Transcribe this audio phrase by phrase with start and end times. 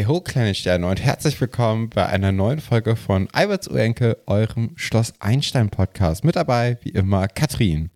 [0.00, 4.70] Hey ho, kleine Sterne und herzlich willkommen bei einer neuen Folge von Alberts Urenke, eurem
[4.76, 6.24] Schloss Einstein Podcast.
[6.24, 7.90] Mit dabei, wie immer, Katrin.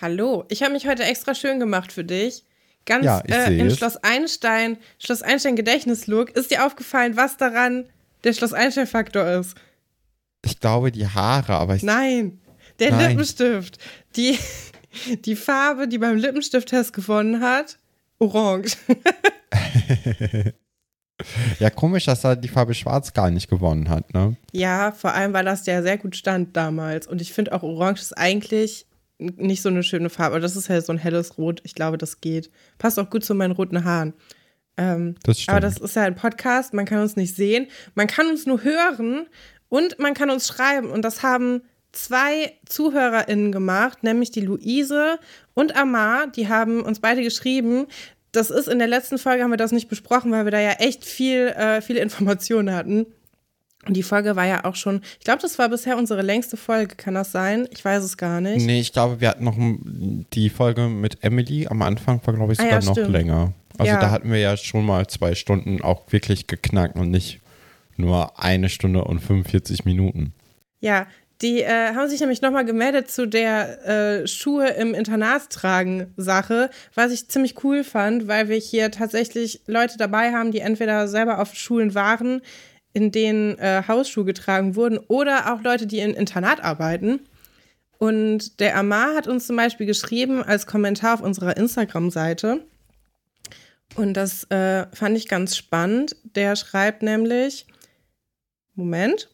[0.00, 2.44] Hallo, ich habe mich heute extra schön gemacht für dich.
[2.86, 3.68] Ganz Ja, äh, im.
[3.68, 6.30] Schloss Einstein, Schloss Einstein Gedächtnislook.
[6.36, 7.86] Ist dir aufgefallen, was daran
[8.22, 9.56] der Schloss Einstein Faktor ist?
[10.44, 11.82] Ich glaube, die Haare, aber ich.
[11.82, 12.38] Nein,
[12.78, 13.08] der Nein.
[13.08, 13.78] Lippenstift.
[14.14, 14.38] Die,
[15.24, 17.76] die Farbe, die beim Lippenstift-Test gewonnen hat,
[18.20, 18.76] orange.
[21.58, 24.36] Ja, komisch, dass er die Farbe Schwarz gar nicht gewonnen hat, ne?
[24.52, 27.06] Ja, vor allem, weil das ja sehr gut stand damals.
[27.06, 28.86] Und ich finde auch orange ist eigentlich
[29.18, 30.36] nicht so eine schöne Farbe.
[30.36, 31.60] Aber das ist ja so ein helles Rot.
[31.64, 32.50] Ich glaube, das geht.
[32.78, 34.14] Passt auch gut zu meinen roten Haaren.
[34.76, 35.50] Ähm, Das stimmt.
[35.50, 36.72] aber das ist ja ein Podcast.
[36.72, 37.66] Man kann uns nicht sehen.
[37.94, 39.26] Man kann uns nur hören
[39.68, 40.90] und man kann uns schreiben.
[40.90, 41.62] Und das haben
[41.92, 45.18] zwei ZuhörerInnen gemacht, nämlich die Luise
[45.54, 46.28] und Amar.
[46.28, 47.86] Die haben uns beide geschrieben.
[48.32, 50.72] Das ist in der letzten Folge haben wir das nicht besprochen, weil wir da ja
[50.72, 53.06] echt viel, äh, viele Informationen hatten.
[53.86, 56.96] Und die Folge war ja auch schon, ich glaube, das war bisher unsere längste Folge,
[56.96, 57.66] kann das sein?
[57.70, 58.66] Ich weiß es gar nicht.
[58.66, 59.56] Nee, ich glaube, wir hatten noch
[60.34, 63.10] die Folge mit Emily am Anfang, war, glaube ich, Ah, sogar ja, noch stimmt.
[63.10, 63.52] länger.
[63.78, 64.00] Also Ja.
[64.00, 67.40] da hatten wir ja schon mal zwei Stunden auch wirklich geknackt und nicht
[67.96, 70.34] nur eine Stunde und 45 Minuten.
[70.80, 71.06] Ja,
[71.42, 76.70] die äh, haben sich nämlich nochmal gemeldet zu der äh, Schuhe im Internat tragen Sache,
[76.94, 81.40] was ich ziemlich cool fand, weil wir hier tatsächlich Leute dabei haben, die entweder selber
[81.40, 82.42] auf Schulen waren,
[82.92, 87.20] in denen äh, Hausschuhe getragen wurden, oder auch Leute, die im Internat arbeiten.
[87.98, 92.64] Und der Amar hat uns zum Beispiel geschrieben als Kommentar auf unserer Instagram-Seite.
[93.94, 96.16] Und das äh, fand ich ganz spannend.
[96.34, 97.66] Der schreibt nämlich,
[98.74, 99.28] Moment,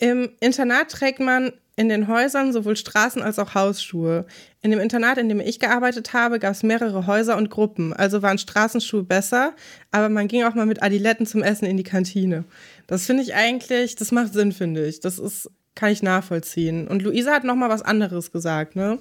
[0.00, 4.26] im Internat trägt man in den Häusern sowohl Straßen- als auch Hausschuhe.
[4.62, 7.92] In dem Internat, in dem ich gearbeitet habe, gab es mehrere Häuser und Gruppen.
[7.92, 9.54] Also waren Straßenschuhe besser,
[9.92, 12.44] aber man ging auch mal mit Adiletten zum Essen in die Kantine.
[12.88, 14.98] Das finde ich eigentlich, das macht Sinn, finde ich.
[14.98, 16.88] Das ist, kann ich nachvollziehen.
[16.88, 18.98] Und Luisa hat noch mal was anderes gesagt, ne?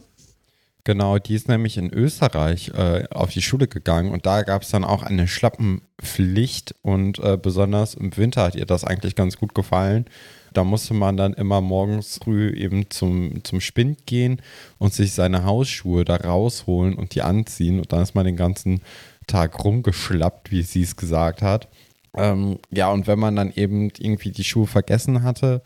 [0.87, 4.69] Genau, die ist nämlich in Österreich äh, auf die Schule gegangen und da gab es
[4.69, 9.53] dann auch eine Schlappenpflicht und äh, besonders im Winter hat ihr das eigentlich ganz gut
[9.53, 10.05] gefallen.
[10.53, 14.41] Da musste man dann immer morgens früh eben zum, zum Spind gehen
[14.77, 18.79] und sich seine Hausschuhe da rausholen und die anziehen und dann ist man den ganzen
[19.27, 21.67] Tag rumgeschlappt, wie sie es gesagt hat.
[22.15, 25.63] Ähm, ja, und wenn man dann eben irgendwie die Schuhe vergessen hatte,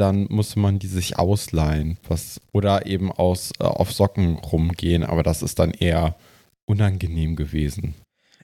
[0.00, 1.98] dann musste man die sich ausleihen.
[2.08, 6.16] Was, oder eben aus, äh, auf Socken rumgehen, aber das ist dann eher
[6.66, 7.94] unangenehm gewesen.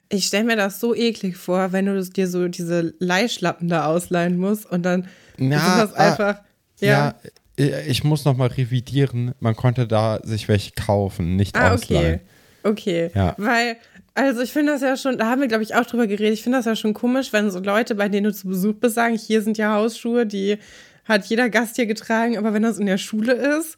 [0.09, 4.37] Ich stelle mir das so eklig vor, wenn du dir so diese Leihschlappen da ausleihen
[4.37, 5.07] musst und dann
[5.37, 6.41] Ja, ist das äh, einfach.
[6.79, 7.15] Ja,
[7.57, 9.33] äh, ich muss nochmal revidieren.
[9.39, 12.15] Man konnte da sich welche kaufen, nicht Ah, ausleihen.
[12.15, 12.19] okay.
[12.63, 13.11] Okay.
[13.13, 13.35] Ja.
[13.37, 13.77] Weil,
[14.15, 16.33] also ich finde das ja schon, da haben wir, glaube ich, auch drüber geredet.
[16.33, 18.95] Ich finde das ja schon komisch, wenn so Leute, bei denen du zu Besuch bist,
[18.95, 20.57] sagen, hier sind ja Hausschuhe, die
[21.05, 23.77] hat jeder Gast hier getragen, aber wenn das in der Schule ist,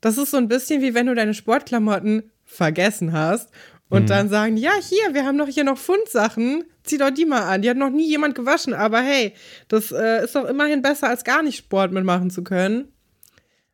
[0.00, 3.50] das ist so ein bisschen wie wenn du deine Sportklamotten vergessen hast
[3.88, 4.06] und Mhm.
[4.06, 7.62] dann sagen, ja, hier, wir haben doch hier noch Fundsachen, zieh doch die mal an.
[7.62, 9.32] Die hat noch nie jemand gewaschen, aber hey,
[9.68, 12.88] das äh, ist doch immerhin besser, als gar nicht Sport mitmachen zu können.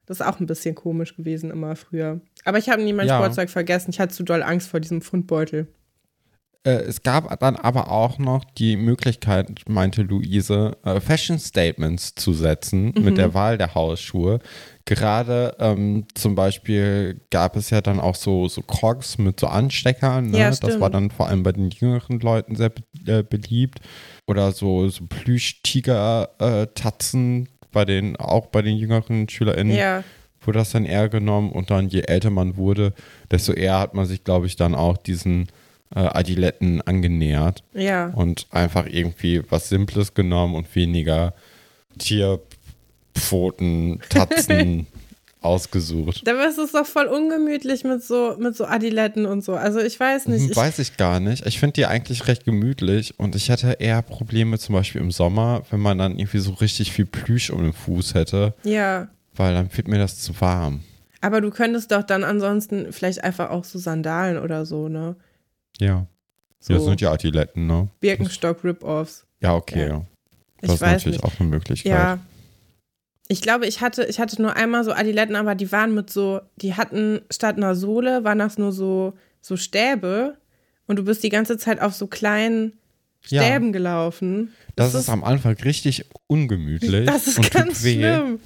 [0.07, 2.21] Das ist auch ein bisschen komisch gewesen immer früher.
[2.45, 3.17] Aber ich habe nie mein Ja.
[3.19, 3.91] Sportzeug vergessen.
[3.91, 5.67] Ich hatte zu doll Angst vor diesem Fundbeutel.
[6.67, 12.33] Äh, es gab dann aber auch noch die Möglichkeit, meinte Luise, äh, Fashion Statements zu
[12.33, 13.05] setzen Mhm.
[13.05, 14.39] mit der Wahl der Hausschuhe.
[14.87, 20.31] Gerade ähm, zum Beispiel gab es ja dann auch so, so Crocs mit so Ansteckern.
[20.31, 20.39] Ne?
[20.39, 22.73] Ja, das war dann vor allem bei den jüngeren Leuten sehr
[23.07, 23.81] äh, beliebt.
[24.27, 30.05] Oder so, so Plüsch-Tiger-Tatzen bei den, auch bei den jüngeren SchülerInnen Ja,
[30.43, 32.93] wurde das dann eher genommen und dann je älter man wurde,
[33.31, 35.49] desto eher hat man sich, glaube ich, dann auch diesen
[35.95, 38.09] äh, Adiletten angenähert ja.
[38.09, 41.35] und einfach irgendwie was Simples genommen und weniger
[41.99, 44.87] Tierpfoten, Tatzen
[45.41, 46.29] ausgesucht.
[46.29, 49.55] Aber es ist doch voll ungemütlich mit so, mit so Adiletten und so.
[49.55, 50.51] Also ich weiß nicht.
[50.51, 51.47] Ich, Weiß ich gar nicht.
[51.47, 55.63] Ich finde die eigentlich recht gemütlich und ich hätte eher Probleme zum Beispiel im Sommer,
[55.71, 59.09] wenn man dann irgendwie so richtig viel Plüsch um den Fuß hätte, ja.
[59.35, 60.81] weil dann wird mir das zu warm.
[61.21, 65.17] Aber du könntest doch dann ansonsten vielleicht einfach auch so Sandalen oder so, ne?
[65.81, 66.07] Ja.
[66.61, 67.89] So Ja, sind ja Adiletten, ne?
[68.01, 69.27] Birkenstock-Rip-Offs.
[69.41, 69.81] Ja, okay.
[69.81, 69.89] Ja.
[69.89, 70.05] Ja.
[70.63, 71.25] Ich Das ist natürlich nicht.
[71.25, 71.93] auch eine Möglichkeit.
[71.93, 72.19] Ja.
[73.29, 76.41] Ich glaube, ich hatte, ich hatte nur einmal so Adiletten, aber die waren mit so,
[76.57, 80.37] die hatten statt einer Sohle, waren das nur so, so Stäbe
[80.87, 82.75] und du bist die ganze Zeit auf so kleinen
[83.29, 83.43] Ja.
[83.43, 84.53] Stäben gelaufen.
[84.77, 87.07] Das, ist, am Anfang richtig ungemütlich.
[87.07, 88.41] das ist und ganz schlimm.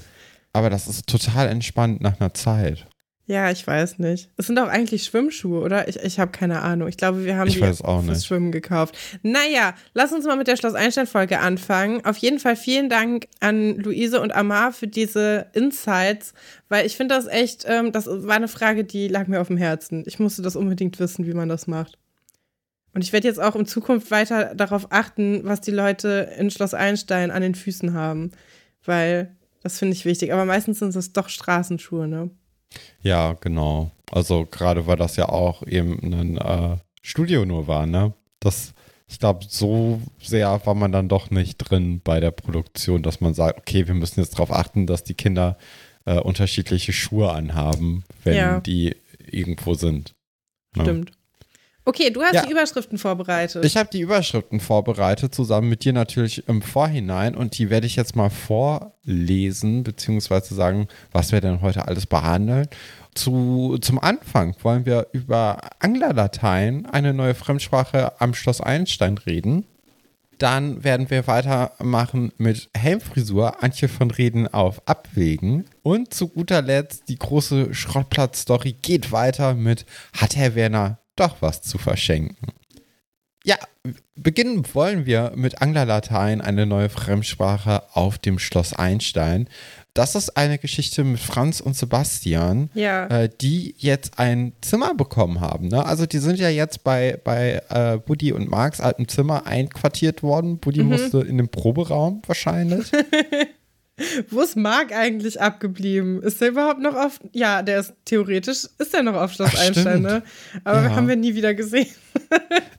[0.53, 2.87] Aber das ist total entspannt nach einer Zeit.
[3.29, 4.31] Ja, ich weiß nicht.
[4.39, 5.87] Es sind doch eigentlich Schwimmschuhe, oder?
[5.87, 6.89] Ich, ich habe keine Ahnung.
[6.89, 8.27] Ich glaube, wir haben ich die weiß auch fürs nicht.
[8.27, 8.97] Schwimmen gekauft.
[9.23, 12.03] Naja, lass uns mal mit der Schloss Einstein-Folge anfangen.
[12.07, 16.33] Auf jeden Fall vielen Dank an Luise und Amar für diese Insights,
[16.71, 19.59] weil ich finde das echt, ähm, das war eine Frage, die lag mir auf dem
[19.59, 20.05] Herzen.
[20.07, 21.99] Ich musste das unbedingt wissen, wie man das macht.
[22.95, 26.73] Und ich werde jetzt auch in Zukunft weiter darauf achten, was die Leute in Schloss
[26.73, 28.31] Einstein an den Füßen haben,
[28.87, 30.33] weil das finde ich wichtig.
[30.33, 32.31] Aber meistens sind es doch Straßenschuhe, ne?
[33.03, 33.91] Ja, genau.
[34.11, 38.13] Also gerade weil das ja auch eben ein äh, Studio nur war, ne?
[38.41, 38.75] Das,
[39.07, 43.35] ich glaube, so sehr war man dann doch nicht drin bei der Produktion, dass man
[43.35, 45.57] sagt, okay, wir müssen jetzt darauf achten, dass die Kinder
[46.05, 48.61] äh, unterschiedliche Schuhe anhaben, wenn Ja.
[48.61, 48.97] die
[49.31, 50.15] irgendwo sind.
[50.77, 50.83] Ne?
[50.85, 51.13] Stimmt.
[51.89, 52.45] Okay, du hast Ja.
[52.45, 53.65] die Überschriften vorbereitet.
[53.65, 57.97] Ich habe die Überschriften vorbereitet, zusammen mit dir natürlich im Vorhinein und die werde ich
[57.97, 62.69] jetzt mal vorlesen, beziehungsweise sagen, was wir denn heute alles behandeln.
[63.15, 69.65] Zu, zum Anfang wollen wir über Anglerlatein, eine neue Fremdsprache am Schloss Einstein reden.
[70.37, 75.65] Dann werden wir weitermachen mit Helmfrisur, Antje von Reden auf Abwägen.
[75.83, 81.63] Und zu guter Letzt die große Schrottplatz-Story geht weiter mit Hat Herr Werner doch was
[81.63, 82.53] zu verschenken?
[83.45, 83.57] Ja,
[84.15, 89.49] beginnen wollen wir mit Anglerlatein, eine neue Fremdsprache auf dem Schloss Einstein.
[89.95, 93.07] Das ist eine Geschichte mit Franz und Sebastian, Ja.
[93.07, 95.69] äh, die jetzt ein Zimmer bekommen haben.
[95.69, 95.85] Ne?
[95.87, 100.59] Also die sind ja jetzt bei, bei äh, Buddy und Marks altem Zimmer einquartiert worden.
[100.59, 100.89] Buddy Mhm.
[100.91, 102.91] musste in den Proberaum wahrscheinlich.
[104.31, 106.23] Wo ist Marc eigentlich abgeblieben?
[106.23, 107.21] Ist der überhaupt noch auf.
[107.33, 110.23] Ja, der ist theoretisch, ist der noch auf Schloss Ach, Einstein, ne?
[110.65, 110.91] Aber Ja.
[110.95, 111.89] haben wir nie wieder gesehen.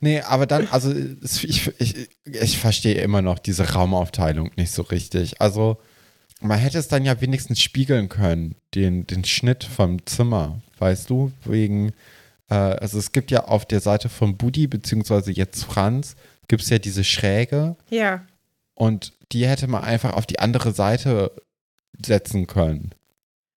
[0.01, 5.41] Nee, aber dann, also ich, ich, ich verstehe immer noch diese Raumaufteilung nicht so richtig.
[5.41, 5.77] Also
[6.39, 11.33] man hätte es dann ja wenigstens spiegeln können, den, den Schnitt vom Zimmer, weißt du?
[11.43, 11.91] Wegen,
[12.49, 16.15] äh, also es gibt ja auf der Seite von Buddy, beziehungsweise jetzt Franz,
[16.47, 18.21] gibt es ja diese Schräge Ja.
[18.79, 21.31] Und die hätte man einfach auf die andere Seite
[22.03, 22.95] setzen können.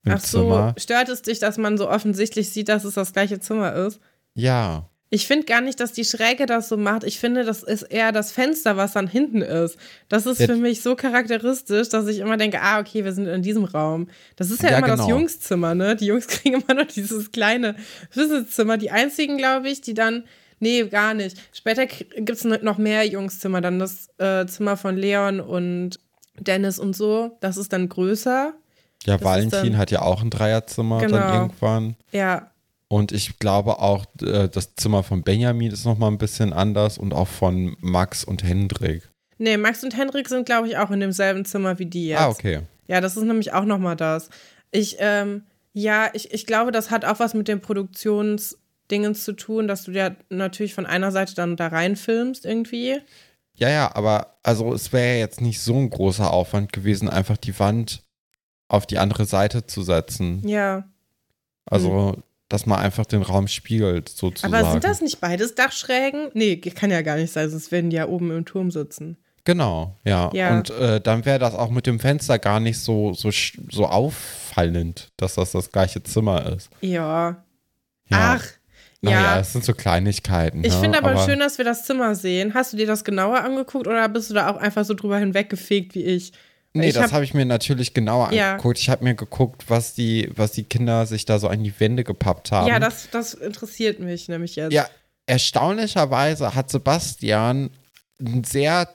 [0.06, 0.74] Ach so, Zimmer.
[0.78, 4.00] stört es dich, dass man so offensichtlich sieht, dass es das gleiche Zimmer ist?
[4.34, 4.88] Ja.
[5.10, 7.04] Ich finde gar nicht, dass die Schräge das so macht.
[7.04, 9.76] Ich finde, das ist eher das Fenster, was dann hinten ist.
[10.08, 10.46] Das ist Ja.
[10.46, 14.08] für mich so charakteristisch, dass ich immer denke, ah, okay, wir sind in diesem Raum.
[14.36, 15.10] Das ist ja, Ja, immer das genau.
[15.10, 15.94] Jungszimmer, ne?
[15.96, 17.76] Die Jungs kriegen immer noch dieses kleine
[18.12, 18.78] Visitzimmer.
[18.78, 20.24] Die einzigen, glaube ich, die dann,
[20.62, 21.36] nee, gar nicht.
[21.52, 23.60] Später gibt es noch mehr Jungszimmer.
[23.60, 25.98] Dann das äh, Zimmer von Leon und
[26.38, 27.36] Dennis und so.
[27.40, 28.54] Das ist dann größer.
[29.04, 31.16] Ja, ist Valentin dann- hat ja auch ein Dreierzimmer Genau.
[31.18, 31.96] dann irgendwann.
[32.12, 32.50] Ja,
[32.88, 37.12] Und ich glaube auch, äh, das Zimmer von Benjamin ist nochmal ein bisschen anders und
[37.14, 39.08] auch von Max und Hendrik.
[39.38, 42.20] Nee, Max und Hendrik sind, glaube ich, auch in demselben Zimmer wie die jetzt.
[42.20, 42.60] Ah, okay.
[42.86, 44.28] Ja, das ist nämlich auch nochmal das.
[44.70, 45.42] Ich, ähm,
[45.72, 47.60] ja, ich, ich glaube, das hat auch was mit dem
[48.92, 52.98] Produktionsdingens zu tun, dass du ja natürlich von einer Seite dann da reinfilmst irgendwie.
[53.54, 57.36] Ja, ja, aber also es wäre ja jetzt nicht so ein großer Aufwand gewesen, einfach
[57.36, 58.02] die Wand
[58.68, 60.46] auf die andere Seite zu setzen.
[60.46, 60.88] Ja.
[61.66, 62.16] Also,
[62.48, 64.54] dass man einfach den Raum spiegelt, sozusagen.
[64.54, 66.30] Aber sind das nicht beides Dachschrägen?
[66.34, 69.16] Nee, kann ja gar nicht sein, sonst werden die ja oben im Turm sitzen.
[69.44, 70.30] Genau, ja.
[70.32, 70.56] Ja.
[70.56, 73.30] Und äh, dann wäre das auch mit dem Fenster gar nicht so, so,
[73.70, 76.70] so auffallend, dass das das gleiche Zimmer ist.
[76.80, 77.44] Ja.
[78.08, 78.38] Ja.
[78.38, 78.44] Ach,
[79.02, 79.40] Naja, ja.
[79.40, 80.64] es sind so Kleinigkeiten.
[80.64, 80.80] Ich ne?
[80.80, 82.54] finde aber, schön, dass wir das Zimmer sehen.
[82.54, 85.94] Hast du dir das genauer angeguckt oder bist du da auch einfach so drüber hinweggefegt
[85.96, 86.32] wie ich?
[86.74, 88.52] Nee, ich das hab- habe ich mir natürlich genauer Ja.
[88.52, 88.78] angeguckt.
[88.78, 92.04] Ich habe mir geguckt, was die, was die Kinder sich da so an die Wände
[92.04, 92.68] gepappt haben.
[92.68, 94.72] Ja, das, das interessiert mich nämlich jetzt.
[94.72, 94.86] Ja,
[95.26, 97.70] erstaunlicherweise hat Sebastian
[98.46, 98.88] sehr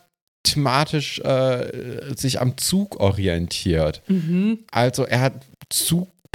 [0.44, 4.02] thematisch äh, sich am Zug orientiert.
[4.08, 4.60] Mhm.
[4.72, 5.34] Also er hat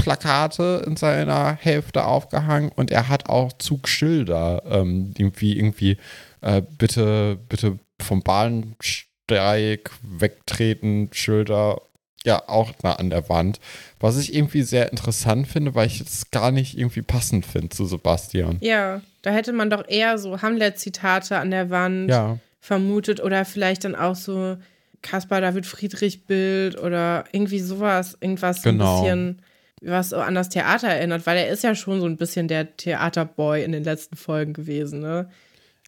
[0.07, 4.63] Zugplakate in seiner Hälfte aufgehangen und er hat auch Zugschilder.
[4.67, 5.97] Ähm, irgendwie, irgendwie,
[6.41, 11.81] äh, bitte, bitte vom Bahnsteig wegtreten, Schilder.
[12.25, 13.59] Ja, auch nah an der Wand.
[13.99, 17.85] Was ich irgendwie sehr interessant finde, weil ich es gar nicht irgendwie passend finde zu
[17.85, 18.59] Sebastian.
[18.61, 22.39] Ja, da hätte man doch eher so Hamlet-Zitate an der Wand Ja.
[22.61, 24.57] vermutet oder vielleicht dann auch so
[25.03, 28.99] Caspar David Friedrich Bild oder irgendwie sowas, irgendwas so Genau.
[28.99, 29.43] ein bisschen,
[29.85, 33.63] was an das Theater erinnert, weil er ist ja schon so ein bisschen der Theaterboy
[33.65, 35.29] in den letzten Folgen gewesen, ne?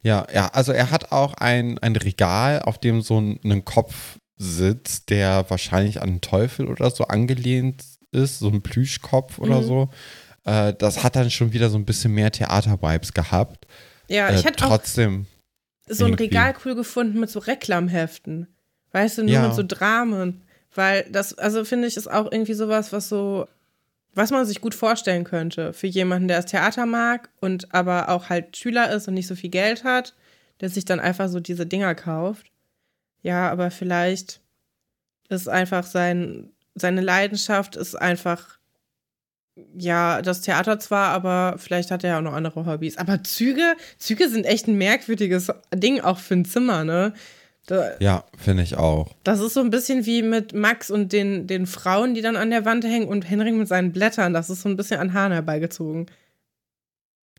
[0.02, 4.18] Ja, ja, also er hat auch ein, ein Regal, auf dem so ein, ein Kopf
[4.36, 9.64] sitzt, der wahrscheinlich an einen Teufel oder so angelehnt ist, so ein Plüschkopf oder Mhm.
[9.66, 9.88] so.
[10.44, 13.66] Äh, das hat dann schon wieder so ein bisschen mehr Theater-Vibes gehabt.
[14.08, 15.26] Ja, Äh, ich hätte auch trotzdem,
[15.88, 16.24] so ein irgendwie.
[16.24, 18.48] Regal cool gefunden mit so Reklamheften.
[18.92, 19.46] Weißt du, nur Ja.
[19.46, 20.42] mit so Dramen.
[20.74, 23.46] Weil das, also finde ich, ist auch irgendwie sowas, was so
[24.14, 28.28] was man sich gut vorstellen könnte für jemanden, der das Theater mag und aber auch
[28.28, 30.14] halt Schüler ist und nicht so viel Geld hat,
[30.60, 32.50] der sich dann einfach so diese Dinger kauft.
[33.22, 34.40] Ja, aber vielleicht
[35.28, 38.58] ist einfach sein, seine Leidenschaft ist einfach,
[39.76, 42.98] ja, das Theater zwar, aber vielleicht hat er ja auch noch andere Hobbys.
[42.98, 47.14] Aber Züge, Züge sind echt ein merkwürdiges Ding auch für ein Zimmer, ne?
[47.66, 49.14] Da, ja, finde ich auch.
[49.24, 52.50] Das ist so ein bisschen wie mit Max und den, den Frauen, die dann an
[52.50, 54.34] der Wand hängen und Henrik mit seinen Blättern.
[54.34, 56.06] Das ist so ein bisschen an Hahn herbeigezogen.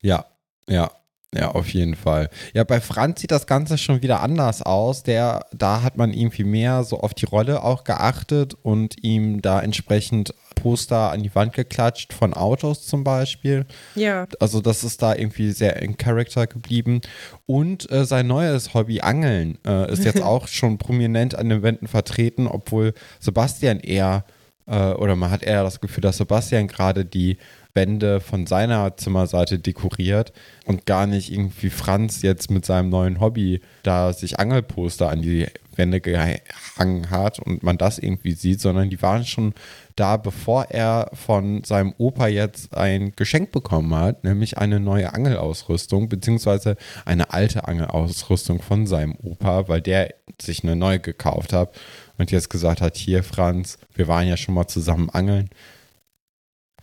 [0.02, 0.26] Ja,
[0.68, 0.90] ja,
[1.34, 2.30] ja, auf jeden Fall.
[2.54, 5.04] Ja, bei Franz sieht das Ganze schon wieder anders aus.
[5.04, 9.60] Der, da hat man irgendwie mehr so auf die Rolle auch geachtet und ihm da
[9.60, 10.34] entsprechend
[10.66, 13.68] Poster an die Wand geklatscht von Autos zum Beispiel.
[13.94, 14.26] Ja.
[14.40, 17.02] Also das ist da irgendwie sehr in Character geblieben.
[17.46, 21.88] Und äh, sein neues Hobby Angeln äh, ist jetzt auch schon prominent an den Wänden
[21.88, 24.26] vertreten, obwohl Sebastian eher
[24.66, 27.38] äh, oder man hat eher das Gefühl, dass Sebastian gerade die
[27.76, 30.34] Wände von seiner Zimmerseite dekoriert
[30.66, 35.46] und gar nicht irgendwie Franz jetzt mit seinem neuen Hobby da sich Angelposter an die
[35.76, 39.54] Wände gehangen hat und man das irgendwie sieht, sondern die waren schon
[39.96, 46.10] da, bevor er von seinem Opa jetzt ein Geschenk bekommen hat, nämlich eine neue Angelausrüstung,
[46.10, 46.76] beziehungsweise
[47.06, 51.76] eine alte Angelausrüstung von seinem Opa, weil der sich eine neue gekauft hat
[52.18, 55.50] und jetzt gesagt hat, hier Franz, wir waren ja schon mal zusammen angeln.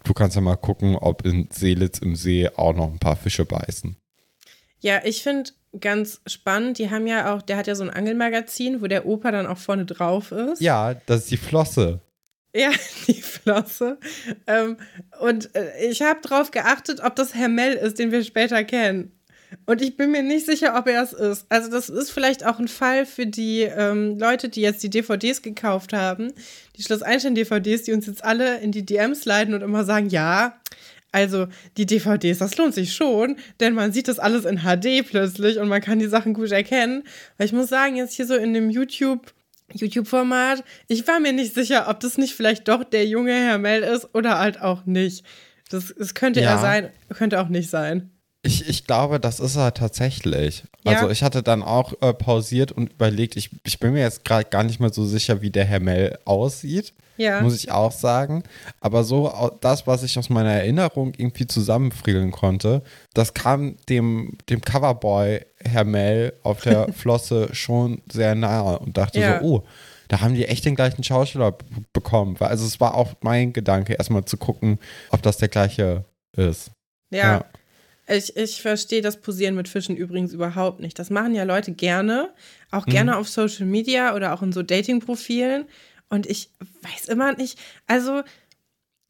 [0.05, 3.45] Du kannst ja mal gucken, ob in Seelitz im See auch noch ein paar Fische
[3.45, 3.97] beißen.
[4.81, 8.83] Ja, ich finde ganz spannend, die haben ja auch, der hat ja so ein Angelmagazin,
[8.83, 10.61] wo der Opa dann auch vorne drauf ist.
[10.61, 12.01] Ja, das ist die Flosse.
[12.55, 12.71] Ja,
[13.07, 13.99] die Flosse.
[14.47, 14.77] Ähm,
[15.21, 19.13] und äh, ich habe darauf geachtet, ob das Herr Mell ist, den wir später kennen.
[19.67, 21.47] Und ich bin mir nicht sicher, ob er es ist.
[21.51, 25.43] Also, das ist vielleicht auch ein Fall für die ähm, Leute, die jetzt die DVDs
[25.43, 26.33] gekauft haben,
[26.77, 30.59] die Schloss Einstein-DVDs, die uns jetzt alle in die DMs leiten und immer sagen: Ja,
[31.13, 35.59] also die DVDs, das lohnt sich schon, denn man sieht das alles in HD plötzlich
[35.59, 37.05] und man kann die Sachen gut erkennen.
[37.37, 39.33] Weil ich muss sagen, jetzt hier so in dem YouTube.
[39.73, 40.65] YouTube-Format.
[40.89, 44.15] Ich war mir nicht sicher, ob das nicht vielleicht doch der junge Herr Mell ist
[44.15, 45.25] oder halt auch nicht.
[45.71, 46.51] Das, das könnte ja.
[46.51, 48.11] er sein, könnte auch nicht sein.
[48.45, 50.65] Ich, ich glaube, das ist er tatsächlich.
[50.85, 50.93] Ja.
[50.93, 54.45] Also ich hatte dann auch äh, pausiert und überlegt, ich, ich bin mir jetzt gerade
[54.45, 56.93] gar nicht mehr so sicher, wie der Herr Mell aussieht.
[57.19, 57.41] Ja.
[57.41, 58.43] Muss ich auch sagen.
[58.81, 62.83] Aber so das, was ich aus meiner Erinnerung irgendwie zusammenfriegeln konnte,
[63.15, 69.21] das kam dem, dem Coverboy Herr Mell auf der Flosse schon sehr nahe und dachte
[69.21, 69.41] ja.
[69.41, 69.65] so, oh,
[70.09, 71.57] da haben die echt den gleichen Schauspieler
[71.93, 72.37] bekommen.
[72.41, 74.79] Also es war auch mein Gedanke, erstmal zu gucken,
[75.11, 76.05] ob das der gleiche
[76.37, 76.71] ist.
[77.11, 77.19] ja.
[77.19, 77.45] ja.
[78.09, 80.99] Ich, ich verstehe das Posieren mit Fischen übrigens überhaupt nicht.
[80.99, 82.31] Das machen ja Leute gerne,
[82.73, 83.17] auch gerne mhm.
[83.19, 85.67] auf Social Media oder auch in so Dating-Profilen.
[86.09, 86.51] Und ich
[86.83, 88.23] weiß immer nicht, also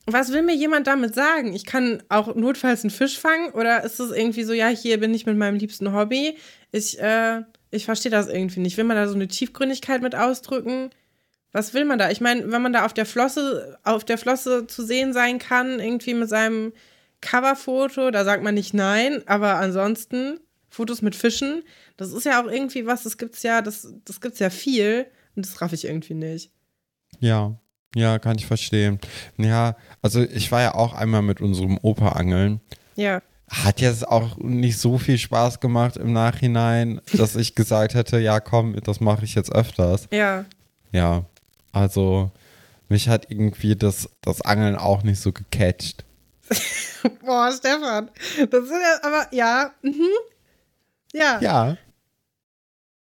[0.06, 1.54] was will mir jemand damit sagen?
[1.54, 5.14] Ich kann auch notfalls einen Fisch fangen oder ist es irgendwie so, ja, hier bin
[5.14, 6.36] ich mit meinem liebsten Hobby.
[6.72, 8.76] Ich, äh, ich verstehe das irgendwie nicht.
[8.76, 10.90] Will man da so eine Tiefgründigkeit mit ausdrücken?
[11.52, 12.10] Was will man da?
[12.10, 15.78] Ich meine, wenn man da auf der Flosse, auf der Flosse zu sehen sein kann,
[15.78, 16.72] irgendwie mit seinem
[17.20, 21.62] Coverfoto, da sagt man nicht nein, aber ansonsten Fotos mit Fischen,
[21.96, 25.06] das ist ja auch irgendwie was, das gibt's ja, das, das gibt's ja viel
[25.36, 26.50] und das raff ich irgendwie nicht.
[27.20, 27.54] Ja,
[27.94, 28.98] ja, kann ich verstehen.
[29.36, 32.60] Ja, also ich war ja auch einmal mit unserem Opa angeln.
[32.96, 33.22] Ja.
[33.48, 38.40] Hat jetzt auch nicht so viel Spaß gemacht im Nachhinein, dass ich gesagt hätte, ja
[38.40, 40.08] komm, das mache ich jetzt öfters.
[40.10, 40.46] Ja.
[40.90, 41.24] Ja,
[41.72, 42.30] also
[42.88, 46.04] mich hat irgendwie das, das Angeln auch nicht so gecatcht.
[47.24, 48.10] Boah, Stefan.
[48.50, 49.70] Das sind ja, aber ja.
[49.82, 50.08] Mhm.
[51.12, 51.40] Ja.
[51.40, 51.76] Ja.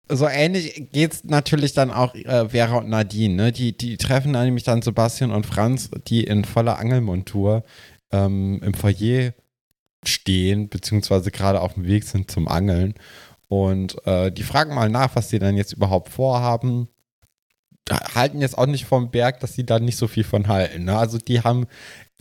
[0.09, 3.35] So ähnlich geht es natürlich dann auch äh, Vera und Nadine.
[3.35, 3.51] Ne?
[3.51, 7.63] Die, die treffen dann nämlich dann Sebastian und Franz, die in voller Angelmontur
[8.11, 9.33] ähm, im Foyer
[10.03, 12.95] stehen, beziehungsweise gerade auf dem Weg sind zum Angeln.
[13.47, 16.87] Und äh, die fragen mal nach, was sie dann jetzt überhaupt vorhaben.
[17.89, 20.85] Halten jetzt auch nicht vom Berg, dass sie da nicht so viel von halten.
[20.85, 20.97] Ne?
[20.97, 21.67] Also die haben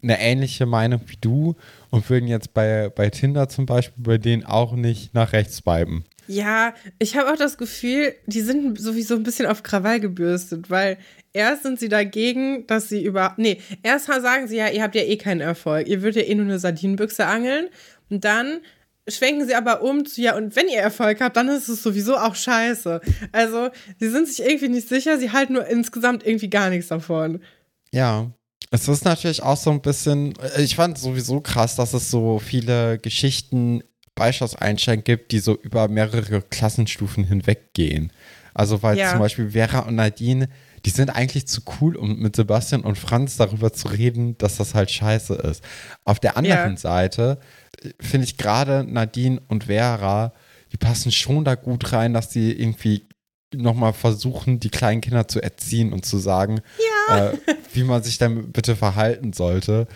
[0.03, 1.57] eine ähnliche Meinung wie du
[1.91, 6.05] und würden jetzt bei, bei Tinder zum Beispiel bei denen auch nicht nach rechts swipen.
[6.31, 10.97] Ja, ich habe auch das Gefühl, die sind sowieso ein bisschen auf Krawall gebürstet, weil
[11.33, 13.35] erst sind sie dagegen, dass sie über.
[13.37, 15.89] Nee, erst sagen sie ja, ihr habt ja eh keinen Erfolg.
[15.89, 17.69] Ihr würdet ja eh nur eine Sardinenbüchse angeln.
[18.11, 18.61] Und dann
[19.09, 22.17] schwenken sie aber um zu, ja, und wenn ihr Erfolg habt, dann ist es sowieso
[22.17, 23.01] auch scheiße.
[23.33, 27.43] Also, sie sind sich irgendwie nicht sicher, sie halten nur insgesamt irgendwie gar nichts davon.
[27.91, 28.31] Ja,
[28.71, 32.39] es ist natürlich auch so ein bisschen, äh, ich fand sowieso krass, dass es so
[32.39, 33.83] viele Geschichten
[34.21, 38.13] bei Schloss Einstein gibt, die so über mehrere Klassenstufen hinweggehen.
[38.53, 39.13] Also weil ja.
[39.13, 40.51] zum Beispiel Vera und Nadine,
[40.85, 44.75] die sind eigentlich zu cool, um mit Sebastian und Franz darüber zu reden, dass das
[44.75, 45.65] halt scheiße ist.
[46.05, 46.77] Auf der anderen ja.
[46.77, 47.39] Seite
[47.83, 50.35] äh, finde ich gerade Nadine und Vera,
[50.71, 53.09] die passen schon da gut rein, dass die irgendwie
[53.55, 56.61] nochmal versuchen, die kleinen Kinder zu erziehen und zu sagen,
[57.09, 57.31] ja.
[57.31, 57.39] äh,
[57.73, 59.87] wie man sich dann bitte verhalten sollte.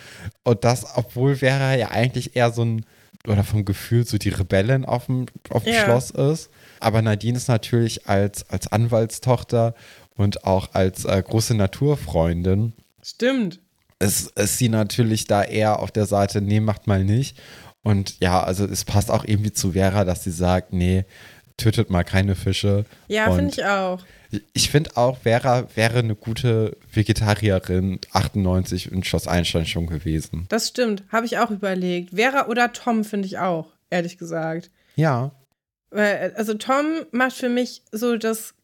[0.45, 2.87] Und das, obwohl Vera ja eigentlich eher so ein,
[3.27, 5.85] oder vom Gefühl so die Rebellin auf dem, auf dem ja.
[5.85, 6.51] Schloss ist.
[6.81, 9.75] Aber Nadine ist natürlich als, als Anwaltstochter
[10.17, 12.75] und auch als äh, große Naturfreundin.
[13.03, 13.61] Stimmt.
[13.99, 17.39] Ist, ist sie natürlich da eher auf der Seite, nee, macht mal nicht.
[17.83, 21.05] Und ja, also es passt auch irgendwie zu Vera, dass sie sagt, nee,
[21.57, 22.85] tötet mal keine Fische.
[23.09, 24.01] Ja, finde ich auch.
[24.53, 30.47] Ich finde auch, Vera wäre eine gute Vegetarierin 98 in Schloss Einstein schon gewesen.
[30.49, 32.15] Das stimmt, habe ich auch überlegt.
[32.15, 34.71] Vera oder Tom finde ich auch, ehrlich gesagt.
[34.97, 35.33] Ja.
[35.91, 38.55] Also Tom macht für mich so das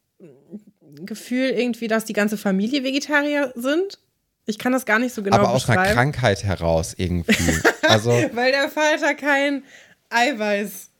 [1.05, 3.99] Gefühl irgendwie, dass die ganze Familie Vegetarier sind.
[4.45, 7.61] Ich kann das gar nicht so genau Aber aus einer Krankheit heraus irgendwie.
[7.83, 9.63] Also Weil der Vater kein
[10.09, 10.90] Eiweiß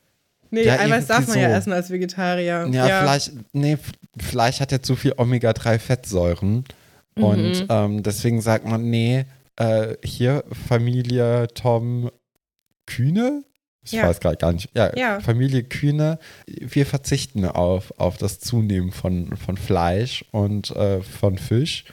[0.51, 1.39] Nee, ja, Eiweiß darf man so.
[1.39, 2.67] ja essen als Vegetarier.
[2.71, 3.77] Ja, ja, vielleicht, nee,
[4.17, 6.65] vielleicht hat er zu viel Omega-3-Fettsäuren.
[7.15, 7.23] Mhm.
[7.23, 12.11] Und ähm, deswegen sagt man, nee, äh, hier Familie Tom
[12.85, 13.43] Kühne.
[13.83, 14.07] Ich ja.
[14.07, 14.69] weiß gerade gar nicht.
[14.75, 21.01] Ja, ja, Familie Kühne, wir verzichten auf, auf das Zunehmen von, von Fleisch und äh,
[21.01, 21.85] von Fisch.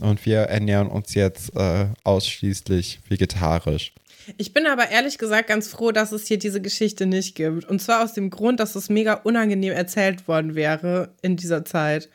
[0.00, 3.94] Und wir ernähren uns jetzt äh, ausschließlich vegetarisch.
[4.36, 7.64] Ich bin aber ehrlich gesagt ganz froh, dass es hier diese Geschichte nicht gibt.
[7.64, 12.08] Und zwar aus dem Grund, dass es mega unangenehm erzählt worden wäre in dieser Zeit.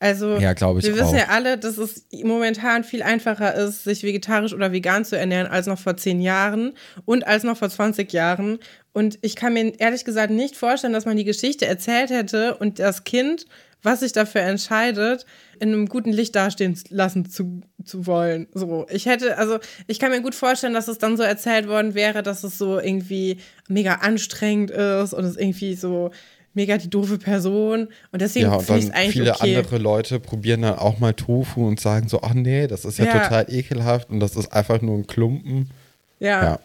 [0.00, 1.14] Also, ja, wir wissen auch.
[1.14, 5.66] ja alle, dass es momentan viel einfacher ist, sich vegetarisch oder vegan zu ernähren, als
[5.66, 6.74] noch vor zehn Jahren
[7.04, 8.60] und als noch vor 20 Jahren.
[8.92, 12.78] Und ich kann mir ehrlich gesagt nicht vorstellen, dass man die Geschichte erzählt hätte und
[12.78, 13.46] das Kind
[13.82, 15.24] was sich dafür entscheidet,
[15.60, 18.48] in einem guten Licht dastehen lassen zu, zu wollen.
[18.52, 21.94] So, ich hätte, also ich kann mir gut vorstellen, dass es dann so erzählt worden
[21.94, 23.38] wäre, dass es so irgendwie
[23.68, 26.10] mega anstrengend ist und es irgendwie so
[26.54, 27.88] mega die doofe Person.
[28.10, 29.56] Und deswegen ja, finde ich es eigentlich viele okay.
[29.56, 33.04] andere Leute probieren dann auch mal Tofu und sagen so, ach nee, das ist ja,
[33.06, 33.22] ja.
[33.22, 35.70] total ekelhaft und das ist einfach nur ein Klumpen.
[36.18, 36.42] Ja.
[36.42, 36.60] ja.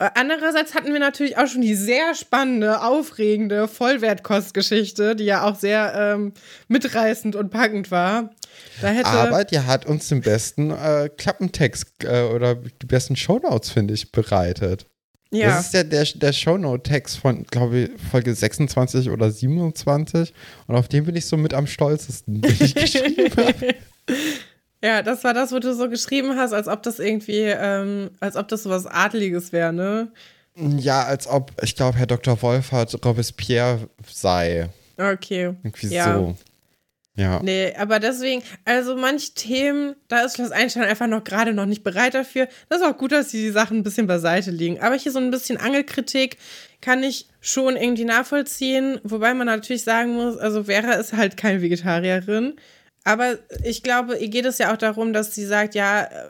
[0.00, 5.56] Äh, andererseits hatten wir natürlich auch schon die sehr spannende, aufregende Vollwertkostgeschichte, die ja auch
[5.56, 6.32] sehr ähm,
[6.68, 8.30] mitreißend und packend war.
[9.04, 14.10] Aber die hat uns den besten äh, Klappentext äh, oder die besten Shownotes, finde ich,
[14.10, 14.86] bereitet.
[15.32, 15.48] Ja.
[15.48, 20.32] Das ist ja der, der Shownote-Text von, glaube ich, Folge 26 oder 27.
[20.66, 23.74] Und auf den bin ich so mit am stolzesten, den ich geschrieben habe.
[24.82, 28.36] Ja, das war das, wo du so geschrieben hast, als ob das irgendwie, ähm, als
[28.36, 30.10] ob das so was Adliges wäre, ne?
[30.56, 32.40] Ja, als ob, ich glaube, Herr Dr.
[32.42, 34.68] Wolfert Robespierre sei.
[34.96, 35.54] Okay.
[35.62, 36.14] Irgendwie ja.
[36.14, 36.36] so.
[37.16, 37.40] Ja.
[37.42, 41.82] Nee, aber deswegen, also manche Themen, da ist Schloss Einstein einfach noch gerade noch nicht
[41.82, 42.48] bereit dafür.
[42.68, 44.80] Das ist auch gut, dass die Sachen ein bisschen beiseite liegen.
[44.80, 46.38] Aber hier so ein bisschen Angelkritik
[46.80, 49.00] kann ich schon irgendwie nachvollziehen.
[49.02, 52.54] Wobei man natürlich sagen muss, also Vera ist halt keine Vegetarierin.
[53.04, 56.28] Aber ich glaube, ihr geht es ja auch darum, dass sie sagt, ja, äh,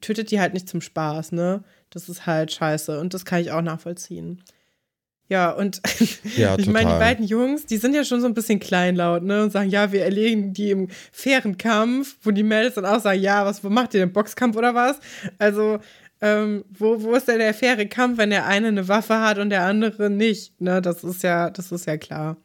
[0.00, 1.64] tötet die halt nicht zum Spaß, ne?
[1.90, 4.42] Das ist halt scheiße und das kann ich auch nachvollziehen.
[5.28, 5.80] Ja, und
[6.36, 9.44] ja, ich meine, die beiden Jungs, die sind ja schon so ein bisschen kleinlaut, ne?
[9.44, 13.20] Und sagen, ja, wir erlegen die im fairen Kampf, wo die Mädels dann auch sagen,
[13.20, 14.12] ja, was macht ihr denn?
[14.12, 15.00] Boxkampf oder was?
[15.38, 15.78] Also,
[16.20, 19.50] ähm, wo, wo ist denn der faire Kampf, wenn der eine eine Waffe hat und
[19.50, 20.60] der andere nicht?
[20.60, 22.36] Ne, das ist ja, das ist ja klar.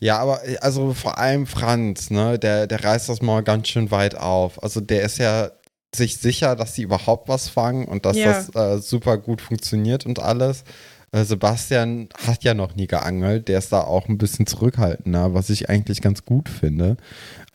[0.00, 3.90] Ja, aber äh, also vor allem Franz, ne, der, der reißt das mal ganz schön
[3.90, 4.62] weit auf.
[4.62, 5.50] Also der ist ja
[5.94, 8.32] sich sicher, dass sie überhaupt was fangen und dass ja.
[8.32, 10.64] das äh, super gut funktioniert und alles.
[11.12, 15.50] Äh, Sebastian hat ja noch nie geangelt, der ist da auch ein bisschen zurückhaltender, was
[15.50, 16.96] ich eigentlich ganz gut finde.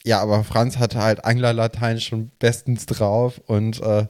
[0.06, 4.08] Ja, aber Franz hat halt Anglerlatein schon bestens drauf und äh,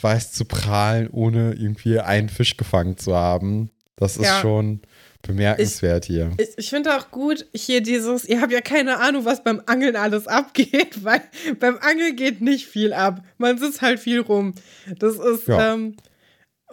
[0.00, 3.70] weiß zu prahlen, ohne irgendwie einen Fisch gefangen zu haben.
[3.96, 4.40] Das ist ja.
[4.40, 4.80] schon
[5.26, 6.30] Bemerkenswert ich, hier.
[6.38, 9.96] Ich, ich finde auch gut hier dieses, ihr habt ja keine Ahnung, was beim Angeln
[9.96, 11.22] alles abgeht, weil
[11.58, 13.22] beim Angeln geht nicht viel ab.
[13.38, 14.54] Man sitzt halt viel rum.
[14.98, 15.74] Das ist, ja.
[15.74, 15.96] ähm,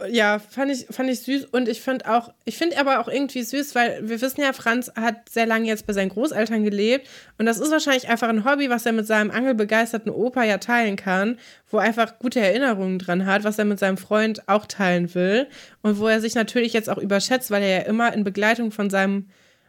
[0.09, 3.43] ja, fand ich, fand ich süß und ich finde auch, ich finde aber auch irgendwie
[3.43, 7.45] süß, weil wir wissen ja, Franz hat sehr lange jetzt bei seinen Großeltern gelebt und
[7.45, 11.37] das ist wahrscheinlich einfach ein Hobby, was er mit seinem angelbegeisterten Opa ja teilen kann,
[11.69, 15.47] wo er einfach gute Erinnerungen dran hat, was er mit seinem Freund auch teilen will
[15.83, 18.89] und wo er sich natürlich jetzt auch überschätzt, weil er ja immer in Begleitung von
[18.89, 19.27] seinem,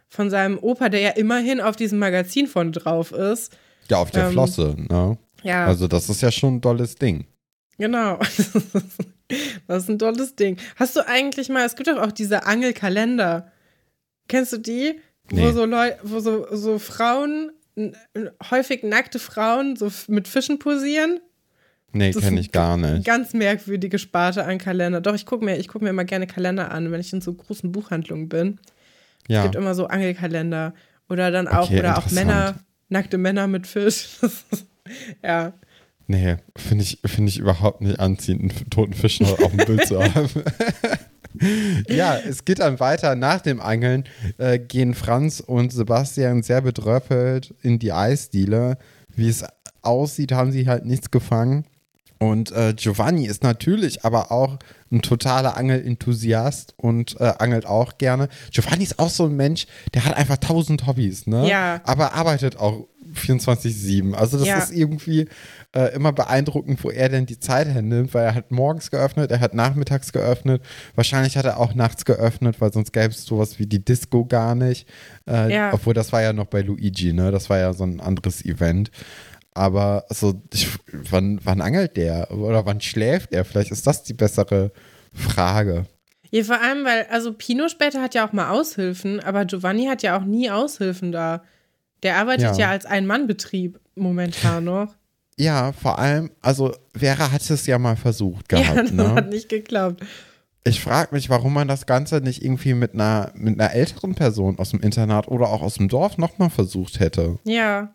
[0.09, 3.55] von seinem Opa, der ja immerhin auf diesem Magazin von drauf ist.
[3.89, 5.19] Ja, auf der ähm, Flosse, ne?
[5.43, 5.67] Ja.
[5.67, 7.27] Also das ist ja schon ein tolles Ding.
[7.77, 8.19] Genau.
[9.67, 10.57] Das ist ein tolles Ding.
[10.75, 13.51] Hast du eigentlich mal, es gibt doch auch diese Angelkalender.
[14.27, 14.99] Kennst du die?
[15.31, 15.43] Nee.
[15.43, 17.51] Wo so Leute, wo so, so Frauen
[18.49, 21.19] häufig nackte Frauen so mit Fischen posieren.
[21.91, 23.05] Nee, kenne ich gar nicht.
[23.05, 24.99] Ganz merkwürdige Sparte an Kalender.
[24.99, 27.71] Doch, ich gucke mir, guck mir immer gerne Kalender an, wenn ich in so großen
[27.71, 28.59] Buchhandlungen bin.
[29.27, 29.39] Ja.
[29.39, 30.73] Es gibt immer so Angelkalender.
[31.07, 32.55] Oder dann auch, okay, oder auch Männer,
[32.89, 34.17] nackte Männer mit Fisch.
[35.23, 35.53] ja.
[36.07, 39.87] Nee, finde ich, find ich überhaupt nicht anziehend, einen toten Fisch noch auf dem Bild
[39.87, 40.29] zu haben.
[41.87, 43.15] ja, es geht dann weiter.
[43.15, 44.03] Nach dem Angeln
[44.37, 48.77] äh, gehen Franz und Sebastian sehr bedröppelt in die Eisdiele.
[49.15, 49.43] Wie es
[49.81, 51.65] aussieht, haben sie halt nichts gefangen.
[52.17, 54.57] Und äh, Giovanni ist natürlich aber auch
[54.91, 58.29] ein totaler Angelenthusiast und äh, angelt auch gerne.
[58.51, 61.49] Giovanni ist auch so ein Mensch, der hat einfach tausend Hobbys, ne?
[61.49, 61.81] Ja.
[61.83, 64.13] Aber arbeitet auch 24-7.
[64.13, 64.57] Also das ja.
[64.57, 65.27] ist irgendwie
[65.75, 69.41] äh, immer beeindruckend, wo er denn die Zeit hernimmt, weil er hat morgens geöffnet, er
[69.41, 70.63] hat nachmittags geöffnet,
[70.95, 74.55] wahrscheinlich hat er auch nachts geöffnet, weil sonst gäbe es sowas wie die Disco gar
[74.55, 74.87] nicht.
[75.27, 75.73] Äh, ja.
[75.73, 77.31] Obwohl das war ja noch bei Luigi, ne?
[77.31, 78.89] Das war ja so ein anderes Event.
[79.53, 82.31] Aber so, ich, wann, wann angelt der?
[82.31, 83.45] Oder wann schläft er?
[83.45, 84.71] Vielleicht ist das die bessere
[85.13, 85.85] Frage.
[86.31, 90.03] Ja, vor allem, weil, also Pino später hat ja auch mal Aushilfen, aber Giovanni hat
[90.03, 91.43] ja auch nie Aushilfen da.
[92.03, 94.95] Der arbeitet ja, ja als Ein-Mann-Betrieb momentan noch.
[95.37, 98.89] Ja, vor allem, also Vera hat es ja mal versucht gehabt.
[98.91, 99.15] Ja, ne?
[99.15, 100.01] hat nicht geklappt.
[100.63, 104.57] Ich frage mich, warum man das Ganze nicht irgendwie mit einer, mit einer älteren Person
[104.57, 107.37] aus dem Internat oder auch aus dem Dorf nochmal versucht hätte.
[107.43, 107.93] Ja.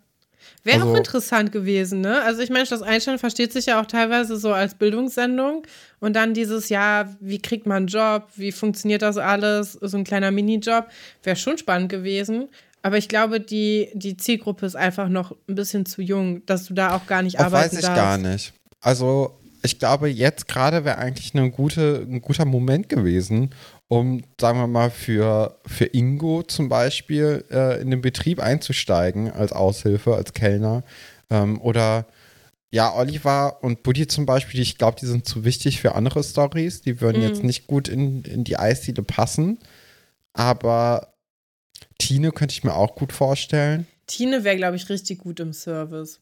[0.63, 2.23] Wäre also, auch interessant gewesen, ne?
[2.23, 5.63] Also ich meine, das Einstellen versteht sich ja auch teilweise so als Bildungssendung.
[6.01, 10.05] Und dann dieses, ja, wie kriegt man einen Job, wie funktioniert das alles, so ein
[10.05, 10.87] kleiner Minijob,
[11.23, 12.49] wäre schon spannend gewesen.
[12.83, 16.75] Aber ich glaube, die, die Zielgruppe ist einfach noch ein bisschen zu jung, dass du
[16.75, 17.89] da auch gar nicht arbeiten darfst.
[17.89, 18.53] Weiß ich gar nicht.
[18.81, 23.51] Also ich glaube, jetzt gerade wäre eigentlich eine gute, ein guter Moment gewesen,
[23.89, 29.53] um, sagen wir mal, für, für Ingo zum Beispiel äh, in den Betrieb einzusteigen als
[29.53, 30.83] Aushilfe, als Kellner.
[31.29, 32.07] Ähm, oder
[32.71, 36.83] ja, Oliver und Buddy zum Beispiel, ich glaube, die sind zu wichtig für andere Stories.
[36.83, 37.29] Die würden mhm.
[37.29, 39.59] jetzt nicht gut in, in die Eisdiele passen.
[40.33, 41.10] Aber
[41.99, 43.87] Tine könnte ich mir auch gut vorstellen.
[44.07, 46.21] Tine wäre, glaube ich, richtig gut im Service.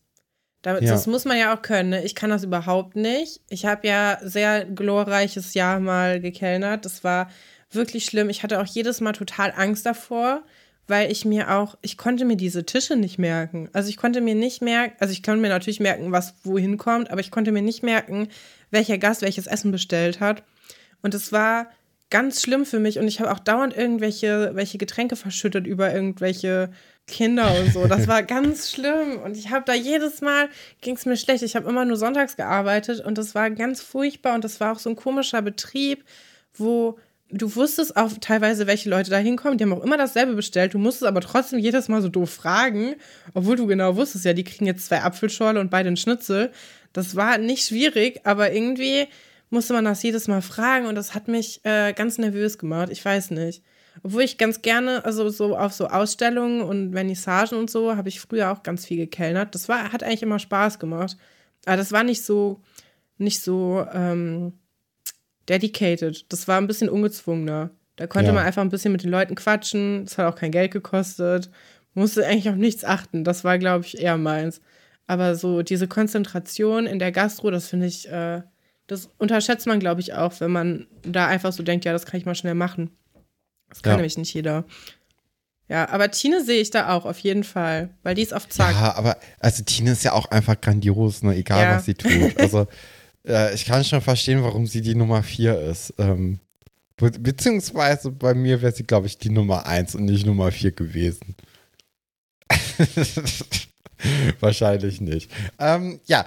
[0.62, 1.10] Das, ja.
[1.10, 1.90] muss man ja auch können.
[1.90, 2.04] Ne?
[2.04, 3.40] Ich kann das überhaupt nicht.
[3.48, 6.84] Ich habe ja sehr glorreiches Jahr mal gekellnert.
[6.84, 7.30] Das war
[7.70, 8.28] wirklich schlimm.
[8.28, 10.42] Ich hatte auch jedes Mal total Angst davor,
[10.88, 13.68] weil ich mir auch, ich konnte mir diese Tische nicht merken.
[13.72, 17.10] Also ich konnte mir nicht merken, also ich konnte mir natürlich merken, was wohin kommt,
[17.10, 18.28] aber ich konnte mir nicht merken,
[18.70, 20.42] welcher Gast welches Essen bestellt hat.
[21.02, 21.70] Und es war
[22.10, 26.70] ganz schlimm für mich und ich habe auch dauernd irgendwelche welche Getränke verschüttet über irgendwelche
[27.06, 27.86] Kinder und so.
[27.86, 30.48] Das war ganz schlimm und ich habe da jedes Mal
[30.80, 31.42] ging es mir schlecht.
[31.42, 34.78] Ich habe immer nur sonntags gearbeitet und das war ganz furchtbar und das war auch
[34.78, 36.04] so ein komischer Betrieb,
[36.54, 36.98] wo
[37.30, 39.58] du wusstest auch teilweise, welche Leute da hinkommen.
[39.58, 40.74] Die haben auch immer dasselbe bestellt.
[40.74, 42.94] Du musstest aber trotzdem jedes Mal so doof fragen,
[43.34, 46.52] obwohl du genau wusstest, ja, die kriegen jetzt zwei Apfelschorle und beide einen Schnitzel.
[46.92, 49.08] Das war nicht schwierig, aber irgendwie
[49.50, 52.90] musste man das jedes Mal fragen und das hat mich äh, ganz nervös gemacht.
[52.90, 53.62] Ich weiß nicht.
[54.02, 58.20] Obwohl ich ganz gerne, also so auf so Ausstellungen und Vernissagen und so, habe ich
[58.20, 59.54] früher auch ganz viel gekellnert.
[59.54, 61.16] Das war, hat eigentlich immer Spaß gemacht.
[61.64, 62.60] Aber das war nicht so,
[63.16, 64.52] nicht so ähm,
[65.48, 66.32] dedicated.
[66.32, 67.70] Das war ein bisschen ungezwungener.
[67.96, 68.34] Da konnte ja.
[68.34, 70.04] man einfach ein bisschen mit den Leuten quatschen.
[70.04, 71.50] Das hat auch kein Geld gekostet.
[71.94, 73.24] Musste eigentlich auf nichts achten.
[73.24, 74.60] Das war, glaube ich, eher meins.
[75.08, 78.42] Aber so diese Konzentration in der Gastro, das finde ich, äh,
[78.88, 82.18] das unterschätzt man, glaube ich, auch, wenn man da einfach so denkt, ja, das kann
[82.18, 82.90] ich mal schnell machen.
[83.68, 83.96] Das kann ja.
[83.98, 84.64] nämlich nicht jeder.
[85.68, 88.72] Ja, aber Tine sehe ich da auch auf jeden Fall, weil die ist auf Zack.
[88.72, 91.36] Ja, aber also Tine ist ja auch einfach grandios, ne?
[91.36, 91.76] egal ja.
[91.76, 92.10] was sie tut.
[92.38, 92.66] Also
[93.26, 95.92] äh, ich kann schon verstehen, warum sie die Nummer 4 ist.
[95.98, 96.40] Ähm,
[96.96, 100.72] be beziehungsweise bei mir wäre sie, glaube ich, die Nummer 1 und nicht Nummer 4
[100.72, 101.36] gewesen.
[104.40, 105.30] Wahrscheinlich nicht.
[105.58, 106.24] Ähm, ja,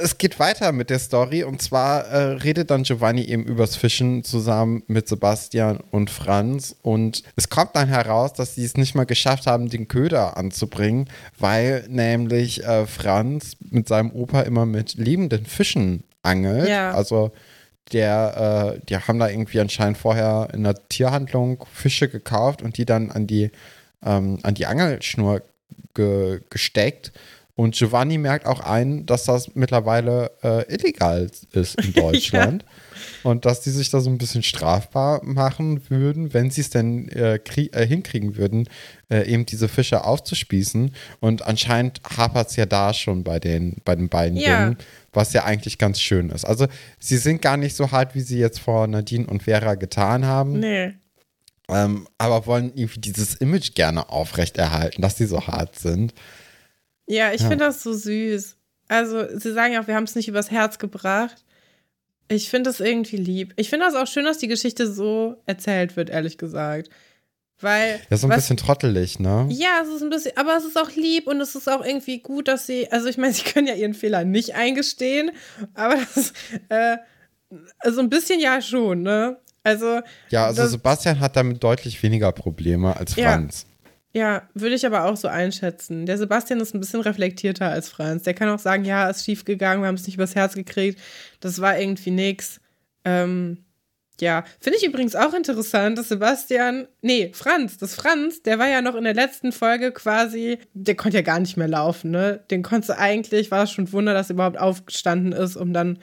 [0.00, 4.24] es geht weiter mit der Story und zwar äh, redet dann Giovanni eben übers Fischen
[4.24, 9.04] zusammen mit Sebastian und Franz und es kommt dann heraus, dass sie es nicht mal
[9.04, 11.08] geschafft haben, den Köder anzubringen,
[11.38, 16.68] weil nämlich äh, Franz mit seinem Opa immer mit lebenden Fischen angelt.
[16.68, 16.92] Ja.
[16.92, 17.32] Also
[17.92, 22.84] der, äh, die haben da irgendwie anscheinend vorher in der Tierhandlung Fische gekauft und die
[22.84, 23.50] dann an die,
[24.04, 25.42] ähm, an die Angelschnur
[25.94, 27.12] ge gesteckt
[27.60, 32.62] und Giovanni merkt auch ein, dass das mittlerweile äh, illegal ist in Deutschland.
[32.62, 32.68] ja.
[33.22, 37.10] Und dass die sich da so ein bisschen strafbar machen würden, wenn sie es denn
[37.10, 38.66] äh, äh, hinkriegen würden,
[39.10, 40.94] äh, eben diese Fische aufzuspießen.
[41.20, 44.62] Und anscheinend hapert es ja da schon bei den, bei den beiden ja.
[44.62, 44.78] Jungen,
[45.12, 46.46] was ja eigentlich ganz schön ist.
[46.46, 46.66] Also
[46.98, 50.60] sie sind gar nicht so hart, wie sie jetzt vor Nadine und Vera getan haben.
[50.60, 50.94] Nee.
[51.68, 56.14] ähm, aber wollen irgendwie dieses Image gerne aufrechterhalten, dass sie so hart sind.
[57.10, 57.48] Ja, ich ja.
[57.48, 58.56] finde das so süß.
[58.86, 61.44] Also, sie sagen ja auch, wir haben es nicht übers Herz gebracht.
[62.28, 63.52] Ich finde das irgendwie lieb.
[63.56, 66.88] Ich finde das auch schön, dass die Geschichte so erzählt wird, ehrlich gesagt.
[67.58, 68.00] Weil.
[68.10, 69.48] Ja, so ein was, bisschen trottelig, ne?
[69.50, 72.20] Ja, es ist ein bisschen, aber es ist auch lieb und es ist auch irgendwie
[72.20, 75.32] gut, dass sie, also ich meine, sie können ja ihren Fehler nicht eingestehen,
[75.74, 76.32] aber das,
[76.68, 76.96] äh,
[77.80, 79.36] also ein bisschen ja schon, ne?
[79.64, 80.00] Also.
[80.30, 83.66] Ja, also das, Sebastian hat damit deutlich weniger Probleme als Franz.
[83.66, 83.69] Ja,
[84.12, 86.06] ja, würde ich aber auch so einschätzen.
[86.06, 88.24] Der Sebastian ist ein bisschen reflektierter als Franz.
[88.24, 91.00] Der kann auch sagen, ja, ist schief gegangen, wir haben es nicht übers Herz gekriegt,
[91.40, 92.60] das war irgendwie nix.
[93.04, 93.64] Ähm,
[94.20, 98.82] ja, finde ich übrigens auch interessant, dass Sebastian, nee, Franz, das Franz, der war ja
[98.82, 102.44] noch in der letzten Folge quasi, der konnte ja gar nicht mehr laufen, ne?
[102.50, 105.98] Den konnte eigentlich, war es schon Wunder, dass er überhaupt aufgestanden ist, um dann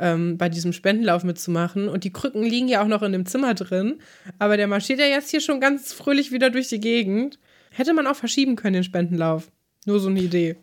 [0.00, 1.88] ähm, bei diesem Spendenlauf mitzumachen.
[1.88, 4.00] Und die Krücken liegen ja auch noch in dem Zimmer drin.
[4.38, 7.38] Aber der marschiert ja jetzt hier schon ganz fröhlich wieder durch die Gegend.
[7.80, 9.50] Hätte man auch verschieben können, den Spendenlauf.
[9.86, 10.56] Nur so eine Idee.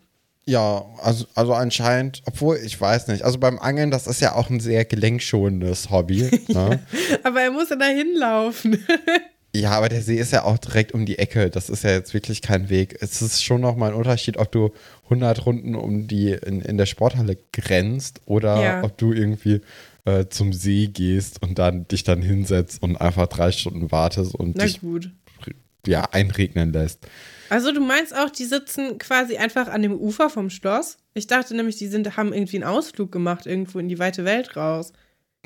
[0.44, 3.24] Ja, also, also anscheinend, obwohl ich weiß nicht.
[3.24, 6.30] Also beim Angeln, das ist ja auch ein sehr gelenkschonendes Hobby.
[6.48, 6.78] Ne?
[7.24, 8.78] aber er muss ja da hinlaufen.
[9.52, 11.50] ja, aber der See ist ja auch direkt um die Ecke.
[11.50, 12.96] Das ist ja jetzt wirklich kein Weg.
[13.00, 14.70] Es ist schon nochmal ein Unterschied, ob du
[15.06, 18.84] 100 Runden um die in, in der Sporthalle grenzt oder ja.
[18.84, 19.60] ob du irgendwie
[20.04, 24.56] äh, zum See gehst und dann dich dann hinsetzt und einfach drei Stunden wartest und
[24.56, 25.10] Na dich gut.
[25.88, 27.06] Ja einregnen lässt.
[27.50, 30.98] Also du meinst auch, die sitzen quasi einfach an dem Ufer vom Schloss?
[31.14, 34.56] Ich dachte nämlich, die sind, haben irgendwie einen Ausflug gemacht, irgendwo in die weite Welt
[34.56, 34.92] raus.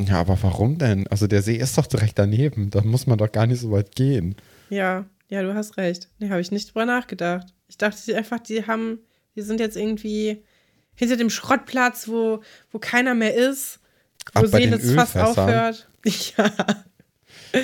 [0.01, 1.07] Ja, aber warum denn?
[1.09, 2.71] Also der See ist doch direkt daneben.
[2.71, 4.37] Da muss man doch gar nicht so weit gehen.
[4.71, 6.09] Ja, ja, du hast recht.
[6.19, 7.55] Nee, habe ich nicht drüber nachgedacht.
[7.69, 8.99] Ich dachte einfach, die haben,
[9.37, 10.43] die sind jetzt irgendwie
[10.95, 13.81] hinter dem Schrottplatz, wo, wo keiner mehr ist,
[14.35, 15.89] wo Seelitz fast aufhört.
[16.37, 16.51] Ja.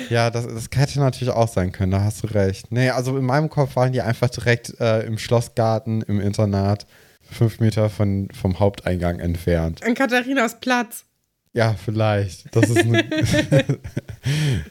[0.09, 2.71] Ja, das, das hätte natürlich auch sein können, da hast du recht.
[2.71, 6.85] Nee, also in meinem Kopf waren die einfach direkt äh, im Schlossgarten, im Internat,
[7.21, 9.83] fünf Meter von, vom Haupteingang entfernt.
[9.83, 11.05] An Katharinas Platz.
[11.53, 12.55] Ja, vielleicht.
[12.55, 13.03] Das ist eine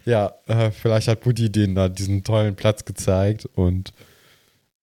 [0.04, 3.92] ja, äh, vielleicht hat Buddy denen da diesen tollen Platz gezeigt und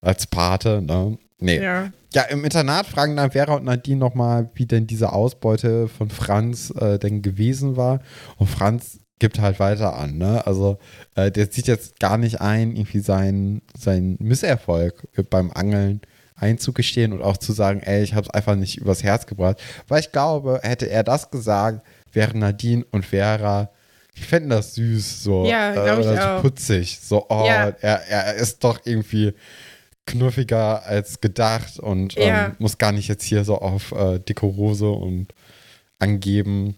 [0.01, 1.17] als Pate, ne?
[1.39, 1.61] Nee.
[1.61, 1.91] Ja.
[2.13, 6.71] ja, im Internat fragen dann Vera und Nadine nochmal, wie denn diese Ausbeute von Franz
[6.71, 8.01] äh, denn gewesen war.
[8.37, 10.17] Und Franz gibt halt weiter an.
[10.17, 10.45] Ne?
[10.45, 10.77] Also
[11.15, 16.01] äh, der sieht jetzt gar nicht ein, irgendwie seinen, seinen Misserfolg beim Angeln
[16.35, 19.61] einzugestehen und auch zu sagen, ey, ich habe es einfach nicht übers Herz gebracht.
[19.87, 23.69] Weil ich glaube, hätte er das gesagt, wären Nadine und Vera,
[24.17, 26.41] die fänden das süß, so, ja, äh, so auch.
[26.41, 26.99] putzig.
[27.01, 27.69] So, oh, ja.
[27.81, 29.33] er, er ist doch irgendwie
[30.05, 32.47] knuffiger als gedacht und ja.
[32.47, 35.33] ähm, muss gar nicht jetzt hier so auf äh, Dekorose und
[35.99, 36.77] angeben.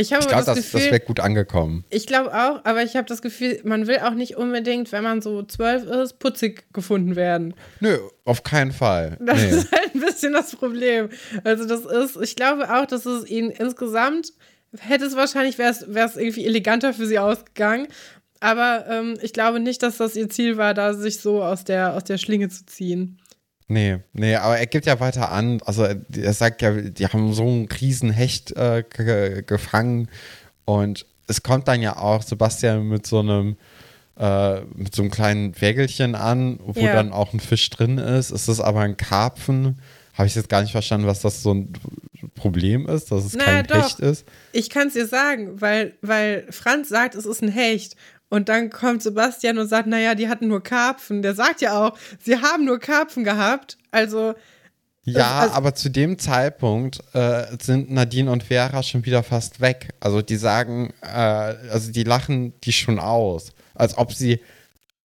[0.00, 1.84] Ich, ich glaube, das, das, das wäre gut angekommen.
[1.90, 5.20] Ich glaube auch, aber ich habe das Gefühl, man will auch nicht unbedingt, wenn man
[5.20, 7.54] so zwölf ist, putzig gefunden werden.
[7.80, 9.18] Nö, auf keinen Fall.
[9.30, 9.50] Das nee.
[9.50, 11.10] ist halt ein bisschen das Problem.
[11.44, 14.32] Also, das ist, ich glaube auch, dass es ihnen insgesamt
[14.78, 17.88] hätte es wahrscheinlich, wäre es irgendwie eleganter für sie ausgegangen.
[18.40, 21.94] Aber ähm, ich glaube nicht, dass das ihr Ziel war, da sich so aus der,
[21.94, 23.19] aus der Schlinge zu ziehen.
[23.70, 27.44] Nee, nee, aber er gibt ja weiter an, also er sagt ja, die haben so
[27.44, 28.82] einen Riesenhecht äh,
[29.46, 30.08] gefangen
[30.64, 33.56] und es kommt dann ja auch Sebastian mit so einem
[34.18, 36.94] äh, mit so einem kleinen Wägelchen an, wo ja.
[36.94, 38.32] dann auch ein Fisch drin ist.
[38.32, 39.78] Es ist aber ein Karpfen.
[40.14, 41.72] Habe ich jetzt gar nicht verstanden, was das so ein
[42.34, 43.84] Problem ist, dass es naja, kein doch.
[43.84, 44.26] Hecht ist.
[44.50, 47.94] Ich kann es dir sagen, weil, weil Franz sagt, es ist ein Hecht.
[48.30, 51.20] Und dann kommt Sebastian und sagt, naja, die hatten nur Karpfen.
[51.20, 53.76] Der sagt ja auch, sie haben nur Karpfen gehabt.
[53.90, 54.34] Also.
[55.02, 59.88] Ja, also, aber zu dem Zeitpunkt äh, sind Nadine und Vera schon wieder fast weg.
[59.98, 63.52] Also die sagen, äh, also die lachen die schon aus.
[63.74, 64.40] Als ob sie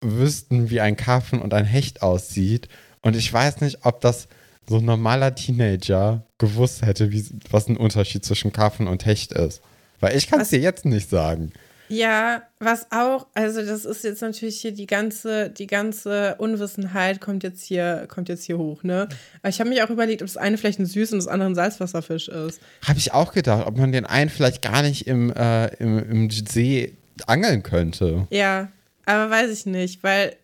[0.01, 2.69] wüssten, wie ein Karpfen und ein Hecht aussieht.
[3.01, 4.27] Und ich weiß nicht, ob das
[4.67, 9.61] so ein normaler Teenager gewusst hätte, wie, was ein Unterschied zwischen Karpfen und Hecht ist.
[9.99, 11.51] Weil ich kann es dir jetzt nicht sagen.
[11.91, 17.43] Ja, was auch, also das ist jetzt natürlich hier die ganze, die ganze Unwissenheit kommt
[17.43, 19.09] jetzt hier, kommt jetzt hier hoch, ne?
[19.41, 21.49] Aber ich habe mich auch überlegt, ob das eine vielleicht ein Süß- und das andere
[21.49, 22.61] ein Salzwasserfisch ist.
[22.87, 26.29] Habe ich auch gedacht, ob man den einen vielleicht gar nicht im, äh, im, im
[26.29, 26.95] See
[27.27, 28.25] angeln könnte.
[28.29, 28.71] Ja,
[29.05, 30.37] aber weiß ich nicht, weil,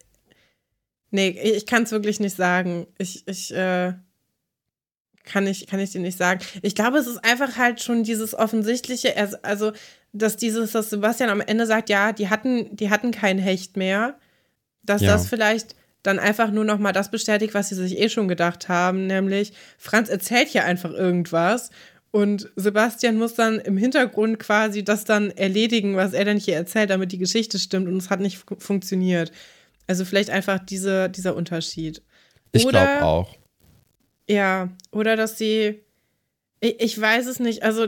[1.11, 2.87] nee, ich kann es wirklich nicht sagen.
[2.97, 3.93] Ich, ich, äh,
[5.27, 6.41] kann ich, kann ich dir nicht sagen.
[6.61, 9.13] Ich glaube, es ist einfach halt schon dieses offensichtliche,
[9.43, 9.71] also
[10.13, 14.17] dass dieses, dass Sebastian am Ende sagt, ja, die hatten, die hatten kein Hecht mehr,
[14.83, 15.11] dass ja.
[15.11, 18.69] das vielleicht dann einfach nur noch mal das bestätigt, was sie sich eh schon gedacht
[18.69, 21.69] haben, nämlich Franz erzählt hier einfach irgendwas
[22.11, 26.89] Und Sebastian muss dann im Hintergrund quasi das dann erledigen, was er dann hier erzählt,
[26.89, 29.31] damit die Geschichte stimmt und es hat nicht funktioniert.
[29.87, 32.01] Also vielleicht einfach diese, dieser Unterschied.
[32.53, 33.35] Ich glaube auch.
[34.29, 35.81] Ja, oder dass sie,
[36.59, 37.87] ich, ich, weiß es nicht, also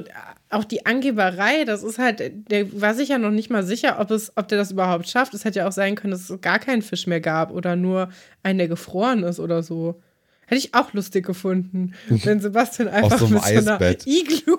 [0.49, 4.11] auch die Angeberei, das ist halt, der war sich ja noch nicht mal sicher, ob,
[4.11, 5.33] es, ob der das überhaupt schafft.
[5.33, 8.09] Es hätte ja auch sein können, dass es gar keinen Fisch mehr gab oder nur
[8.41, 10.01] einen, der gefroren ist oder so.
[10.47, 14.57] Hätte ich auch lustig gefunden, wenn Sebastian einfach so mit so einer Iglu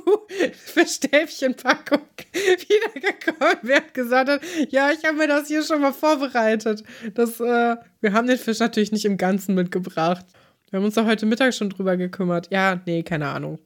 [0.53, 5.93] für Stäbchenpackung wiedergekommen wäre und gesagt hat, ja, ich habe mir das hier schon mal
[5.93, 6.85] vorbereitet.
[7.15, 10.27] Das, äh, wir haben den Fisch natürlich nicht im Ganzen mitgebracht.
[10.71, 12.49] Wir haben uns doch heute Mittag schon drüber gekümmert.
[12.51, 13.59] Ja, nee, keine Ahnung.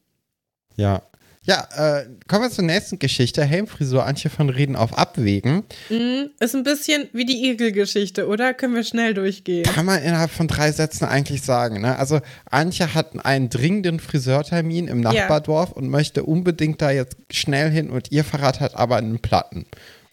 [0.76, 1.02] Ja,
[1.46, 3.44] ja, äh, kommen wir zur nächsten Geschichte.
[3.44, 5.64] Helmfrisur, Antje von Reden auf Abwägen.
[5.90, 8.54] Mm, ist ein bisschen wie die Igel-Geschichte, oder?
[8.54, 9.64] Können wir schnell durchgehen?
[9.64, 11.82] Kann man innerhalb von drei Sätzen eigentlich sagen.
[11.82, 11.98] Ne?
[11.98, 15.76] Also Antje hat einen dringenden Friseurtermin im Nachbardorf ja.
[15.76, 19.66] und möchte unbedingt da jetzt schnell hin und ihr Fahrrad hat aber einen Platten.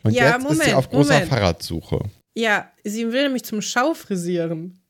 [0.03, 1.29] Und ja, jetzt Moment, ist sie auf großer Moment.
[1.29, 1.99] Fahrradsuche.
[2.35, 4.80] Ja, sie will nämlich zum Schaufrisieren.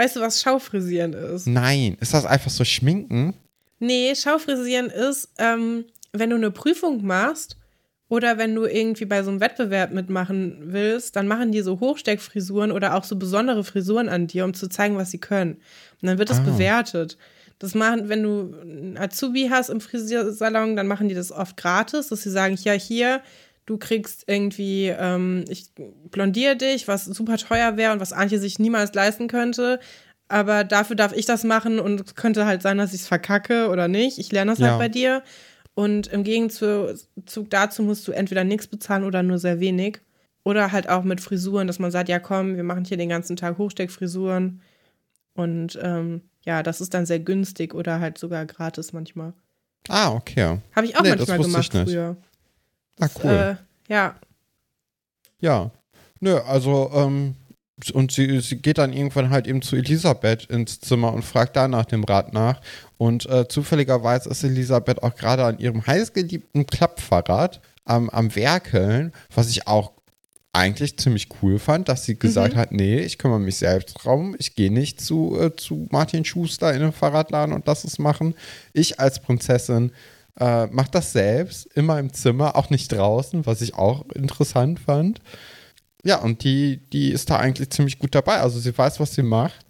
[0.00, 1.46] Weißt du, was Schaufrisieren ist?
[1.46, 3.34] Nein, ist das einfach so Schminken?
[3.80, 5.84] Nee, Schaufrisieren ist, ähm,
[6.14, 7.58] wenn du eine Prüfung machst
[8.08, 12.72] oder wenn du irgendwie bei so einem Wettbewerb mitmachen willst, dann machen die so Hochsteckfrisuren
[12.72, 15.56] oder auch so besondere Frisuren an dir, um zu zeigen, was sie können.
[16.00, 16.44] Und dann wird das ah.
[16.44, 17.18] bewertet.
[17.58, 22.08] Das machen, wenn du einen Azubi hast im Frisiersalon, dann machen die das oft gratis,
[22.08, 23.20] dass sie sagen, ja, hier,
[23.66, 25.72] du kriegst irgendwie, ähm, ich
[26.10, 29.80] blondiere dich, was super teuer wäre und was Antje sich niemals leisten könnte
[30.30, 33.68] aber dafür darf ich das machen und es könnte halt sein, dass ich es verkacke
[33.68, 34.18] oder nicht.
[34.18, 34.70] Ich lerne das halt ja.
[34.72, 35.22] halt bei dir.
[35.74, 40.00] Und im Gegenzug dazu musst du entweder nichts bezahlen oder nur sehr wenig.
[40.44, 43.34] Oder halt auch mit Frisuren, dass man sagt, ja komm, wir machen hier den ganzen
[43.34, 44.62] Tag Hochsteckfrisuren.
[45.34, 49.32] Und ähm, ja, das ist dann sehr günstig oder halt sogar gratis manchmal.
[49.88, 50.60] Ah, okay.
[50.76, 52.16] Habe ich auch nee, manchmal gemacht früher.
[53.00, 53.58] Das, ah, cool.
[53.88, 54.14] Äh, ja.
[55.40, 55.70] Ja.
[56.20, 57.34] Nö, also ähm,
[57.94, 61.66] und sie, sie geht dann irgendwann halt eben zu Elisabeth ins Zimmer und fragt da
[61.66, 62.60] nach dem Rat nach.
[62.98, 69.48] Und äh, zufälligerweise ist Elisabeth auch gerade an ihrem heißgeliebten Klappfahrrad am, am Werkeln, was
[69.48, 69.92] ich auch
[70.52, 72.58] eigentlich ziemlich cool fand, dass sie gesagt mhm.
[72.58, 76.74] hat, nee, ich kümmere mich selbst drum, ich gehe nicht zu, äh, zu Martin Schuster
[76.74, 78.34] in den Fahrradladen und lass es machen.
[78.72, 79.92] Ich als Prinzessin
[80.40, 85.20] äh, mache das selbst, immer im Zimmer, auch nicht draußen, was ich auch interessant fand
[86.04, 88.38] ja, und die, die ist da eigentlich ziemlich gut dabei.
[88.38, 89.66] Also sie weiß, was sie macht.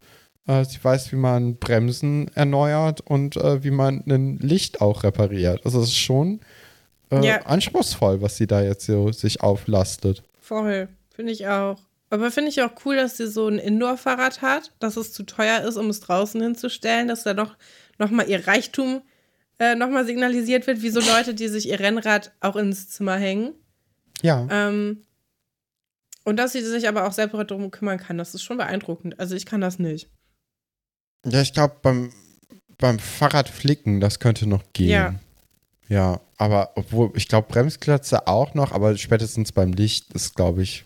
[0.46, 5.64] Äh, sie weiß, wie man Bremsen erneuert und äh, wie man ein Licht auch repariert.
[5.64, 6.40] Also es ist schon
[7.10, 7.42] äh, ja.
[7.42, 10.22] anspruchsvoll, was sie da jetzt so sich auflastet.
[10.40, 11.78] Voll, finde ich auch.
[12.10, 15.60] Aber finde ich auch cool, dass sie so ein Indoor-Fahrrad hat, dass es zu teuer
[15.60, 17.56] ist, um es draußen hinzustellen, dass da doch
[17.98, 19.02] nochmal ihr Reichtum
[19.60, 23.52] äh, nochmal signalisiert wird, wie so Leute, die sich ihr Rennrad auch ins Zimmer hängen.
[24.22, 24.48] Ja.
[24.50, 25.04] Ähm,
[26.24, 29.20] und dass sie sich aber auch selber darum kümmern kann, das ist schon beeindruckend.
[29.20, 30.08] Also ich kann das nicht.
[31.26, 32.10] Ja, ich glaube, beim,
[32.78, 34.88] beim Fahrradflicken, das könnte noch gehen.
[34.88, 35.14] Ja.
[35.88, 40.84] Ja, aber obwohl, ich glaube, Bremsklötze auch noch, aber spätestens beim Licht ist, glaube ich,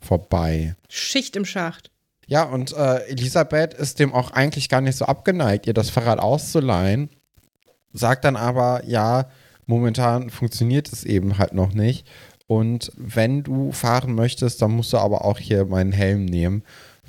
[0.00, 0.76] vorbei.
[0.88, 1.90] Schicht im Schacht.
[2.26, 6.18] Ja, und äh, Elisabeth ist dem auch eigentlich gar nicht so abgeneigt, ihr das Fahrrad
[6.18, 7.10] auszuleihen.
[7.92, 9.28] Sagt dann aber, ja,
[9.66, 12.06] momentan funktioniert es eben halt noch nicht.
[12.46, 16.64] Und wenn du fahren möchtest, dann musst du aber auch hier meinen Helm nehmen,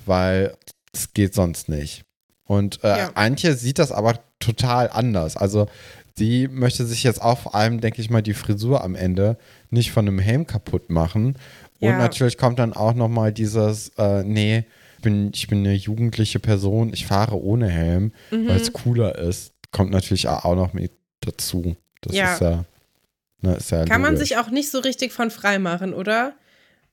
[0.06, 0.56] weil
[0.94, 2.04] es geht sonst nicht.
[2.46, 3.12] Und äh, ja.
[3.16, 5.38] Antje sieht das aber total anders.
[5.38, 5.68] Also
[6.16, 9.38] sie möchte sich jetzt auch vor allem, denke ich mal, die Frisur am Ende
[9.70, 11.38] nicht von einem Helm kaputt machen.
[11.80, 11.98] Und ja.
[11.98, 14.66] natürlich kommt dann auch noch mal dieses, äh, nee,
[14.98, 18.48] ich bin, ich bin eine jugendliche Person, ich fahre ohne Helm, mhm.
[18.48, 19.54] weil es cooler ist.
[19.72, 21.76] Kommt natürlich auch noch mit dazu.
[22.02, 22.34] Das ja.
[22.34, 22.66] ist ja
[23.42, 26.34] na, ja Kann man sich auch nicht so richtig von frei machen, oder?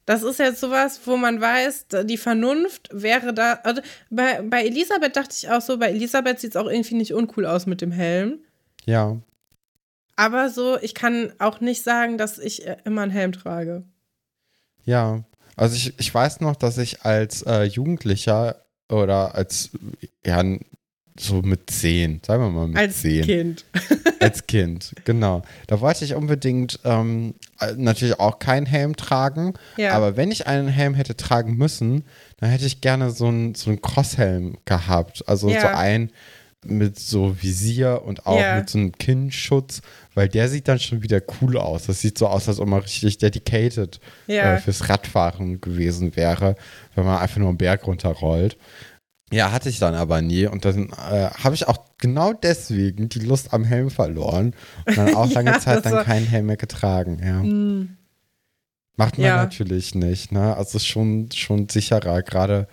[0.06, 3.60] Das ist jetzt sowas, wo man weiß, die Vernunft wäre da.
[3.64, 7.12] Also bei, bei Elisabeth dachte ich auch so, bei Elisabeth sieht es auch irgendwie nicht
[7.12, 8.38] uncool aus mit dem Helm.
[8.86, 9.18] Ja.
[10.16, 13.84] Aber so, ich kann auch nicht sagen, dass ich äh, immer einen Helm trage.
[14.84, 15.24] Ja,
[15.56, 19.70] also ich, ich weiß noch, dass ich als äh, Jugendlicher oder als
[20.24, 20.42] ja,
[21.20, 23.24] so mit zehn, sagen wir mal mit Als zehn.
[23.24, 23.64] Kind.
[24.20, 25.42] Als Kind, genau.
[25.66, 27.34] Da wollte ich unbedingt ähm,
[27.76, 29.54] natürlich auch keinen Helm tragen.
[29.76, 29.92] Ja.
[29.92, 32.04] Aber wenn ich einen Helm hätte tragen müssen,
[32.38, 35.28] dann hätte ich gerne so einen, so einen Crosshelm gehabt.
[35.28, 35.60] Also ja.
[35.60, 36.10] so ein
[36.64, 38.56] mit so Visier und auch ja.
[38.56, 39.80] mit so einem Kinnschutz,
[40.14, 41.86] weil der sieht dann schon wieder cool aus.
[41.86, 44.54] Das sieht so aus, als ob man richtig dedicated ja.
[44.54, 46.56] äh, fürs Radfahren gewesen wäre,
[46.94, 48.56] wenn man einfach nur einen Berg runterrollt.
[49.30, 50.46] Ja, hatte ich dann aber nie.
[50.46, 54.54] Und dann äh, habe ich auch genau deswegen die Lust am Helm verloren.
[54.86, 57.20] Und dann auch lange ja, Zeit dann keinen Helm mehr getragen.
[57.22, 57.42] Ja.
[57.42, 57.96] Mm.
[58.96, 59.36] Macht man ja.
[59.36, 60.32] natürlich nicht.
[60.32, 60.56] Ne?
[60.56, 62.66] Also schon, schon sicherer, gerade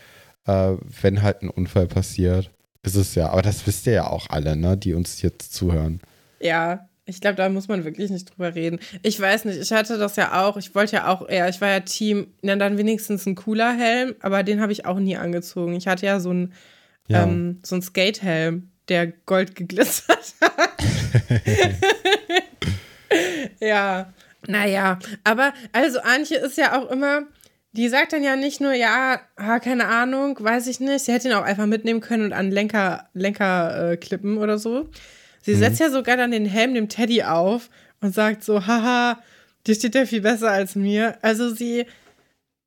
[0.46, 2.52] äh, wenn halt ein Unfall passiert.
[2.84, 3.30] Ist es ja.
[3.30, 4.78] Aber das wisst ihr ja auch alle, ne?
[4.78, 6.00] die uns jetzt zuhören.
[6.40, 8.80] Ja, ich glaube, da muss man wirklich nicht drüber reden.
[9.04, 10.58] Ich weiß nicht, ich hatte das ja auch.
[10.58, 14.16] Ich wollte ja auch eher, ich war ja Team, na, dann wenigstens ein cooler Helm,
[14.22, 15.76] aber den habe ich auch nie angezogen.
[15.76, 16.54] Ich hatte ja so einen
[17.08, 17.24] ja.
[17.24, 20.72] ähm, so Skate-Helm, der gold geglitzert hat.
[23.60, 24.12] ja,
[24.48, 25.00] naja.
[25.24, 27.24] Aber also Antje ist ja auch immer,
[27.74, 29.20] die sagt dann ja nicht nur, ja,
[29.62, 31.06] keine Ahnung, weiß ich nicht.
[31.06, 34.90] Sie hätte ihn auch einfach mitnehmen können und an Lenker, Lenker äh, klippen oder so.
[35.46, 35.60] Sie mhm.
[35.60, 37.70] setzt ja sogar dann den Helm dem Teddy auf
[38.02, 39.20] und sagt so, haha,
[39.68, 41.18] dir steht der viel besser als mir.
[41.22, 41.86] Also sie,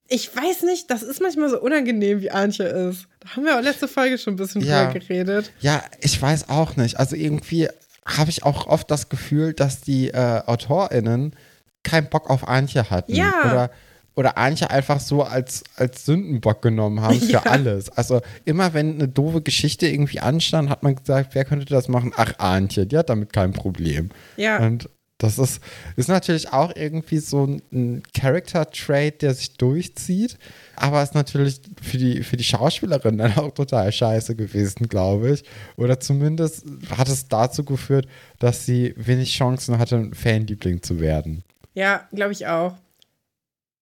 [0.06, 3.08] ich weiß nicht, das ist manchmal so unangenehm, wie Antje ist.
[3.20, 4.86] Da haben wir auch letzte Folge schon ein bisschen ja.
[4.86, 5.50] drüber geredet.
[5.60, 7.00] Ja, ich weiß auch nicht.
[7.00, 7.68] Also irgendwie
[8.06, 11.34] habe ich auch oft das Gefühl, dass die äh, AutorInnen
[11.82, 13.14] keinen Bock auf Antje hatten.
[13.14, 13.40] Ja.
[13.44, 13.70] Oder
[14.18, 17.42] oder Antje einfach so als, als Sündenbock genommen haben für ja.
[17.42, 17.88] alles.
[17.90, 22.12] Also immer wenn eine doofe Geschichte irgendwie anstand, hat man gesagt, wer könnte das machen?
[22.16, 24.10] Ach, Antje, die hat damit kein Problem.
[24.36, 24.58] Ja.
[24.58, 25.62] Und das ist,
[25.94, 30.36] ist natürlich auch irgendwie so ein Character-Trait, der sich durchzieht.
[30.74, 35.44] Aber ist natürlich für die, für die Schauspielerin dann auch total scheiße gewesen, glaube ich.
[35.76, 38.08] Oder zumindest hat es dazu geführt,
[38.40, 41.44] dass sie wenig Chancen hatte, ein Fanliebling zu werden.
[41.74, 42.74] Ja, glaube ich auch.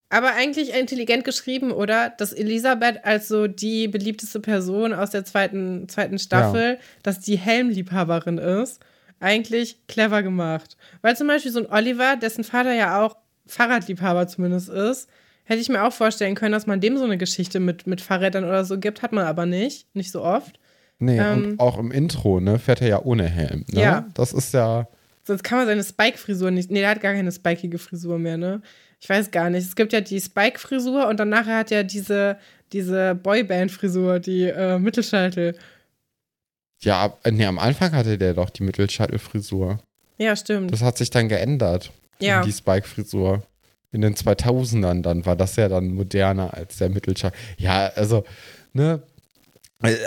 [0.08, 2.10] Aber eigentlich intelligent geschrieben, oder?
[2.10, 6.78] Dass Elisabeth als so die beliebteste Person aus der zweiten, zweiten Staffel, ja.
[7.02, 8.80] dass die Helmliebhaberin ist.
[9.18, 10.76] Eigentlich clever gemacht.
[11.02, 15.08] Weil zum Beispiel so ein Oliver, dessen Vater ja auch Fahrradliebhaber zumindest ist,
[15.44, 18.44] hätte ich mir auch vorstellen können, dass man dem so eine Geschichte mit, mit Fahrrädern
[18.44, 19.02] oder so gibt.
[19.02, 19.88] Hat man aber nicht.
[19.94, 20.60] Nicht so oft.
[20.98, 23.64] Nee, ähm, und auch im Intro, ne, fährt er ja ohne Helm.
[23.70, 23.80] Ne?
[23.80, 24.06] Ja.
[24.14, 24.88] Das ist ja.
[25.24, 26.70] Sonst kann man seine Spike-Frisur nicht.
[26.70, 28.62] Nee, der hat gar keine spikige Frisur mehr, ne?
[29.00, 29.66] Ich weiß gar nicht.
[29.66, 32.38] Es gibt ja die Spike-Frisur und dann nachher hat ja diese,
[32.72, 35.56] diese Boyband-Frisur, die äh, Mittelscheitel.
[36.80, 39.78] Ja, nee, am Anfang hatte der doch die Mittelscheitel-Frisur.
[40.18, 40.72] Ja, stimmt.
[40.72, 41.92] Das hat sich dann geändert.
[42.20, 42.42] Ja.
[42.42, 43.42] Die Spike-Frisur.
[43.92, 47.38] In den 2000ern dann war das ja dann moderner als der Mittelscheitel.
[47.58, 48.24] Ja, also,
[48.72, 49.02] ne,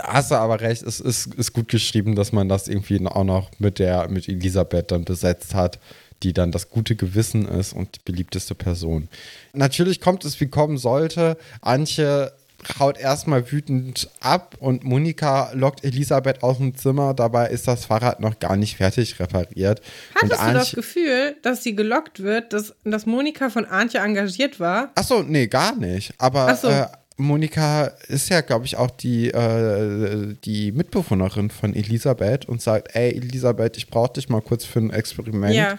[0.02, 3.52] Hast du aber recht, es ist, ist gut geschrieben, dass man das irgendwie auch noch
[3.60, 5.80] mit der, mit Elisabeth dann besetzt hat
[6.24, 9.08] die dann das gute Gewissen ist und die beliebteste Person.
[9.54, 11.38] Natürlich kommt es, wie kommen sollte.
[11.62, 12.32] Antje
[12.78, 17.14] haut erstmal wütend ab und Monika lockt Elisabeth aus dem Zimmer.
[17.14, 19.82] Dabei ist das Fahrrad noch gar nicht fertig repariert.
[20.16, 24.60] Hattest und du das Gefühl, dass sie gelockt wird, dass, dass Monika von Antje engagiert
[24.60, 24.92] war?
[24.96, 26.14] Achso, nee, gar nicht.
[26.18, 26.68] Aber so.
[26.68, 32.96] äh, Monika ist ja, glaube ich, auch die, äh, die Mitbewohnerin von Elisabeth und sagt,
[32.96, 35.54] ey Elisabeth, ich brauche dich mal kurz für ein Experiment.
[35.54, 35.78] Ja.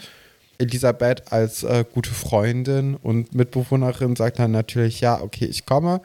[0.61, 6.01] Elisabeth als äh, gute Freundin und Mitbewohnerin sagt dann natürlich, ja, okay, ich komme.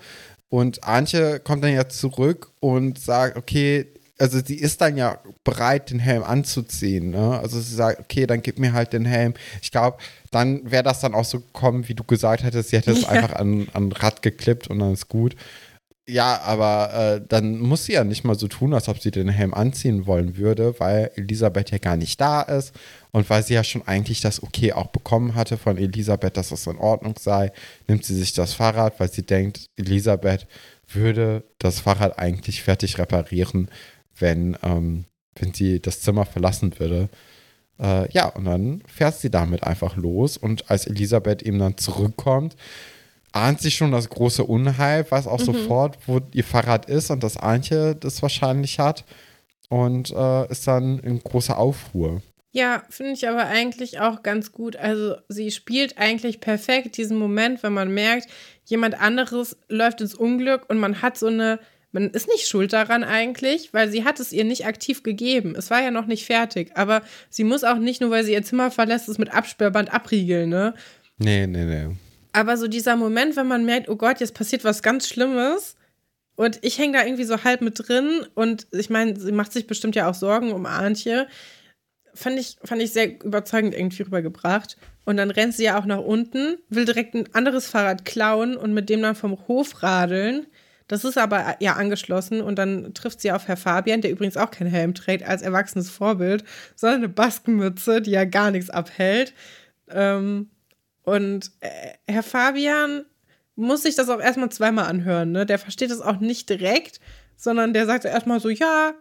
[0.50, 3.88] Und Antje kommt dann ja zurück und sagt, okay,
[4.18, 7.10] also sie ist dann ja bereit, den Helm anzuziehen.
[7.10, 7.38] Ne?
[7.40, 9.34] Also sie sagt, okay, dann gib mir halt den Helm.
[9.62, 9.98] Ich glaube,
[10.32, 13.10] dann wäre das dann auch so gekommen, wie du gesagt hättest, sie hätte es ja.
[13.10, 15.36] einfach an, an Rad geklippt und dann ist gut.
[16.08, 19.28] Ja, aber äh, dann muss sie ja nicht mal so tun, als ob sie den
[19.28, 22.74] Helm anziehen wollen würde, weil Elisabeth ja gar nicht da ist
[23.12, 26.68] und weil sie ja schon eigentlich das Okay auch bekommen hatte von Elisabeth, dass das
[26.68, 27.52] in Ordnung sei,
[27.88, 30.46] nimmt sie sich das Fahrrad, weil sie denkt, Elisabeth
[30.88, 33.72] würde das Fahrrad eigentlich fertig reparieren,
[34.20, 35.06] wenn, ähm,
[35.40, 37.10] wenn sie das Zimmer verlassen würde.
[37.80, 42.56] Äh, ja, und dann fährt sie damit einfach los und als Elisabeth eben dann zurückkommt,
[43.36, 45.46] ahnt sich schon das große Unheil, weiß auch mhm.
[45.46, 49.04] sofort, wo ihr Fahrrad ist und dass Antje das wahrscheinlich hat.
[49.68, 52.22] Und äh, ist dann in großer Aufruhr.
[52.52, 54.76] Ja, finde ich aber eigentlich auch ganz gut.
[54.76, 58.28] Also sie spielt eigentlich perfekt diesen Moment, wenn man merkt,
[58.64, 61.60] jemand anderes läuft ins Unglück und man hat so eine,
[61.92, 65.56] man ist nicht schuld daran eigentlich, weil sie hat es ihr nicht aktiv gegeben.
[65.58, 66.72] Es war ja noch nicht fertig.
[66.76, 70.50] Aber sie muss auch nicht, nur weil sie ihr Zimmer verlässt, es mit Absperrband abriegeln,
[70.50, 70.76] ne?
[71.18, 71.96] Nee, nee, nee.
[72.36, 75.78] Aber so dieser Moment, wenn man merkt, oh Gott, jetzt passiert was ganz Schlimmes
[76.36, 79.68] und ich hänge da irgendwie so halb mit drin und ich meine, sie macht sich
[79.68, 81.28] bestimmt ja auch Sorgen um Antje,
[82.14, 84.76] fand ich, fand ich sehr überzeugend irgendwie rübergebracht.
[85.06, 88.74] Und dann rennt sie ja auch nach unten, will direkt ein anderes Fahrrad klauen und
[88.74, 90.46] mit dem dann vom Hof radeln.
[90.90, 94.52] Das ist aber ja angeschlossen und dann trifft sie auf Herr Fabian, der übrigens auch
[94.52, 96.44] kein Helm trägt als erwachsenes Vorbild,
[96.76, 99.34] sondern eine Baskenmütze, die ja gar nichts abhält.
[99.90, 100.50] Ähm,
[101.06, 103.06] und äh, Herr Fabian
[103.56, 105.32] muss sich das auch erstmal zweimal anhören.
[105.32, 105.46] Ne?
[105.46, 107.00] Der versteht das auch nicht direkt,
[107.38, 108.94] sondern der sagt erstmal so, ja,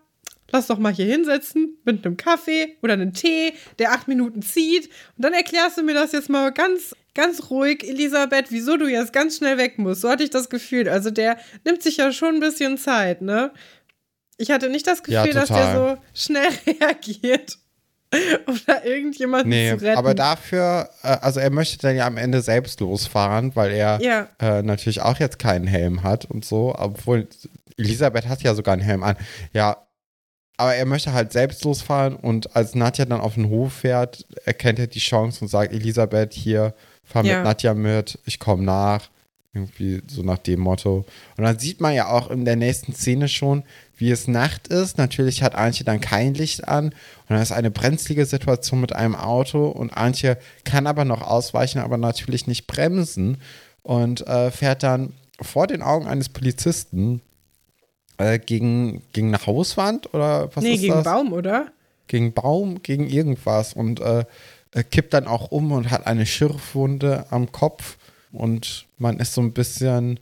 [0.50, 4.86] lass doch mal hier hinsetzen mit einem Kaffee oder einem Tee, der acht Minuten zieht.
[5.16, 9.12] Und dann erklärst du mir das jetzt mal ganz, ganz ruhig, Elisabeth, wieso du jetzt
[9.12, 10.02] ganz schnell weg musst.
[10.02, 10.88] So hatte ich das Gefühl.
[10.88, 13.52] Also der nimmt sich ja schon ein bisschen Zeit, ne?
[14.36, 17.58] Ich hatte nicht das Gefühl, ja, dass der so schnell reagiert.
[18.66, 19.98] da irgendjemanden nee, zu retten.
[19.98, 24.28] Aber dafür, äh, also er möchte dann ja am Ende selbst losfahren, weil er ja.
[24.40, 27.28] äh, natürlich auch jetzt keinen Helm hat und so, obwohl
[27.76, 29.16] Elisabeth hat ja sogar einen Helm an.
[29.52, 29.78] Ja,
[30.56, 34.78] aber er möchte halt selbst losfahren und als Nadja dann auf den Hof fährt, erkennt
[34.78, 37.36] er die Chance und sagt, Elisabeth, hier, fahr ja.
[37.36, 39.10] mit Nadja mit, ich komme nach.
[39.56, 41.06] Irgendwie so nach dem Motto.
[41.36, 43.62] Und dann sieht man ja auch in der nächsten Szene schon,
[43.96, 44.98] wie es Nacht ist.
[44.98, 46.94] Natürlich hat Antje dann kein Licht an und
[47.28, 51.96] dann ist eine brenzlige Situation mit einem Auto und Antje kann aber noch ausweichen, aber
[51.96, 53.38] natürlich nicht bremsen
[53.82, 57.20] und äh, fährt dann vor den Augen eines Polizisten
[58.18, 61.04] äh, gegen, gegen eine Hauswand oder was nee, ist gegen das?
[61.04, 61.68] Baum, oder?
[62.06, 64.24] Gegen Baum, gegen irgendwas und äh,
[64.90, 67.96] kippt dann auch um und hat eine Schürfwunde am Kopf
[68.32, 70.18] und man ist so ein bisschen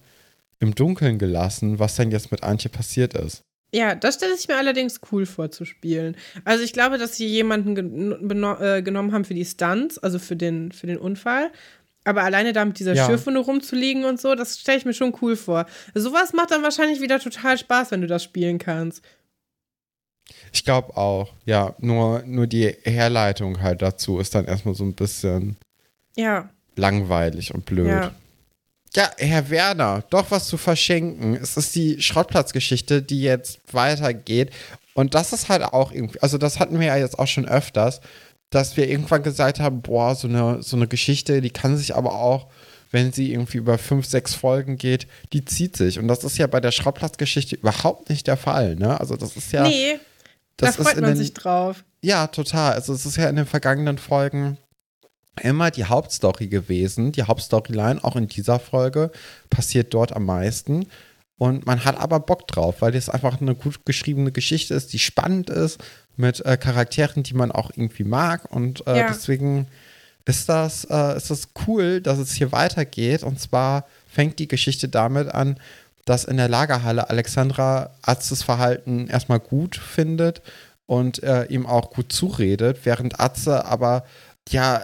[0.60, 3.42] im Dunkeln gelassen, was denn jetzt mit Antje passiert ist.
[3.74, 6.14] Ja, das stelle ich mir allerdings cool vor zu spielen.
[6.44, 10.36] Also ich glaube, dass sie jemanden gen äh, genommen haben für die Stunts, also für
[10.36, 11.50] den, für den Unfall.
[12.04, 13.06] Aber alleine da mit dieser ja.
[13.06, 15.66] Schürfwunde rumzuliegen und so, das stelle ich mir schon cool vor.
[15.94, 19.02] Sowas macht dann wahrscheinlich wieder total Spaß, wenn du das spielen kannst.
[20.52, 21.74] Ich glaube auch, ja.
[21.78, 25.56] Nur, nur die Herleitung halt dazu ist dann erstmal so ein bisschen
[26.16, 26.50] ja.
[26.76, 27.86] langweilig und blöd.
[27.86, 28.14] Ja.
[28.94, 31.34] Ja, Herr Werner, doch was zu verschenken.
[31.34, 34.50] Es ist die Schrottplatzgeschichte, die jetzt weitergeht.
[34.94, 38.00] Und das ist halt auch irgendwie, also das hatten wir ja jetzt auch schon öfters,
[38.50, 42.14] dass wir irgendwann gesagt haben, boah, so eine, so eine Geschichte, die kann sich aber
[42.14, 42.48] auch,
[42.90, 45.98] wenn sie irgendwie über fünf, sechs Folgen geht, die zieht sich.
[45.98, 49.00] Und das ist ja bei der Schrottplatzgeschichte überhaupt nicht der Fall, ne?
[49.00, 49.62] Also das ist ja.
[49.62, 49.98] Nee,
[50.58, 51.84] das da freut man den, sich drauf.
[52.02, 52.74] Ja, total.
[52.74, 54.58] Also es ist ja in den vergangenen Folgen
[55.40, 59.10] immer die Hauptstory gewesen, die Hauptstoryline, auch in dieser Folge,
[59.50, 60.86] passiert dort am meisten.
[61.38, 64.98] Und man hat aber Bock drauf, weil das einfach eine gut geschriebene Geschichte ist, die
[64.98, 65.82] spannend ist,
[66.16, 68.50] mit äh, Charakteren, die man auch irgendwie mag.
[68.52, 69.08] Und äh, ja.
[69.08, 69.66] deswegen
[70.24, 73.22] ist das, äh, ist das cool, dass es hier weitergeht.
[73.22, 75.58] Und zwar fängt die Geschichte damit an,
[76.04, 80.42] dass in der Lagerhalle Alexandra Atzes Verhalten erstmal gut findet
[80.86, 84.04] und äh, ihm auch gut zuredet, während Atze aber
[84.48, 84.82] ja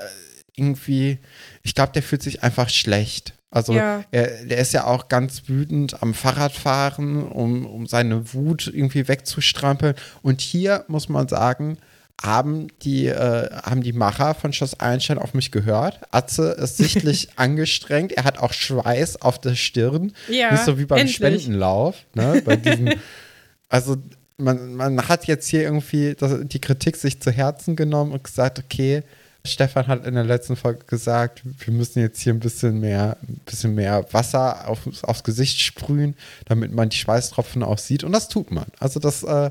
[0.59, 1.19] irgendwie,
[1.63, 3.35] ich glaube, der fühlt sich einfach schlecht.
[3.51, 4.05] Also ja.
[4.11, 9.95] er, der ist ja auch ganz wütend am Fahrradfahren, um, um seine Wut irgendwie wegzustrampeln.
[10.23, 11.79] Und hier muss man sagen,
[12.23, 16.01] haben die, äh, haben die Macher von Schloss Einstein auf mich gehört.
[16.11, 18.13] Atze ist sichtlich angestrengt.
[18.13, 20.13] Er hat auch Schweiß auf der Stirn.
[20.29, 21.17] Ja, Nicht so wie beim endlich.
[21.17, 21.97] Spendenlauf.
[22.15, 22.43] Ne?
[22.45, 22.93] Bei diesem,
[23.69, 23.97] also
[24.37, 28.59] man, man hat jetzt hier irgendwie das, die Kritik sich zu Herzen genommen und gesagt,
[28.59, 29.05] okay,
[29.49, 33.41] Stefan hat in der letzten Folge gesagt, wir müssen jetzt hier ein bisschen mehr, ein
[33.45, 38.05] bisschen mehr Wasser auf, aufs Gesicht sprühen, damit man die Schweißtropfen auch sieht.
[38.05, 38.67] Und das tut man.
[38.79, 39.51] Also das äh,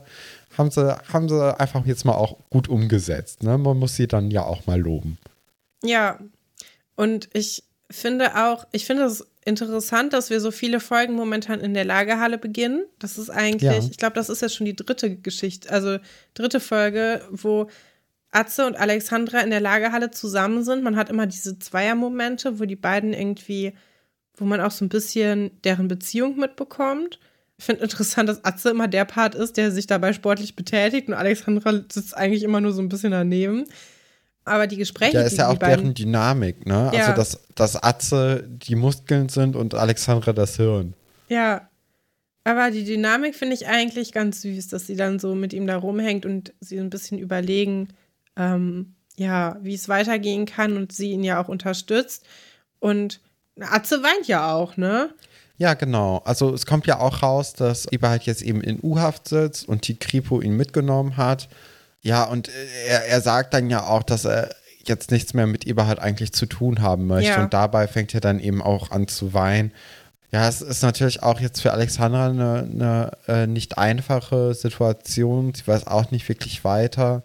[0.58, 3.44] haben, sie, haben sie einfach jetzt mal auch gut umgesetzt.
[3.44, 3.58] Ne?
[3.58, 5.18] Man muss sie dann ja auch mal loben.
[5.84, 6.20] Ja,
[6.96, 11.74] und ich finde auch, ich finde es interessant, dass wir so viele Folgen momentan in
[11.74, 12.86] der Lagerhalle beginnen.
[13.00, 13.78] Das ist eigentlich, ja.
[13.78, 16.00] ich glaube, das ist jetzt schon die dritte Geschichte, also
[16.34, 17.70] dritte Folge, wo
[18.32, 20.84] Atze und Alexandra in der Lagerhalle zusammen sind.
[20.84, 23.74] Man hat immer diese Zweiermomente, wo die beiden irgendwie,
[24.36, 27.20] wo man auch so ein bisschen deren Beziehung mitbekommt.
[27.58, 31.16] Ich finde interessant, dass Atze immer der Part ist, der sich dabei sportlich betätigt und
[31.16, 33.66] Alexandra sitzt eigentlich immer nur so ein bisschen daneben.
[34.46, 35.18] Aber die Gespräche.
[35.18, 36.86] Ja, ist ja auch deren Dynamik, ne?
[36.86, 37.08] Also, ja.
[37.08, 40.94] Also, dass, dass Atze die Muskeln sind und Alexandra das Hirn.
[41.28, 41.68] Ja.
[42.44, 45.76] Aber die Dynamik finde ich eigentlich ganz süß, dass sie dann so mit ihm da
[45.76, 47.90] rumhängt und sie ein bisschen überlegen,
[48.38, 52.26] ähm, ja, wie es weitergehen kann und sie ihn ja auch unterstützt.
[52.80, 53.20] Und
[53.60, 55.10] Atze weint ja auch, ne?
[55.58, 56.22] Ja, genau.
[56.24, 59.98] Also es kommt ja auch raus, dass Eberhard jetzt eben in U-Haft sitzt und die
[59.98, 61.50] Kripo ihn mitgenommen hat.
[62.02, 62.50] Ja, und
[62.88, 66.46] er, er sagt dann ja auch, dass er jetzt nichts mehr mit Eberhard eigentlich zu
[66.46, 67.32] tun haben möchte.
[67.32, 67.44] Ja.
[67.44, 69.72] Und dabei fängt er dann eben auch an zu weinen.
[70.32, 75.54] Ja, es ist natürlich auch jetzt für Alexandra eine, eine äh, nicht einfache Situation.
[75.56, 77.24] Sie weiß auch nicht wirklich weiter.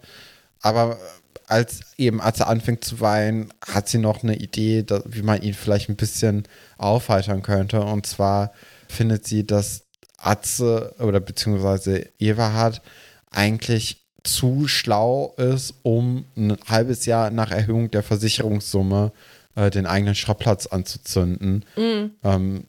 [0.63, 0.97] Aber
[1.45, 5.41] als eben, als er anfängt zu weinen, hat sie noch eine Idee, dass, wie man
[5.41, 6.43] ihn vielleicht ein bisschen
[6.77, 7.81] aufheitern könnte.
[7.81, 8.53] Und zwar
[8.87, 9.83] findet sie, dass
[10.17, 12.81] Atze oder beziehungsweise Everhard
[13.29, 19.11] eigentlich zu schlau ist, um ein halbes Jahr nach Erhöhung der Versicherungssumme
[19.55, 21.65] äh, den eigenen Schrottplatz anzuzünden.
[21.75, 22.11] Mhm.
[22.23, 22.67] Ähm,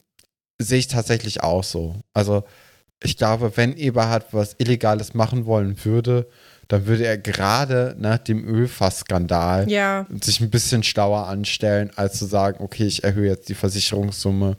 [0.59, 1.95] sehe ich tatsächlich auch so.
[2.13, 2.43] Also
[3.03, 6.29] ich glaube, wenn Eberhard was Illegales machen wollen würde,
[6.69, 12.25] dann würde er gerade nach dem Ölfassskandal Ja, sich ein bisschen schlauer anstellen, als zu
[12.27, 14.57] sagen, okay, ich erhöhe jetzt die Versicherungssumme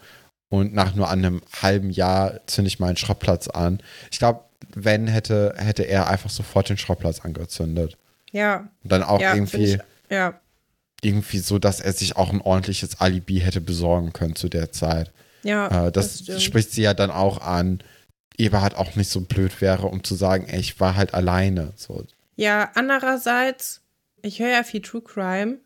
[0.49, 3.79] und nach nur einem halben Jahr zünde ich meinen Schrottplatz an.
[4.11, 4.41] Ich glaube,
[4.75, 7.97] wenn hätte, hätte er einfach sofort den Schrottplatz angezündet.
[8.31, 9.79] ja, Und dann auch ja, irgendwie, ich,
[10.09, 10.39] ja,
[11.01, 15.11] irgendwie so, dass er sich auch ein ordentliches Alibi hätte besorgen können zu der Zeit.
[15.43, 15.87] ja.
[15.87, 16.41] Äh, das stimmt.
[16.41, 17.79] spricht sie ja dann auch an.
[18.39, 21.73] Eberhard auch nicht so blöd wäre, um zu sagen, ey, ich war halt alleine.
[21.75, 22.03] So.
[22.35, 23.81] Ja, andererseits,
[24.21, 25.59] ich höre ja viel True Crime.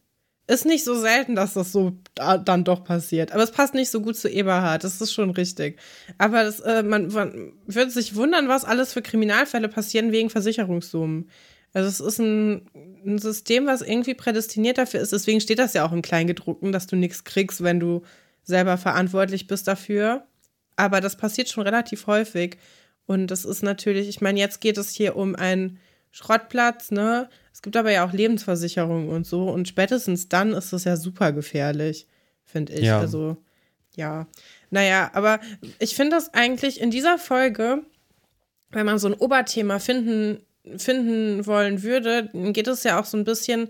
[0.47, 3.31] Ist nicht so selten, dass das so da, dann doch passiert.
[3.31, 5.79] Aber es passt nicht so gut zu Eberhard, das ist schon richtig.
[6.17, 11.29] Aber das, äh, man, man würde sich wundern, was alles für Kriminalfälle passieren wegen Versicherungssummen.
[11.73, 12.67] Also es ist ein,
[13.05, 15.11] ein System, was irgendwie prädestiniert dafür ist.
[15.11, 18.01] Deswegen steht das ja auch im Kleingedruckten, dass du nichts kriegst, wenn du
[18.43, 20.25] selber verantwortlich bist dafür.
[20.79, 22.57] Aber das passiert schon relativ häufig.
[23.05, 25.79] Und das ist natürlich, ich meine, jetzt geht es hier um einen
[26.11, 27.29] Schrottplatz, ne?
[27.51, 29.49] Es gibt aber ja auch Lebensversicherungen und so.
[29.49, 32.07] Und spätestens dann ist das ja super gefährlich,
[32.45, 32.85] finde ich.
[32.85, 32.99] Ja.
[32.99, 33.35] Also,
[33.95, 34.27] ja.
[34.69, 35.41] Naja, aber
[35.79, 37.83] ich finde das eigentlich in dieser Folge,
[38.69, 40.41] wenn man so ein Oberthema finden,
[40.77, 43.69] finden wollen würde, dann geht es ja auch so ein bisschen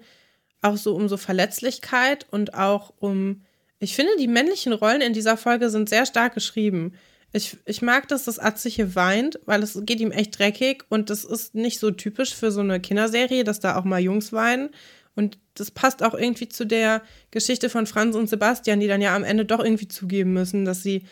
[0.62, 3.42] auch so um so Verletzlichkeit und auch um,
[3.80, 6.94] ich finde, die männlichen Rollen in dieser Folge sind sehr stark geschrieben.
[7.32, 11.10] Ich, ich mag, dass das Atze hier weint, weil es geht ihm echt dreckig und
[11.10, 14.70] das ist nicht so typisch für so eine Kinderserie, dass da auch mal Jungs weinen.
[15.16, 17.02] Und das passt auch irgendwie zu der
[17.32, 20.82] Geschichte von Franz und Sebastian, die dann ja am Ende doch irgendwie zugeben müssen, dass
[20.84, 21.04] sie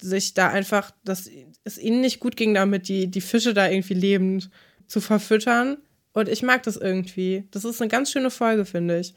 [0.00, 1.30] sich da einfach, dass
[1.62, 4.50] es ihnen nicht gut ging damit, die, die Fische da irgendwie lebend
[4.86, 5.78] zu verfüttern.
[6.12, 7.44] Und ich mag das irgendwie.
[7.50, 9.14] Das ist eine ganz schöne Folge, finde ich.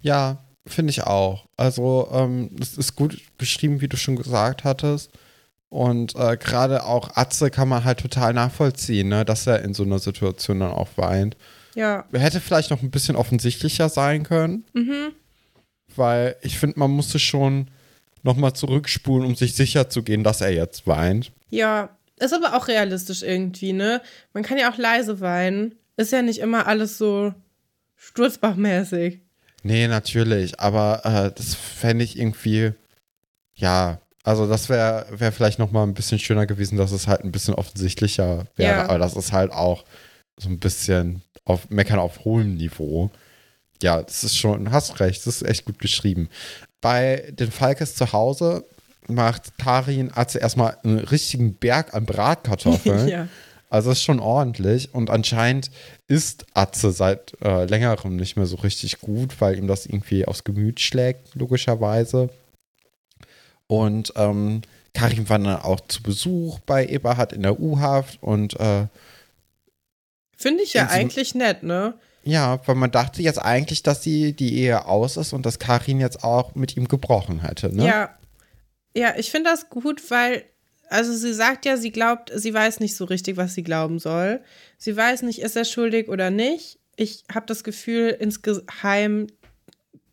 [0.00, 1.46] Ja, finde ich auch.
[1.56, 5.10] Also, ähm, es ist gut geschrieben, wie du schon gesagt hattest.
[5.70, 9.82] Und äh, gerade auch Atze kann man halt total nachvollziehen, ne, dass er in so
[9.82, 11.36] einer Situation dann auch weint.
[11.74, 14.64] Ja, Hätte vielleicht noch ein bisschen offensichtlicher sein können.
[15.94, 17.70] Weil ich finde, man musste schon
[18.22, 21.32] nochmal zurückspulen, um sich sicher zu gehen, dass er jetzt weint.
[21.50, 21.90] ja.
[22.20, 24.02] Ist aber auch realistisch irgendwie, ne?
[24.32, 25.76] Man kann ja auch leise weinen.
[25.96, 27.32] Ist ja nicht immer alles so
[27.94, 29.20] sturzbachmäßig.
[29.62, 30.60] Nee, natürlich.
[30.60, 32.72] Aber äh, das fände ich irgendwie,
[33.54, 37.32] ja, also das wäre wär vielleicht nochmal ein bisschen schöner gewesen, dass es halt ein
[37.32, 38.76] bisschen offensichtlicher wäre.
[38.78, 38.84] Ja.
[38.84, 39.84] Aber das ist halt auch
[40.38, 43.10] so ein bisschen auf Meckern auf hohem Niveau.
[43.82, 46.28] Ja, das ist schon, hast recht, das ist echt gut geschrieben.
[46.80, 48.64] Bei den Falkes zu Hause
[49.06, 53.08] macht Karin Atze erstmal einen richtigen Berg an Bratkartoffeln.
[53.08, 53.28] ja.
[53.70, 55.70] Also ist schon ordentlich und anscheinend
[56.06, 60.44] ist Atze seit äh, längerem nicht mehr so richtig gut, weil ihm das irgendwie aufs
[60.44, 62.30] Gemüt schlägt, logischerweise.
[63.66, 64.62] Und ähm,
[64.94, 68.86] Karin war dann auch zu Besuch bei Eberhard in der U-Haft und äh,
[70.36, 71.94] Finde ich ja so- eigentlich nett, ne?
[72.24, 75.98] ja, weil man dachte jetzt eigentlich, dass die, die Ehe aus ist und dass Karin
[76.00, 77.86] jetzt auch mit ihm gebrochen hätte, ne?
[77.86, 78.14] Ja.
[78.96, 80.44] Ja, ich finde das gut, weil,
[80.90, 84.40] also sie sagt ja, sie glaubt, sie weiß nicht so richtig, was sie glauben soll.
[84.76, 86.78] Sie weiß nicht, ist er schuldig oder nicht.
[86.96, 89.28] Ich habe das Gefühl, insgeheim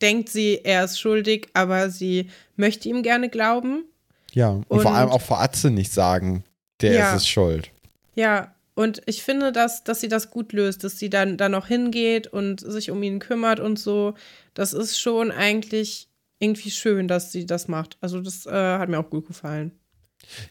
[0.01, 3.85] denkt sie, er ist schuldig, aber sie möchte ihm gerne glauben.
[4.33, 6.43] Ja, und, Und- vor allem auch vor Atze nicht sagen,
[6.81, 7.09] der Ja.
[7.15, 7.71] ist es schuld.
[8.15, 11.67] Ja, und ich finde, dass, dass sie das gut löst, dass sie dann da noch
[11.67, 14.13] hingeht und sich um ihn kümmert und so.
[14.53, 16.09] Das ist schon eigentlich
[16.39, 17.97] irgendwie schön, dass sie das macht.
[18.01, 19.71] Also das äh, hat mir auch gut gefallen.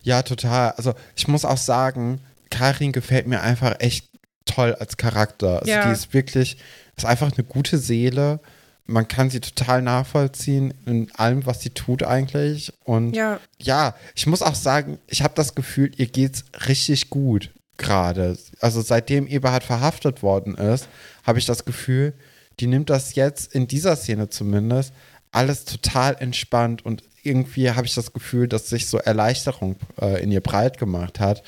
[0.02, 0.72] Ja, total.
[0.72, 2.20] Also ich muss auch sagen,
[2.50, 4.08] Karin gefällt mir einfach echt
[4.44, 5.60] toll als Charakter.
[5.60, 5.86] Also Ja.
[5.86, 6.56] die ist wirklich,
[6.96, 8.40] ist einfach eine gute Seele.
[8.86, 12.72] Man kann sie total nachvollziehen in allem, was sie tut eigentlich.
[12.84, 17.50] Und Ja, ja, ich muss auch sagen, ich habe das Gefühl, ihr geht's richtig gut
[17.76, 18.36] gerade.
[18.60, 20.86] Also seitdem Eberhard verhaftet worden ist,
[21.24, 22.12] habe ich das Gefühl,
[22.60, 24.92] die nimmt das jetzt in dieser Szene zumindest
[25.32, 30.30] alles total entspannt und irgendwie habe ich das Gefühl, dass sich so Erleichterung äh, in
[30.32, 31.42] ihr breit gemacht hat,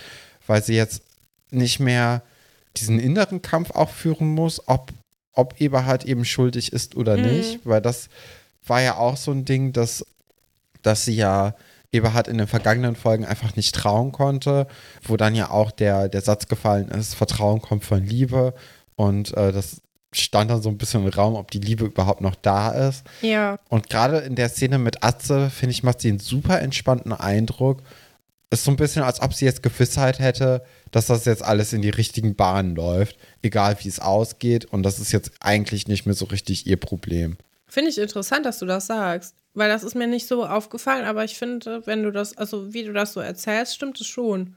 [0.47, 1.03] weil sie jetzt
[1.51, 2.23] nicht mehr
[2.77, 4.93] diesen inneren Kampf auch führen muss, ob,
[5.33, 7.23] ob Eberhard eben schuldig ist oder Mhm.
[7.23, 8.09] nicht, weil das
[8.67, 10.05] war ja auch so ein Ding, dass,
[10.83, 11.55] dass sie ja
[11.93, 14.67] Eberhard in den vergangenen Folgen einfach nicht trauen konnte,
[15.05, 18.55] wo dann ja auch der, der Satz gefallen ist, Vertrauen kommt von Liebe
[18.97, 19.81] und äh, das
[20.19, 23.05] stand dann so ein bisschen im Raum, ob die Liebe überhaupt noch da ist.
[23.23, 27.13] ja, Und gerade in der Szene mit Atze, finde ich, macht sie einen super entspannten
[27.13, 27.83] Eindruck.
[28.51, 30.63] Ist so ein bisschen, als ob sie jetzt Gewissheit hätte,
[30.93, 34.67] dass das jetzt alles in die richtigen Bahnen läuft, egal wie es ausgeht.
[34.67, 37.37] Und das ist jetzt eigentlich nicht mehr so richtig ihr Problem.
[37.67, 39.35] finde ich interessant, dass du das sagst.
[39.55, 42.85] Weil das ist mir nicht so aufgefallen, aber ich finde, wenn du das, also wie
[42.85, 44.55] du das so erzählst, stimmt es schon.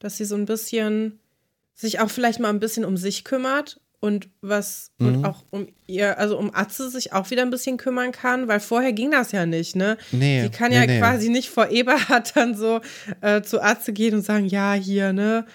[0.00, 1.18] dass sie so ein bisschen
[1.74, 5.06] sich auch vielleicht mal ein bisschen um sich kümmert und was mhm.
[5.06, 8.60] und auch um ihr, also um Atze sich auch wieder ein bisschen kümmern kann, weil
[8.60, 9.96] vorher ging das ja nicht, ne?
[10.12, 10.42] Nee.
[10.42, 10.98] Sie kann nee, ja nee.
[10.98, 12.82] quasi nicht vor Eberhard dann so
[13.22, 15.46] äh, zu Atze gehen und sagen, ja, hier, ne?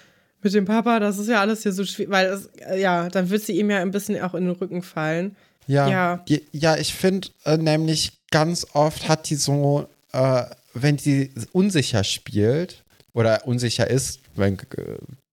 [0.42, 3.30] Mit dem Papa, das ist ja alles hier so schwierig, weil es, äh, ja, dann
[3.30, 5.36] wird sie ihm ja ein bisschen auch in den Rücken fallen.
[5.68, 10.44] Ja, ja, ja ich finde äh, nämlich ganz oft hat die so, äh,
[10.74, 12.84] wenn sie unsicher spielt
[13.14, 14.58] oder unsicher ist, wenn,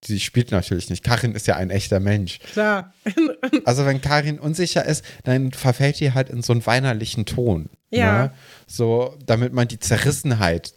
[0.07, 1.03] äh, sie spielt natürlich nicht.
[1.03, 2.39] Karin ist ja ein echter Mensch.
[2.51, 2.93] Klar.
[3.65, 7.69] also wenn Karin unsicher ist, dann verfällt die halt in so einen weinerlichen Ton.
[7.89, 8.23] Ja.
[8.23, 8.31] Ne?
[8.65, 10.73] So, damit man die Zerrissenheit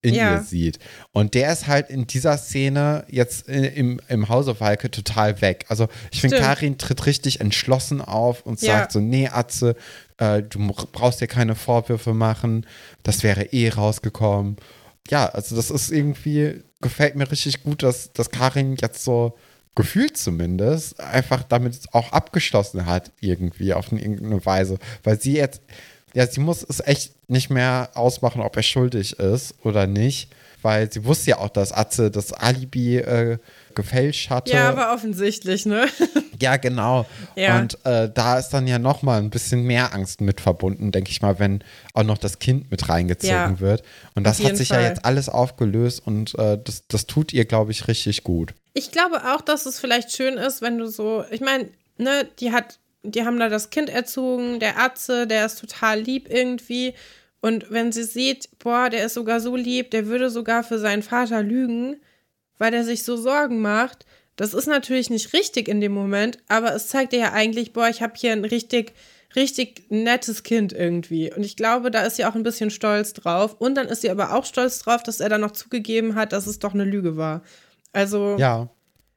[0.00, 0.34] in ja.
[0.34, 0.78] ihr sieht.
[1.12, 5.64] Und der ist halt in dieser Szene jetzt im, im Hause Walke total weg.
[5.68, 8.78] Also ich finde, Karin tritt richtig entschlossen auf und ja.
[8.78, 9.74] sagt so, nee, Atze,
[10.18, 10.60] äh, du
[10.92, 12.64] brauchst dir keine Vorwürfe machen,
[13.02, 14.56] das wäre eh rausgekommen.
[15.10, 19.36] Ja, also das ist irgendwie, gefällt mir richtig gut, dass, dass Karin jetzt so
[19.74, 25.62] gefühlt zumindest einfach damit auch abgeschlossen hat irgendwie auf eine, irgendeine Weise, weil sie jetzt
[26.14, 30.30] ja, sie muss es echt nicht mehr ausmachen, ob er schuldig ist oder nicht,
[30.62, 33.38] weil sie wusste ja auch, dass Atze das Alibi äh,
[33.74, 34.52] gefälscht hatte.
[34.52, 35.86] Ja, aber offensichtlich, ne?
[36.40, 37.06] ja, genau.
[37.36, 37.58] Ja.
[37.58, 41.10] Und äh, da ist dann ja noch mal ein bisschen mehr Angst mit verbunden, denke
[41.10, 41.62] ich mal, wenn
[41.94, 43.82] auch noch das Kind mit reingezogen ja, wird.
[44.14, 44.82] Und das hat sich Fall.
[44.82, 48.54] ja jetzt alles aufgelöst und äh, das, das tut ihr, glaube ich, richtig gut.
[48.74, 52.52] Ich glaube auch, dass es vielleicht schön ist, wenn du so, ich meine, ne, die
[52.52, 56.94] hat die haben da das Kind erzogen, der Atze, der ist total lieb irgendwie.
[57.40, 61.02] Und wenn sie sieht, boah, der ist sogar so lieb, der würde sogar für seinen
[61.02, 62.00] Vater lügen,
[62.58, 64.06] weil er sich so Sorgen macht,
[64.36, 67.88] das ist natürlich nicht richtig in dem Moment, aber es zeigt ihr ja eigentlich, boah,
[67.88, 68.92] ich habe hier ein richtig,
[69.34, 71.32] richtig nettes Kind irgendwie.
[71.32, 73.56] Und ich glaube, da ist sie auch ein bisschen stolz drauf.
[73.58, 76.46] Und dann ist sie aber auch stolz drauf, dass er dann noch zugegeben hat, dass
[76.46, 77.42] es doch eine Lüge war.
[77.92, 78.68] Also, ja,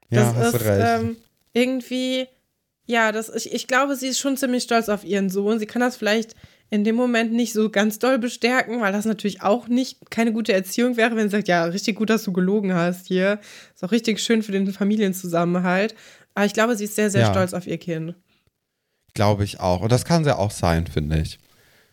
[0.10, 1.18] ja das ist ähm,
[1.54, 2.28] irgendwie
[2.92, 5.60] ja, das, ich, ich glaube, sie ist schon ziemlich stolz auf ihren Sohn.
[5.60, 6.36] Sie kann das vielleicht
[6.72, 10.53] in dem Moment nicht so ganz doll bestärken, weil das natürlich auch nicht keine gute
[10.53, 13.39] Erziehung wäre, wenn sie sagt, ja, richtig gut, dass du gelogen hast hier.
[13.76, 15.93] Ist auch richtig schön für den Familienzusammenhalt.
[16.34, 17.32] Aber ich glaube, sie ist sehr, sehr ja.
[17.32, 18.15] stolz auf ihr Kind.
[19.13, 19.82] Glaube ich auch.
[19.82, 21.39] Und das kann sie auch sein, finde ich.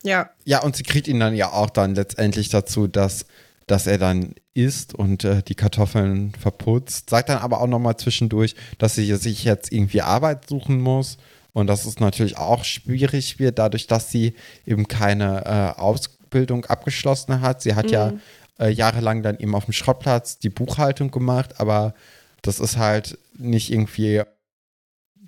[0.05, 0.31] Ja.
[0.45, 3.27] Ja, und sie kriegt ihn dann ja auch dann letztendlich dazu, dass
[3.67, 7.11] dass er dann isst und äh, die Kartoffeln verputzt.
[7.11, 11.19] Sagt dann aber auch nochmal zwischendurch, dass sie sich jetzt irgendwie Arbeit suchen muss.
[11.59, 14.35] Und dass es natürlich auch schwierig wird, dadurch, dass sie
[14.65, 17.63] eben keine äh, Ausbildung abgeschlossen hat.
[17.63, 17.93] Sie hat mhm.
[17.93, 18.13] ja
[18.61, 21.95] äh, jahrelang dann eben auf dem Schrottplatz die Buchhaltung gemacht, aber
[22.43, 24.23] das ist halt nicht irgendwie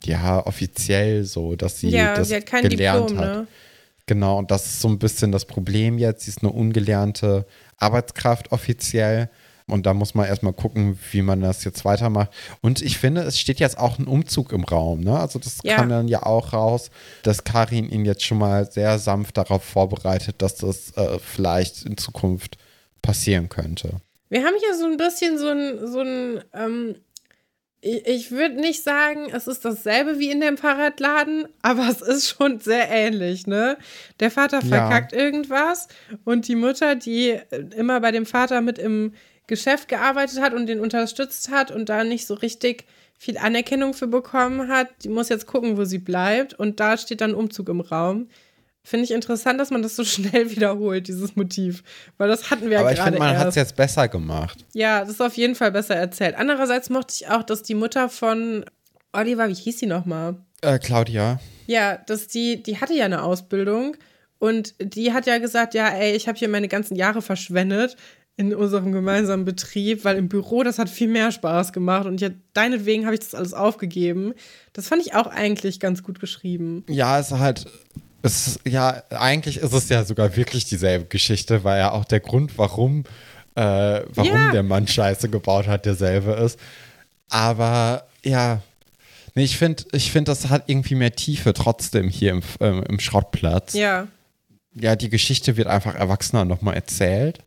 [0.05, 3.37] ja offiziell so, dass sie ja, das sie hat kein gelernt Diplom, hat.
[3.37, 3.47] Ne?
[4.07, 6.25] Genau, und das ist so ein bisschen das Problem jetzt.
[6.25, 7.45] Sie ist eine ungelernte
[7.77, 9.31] Arbeitskraft offiziell.
[9.71, 12.31] Und da muss man erstmal gucken, wie man das jetzt weitermacht.
[12.61, 15.01] Und ich finde, es steht jetzt auch ein Umzug im Raum.
[15.01, 15.19] Ne?
[15.19, 15.77] Also das ja.
[15.77, 16.91] kam dann ja auch raus,
[17.23, 21.97] dass Karin ihn jetzt schon mal sehr sanft darauf vorbereitet, dass das äh, vielleicht in
[21.97, 22.57] Zukunft
[23.03, 24.01] passieren könnte.
[24.29, 26.95] Wir haben hier so ein bisschen so ein, so ein ähm,
[27.81, 32.29] ich, ich würde nicht sagen, es ist dasselbe wie in dem Fahrradladen, aber es ist
[32.29, 33.79] schon sehr ähnlich, ne?
[34.21, 35.19] Der Vater verkackt ja.
[35.19, 35.89] irgendwas
[36.25, 37.39] und die Mutter, die
[37.77, 39.15] immer bei dem Vater mit im
[39.51, 42.87] Geschäft gearbeitet hat und den unterstützt hat und da nicht so richtig
[43.19, 47.21] viel Anerkennung für bekommen hat, die muss jetzt gucken, wo sie bleibt und da steht
[47.21, 48.29] dann Umzug im Raum.
[48.83, 51.83] Finde ich interessant, dass man das so schnell wiederholt, dieses Motiv.
[52.17, 52.93] Weil das hatten wir ja gerade.
[52.93, 54.65] Aber ich finde, man hat es jetzt besser gemacht.
[54.73, 56.37] Ja, das ist auf jeden Fall besser erzählt.
[56.39, 58.65] Andererseits mochte ich auch, dass die Mutter von
[59.13, 60.37] Oliver, wie hieß sie nochmal?
[60.63, 61.41] Äh, Claudia.
[61.67, 63.97] Ja, dass die, die hatte ja eine Ausbildung
[64.39, 67.97] und die hat ja gesagt, ja, ey, ich habe hier meine ganzen Jahre verschwendet
[68.41, 72.31] in unserem gemeinsamen Betrieb, weil im Büro das hat viel mehr Spaß gemacht und ja,
[72.55, 74.33] deinetwegen habe ich das alles aufgegeben.
[74.73, 76.85] Das fand ich auch eigentlich ganz gut geschrieben.
[76.89, 77.67] Ja, es ist halt
[78.23, 82.59] es, ja, eigentlich ist es ja sogar wirklich dieselbe Geschichte, weil ja auch der Grund,
[82.59, 83.05] warum,
[83.55, 84.53] äh, warum ja.
[84.53, 86.59] der Mann Scheiße gebaut hat, derselbe ist.
[87.29, 88.63] Aber ja,
[89.35, 93.01] nee, ich finde, ich find, das hat irgendwie mehr Tiefe trotzdem hier im, ähm, im
[93.01, 93.75] Schrottplatz.
[93.75, 94.07] Ja.
[94.75, 97.41] Ja, die Geschichte wird einfach erwachsener nochmal erzählt.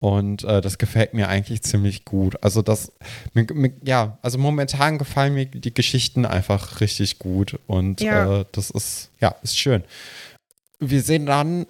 [0.00, 2.36] Und äh, das gefällt mir eigentlich ziemlich gut.
[2.42, 2.92] Also das,
[3.32, 7.58] mir, mir, ja, also momentan gefallen mir die Geschichten einfach richtig gut.
[7.66, 8.40] Und ja.
[8.40, 9.82] äh, das ist, ja, ist schön.
[10.78, 11.66] Wir sehen dann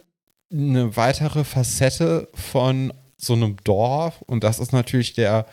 [0.53, 4.23] eine weitere Facette von so einem Dorf.
[4.23, 5.47] Und das ist natürlich der,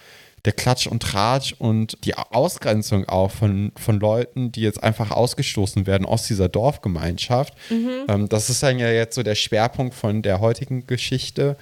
[0.45, 5.85] der Klatsch und Tratsch und die Ausgrenzung auch von, von Leuten, die jetzt einfach ausgestoßen
[5.85, 7.53] werden aus dieser Dorfgemeinschaft.
[7.69, 7.91] Mhm.
[8.07, 11.57] Ähm, das ist dann ja jetzt so der Schwerpunkt von der heutigen Geschichte.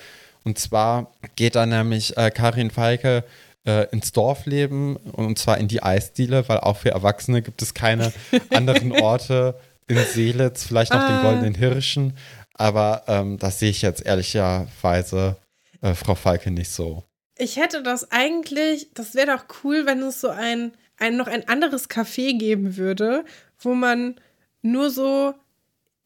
[0.49, 3.23] Und zwar geht dann nämlich äh, Karin Falke
[3.67, 7.75] äh, ins Dorf leben und zwar in die Eisdiele, weil auch für Erwachsene gibt es
[7.75, 8.11] keine
[8.49, 11.21] anderen Orte in Seelitz, vielleicht noch den Ah.
[11.21, 12.17] Goldenen Hirschen,
[12.55, 15.37] aber ähm, das sehe ich jetzt ehrlicherweise
[15.81, 17.03] äh, Frau Falke nicht so.
[17.37, 21.47] Ich hätte das eigentlich, das wäre doch cool, wenn es so ein, ein noch ein
[21.47, 23.23] anderes Café geben würde,
[23.59, 24.15] wo man
[24.63, 25.35] nur so.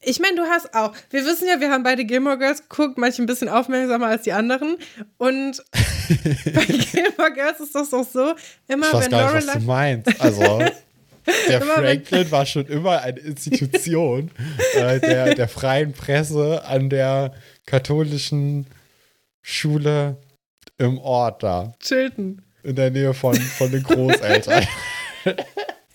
[0.06, 0.94] Ich meine, du hast auch.
[1.10, 4.34] Wir wissen ja, wir haben beide Gilmore Girls geguckt, manche ein bisschen aufmerksamer als die
[4.34, 4.78] anderen.
[5.18, 5.64] Und
[6.54, 8.34] bei Gilmore Girls ist das doch so,
[8.68, 9.66] immer Ich weiß wenn gar nicht, was du Lorelei.
[9.66, 10.22] meinst.
[10.22, 10.62] Also,
[11.48, 14.32] der Franklin war schon immer eine Institution
[14.76, 17.34] äh, der, der freien Presse an der
[17.66, 18.68] katholischen
[19.42, 20.18] Schule
[20.78, 22.42] im Ort da, Chilton.
[22.64, 24.68] in der Nähe von, von den Großeltern.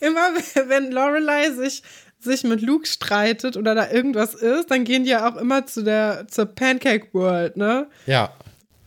[0.01, 0.35] Immer
[0.69, 1.83] wenn Lorelei sich,
[2.21, 5.83] sich mit Luke streitet oder da irgendwas ist, dann gehen die ja auch immer zu
[5.83, 7.87] der zur Pancake World, ne?
[8.07, 8.33] ja,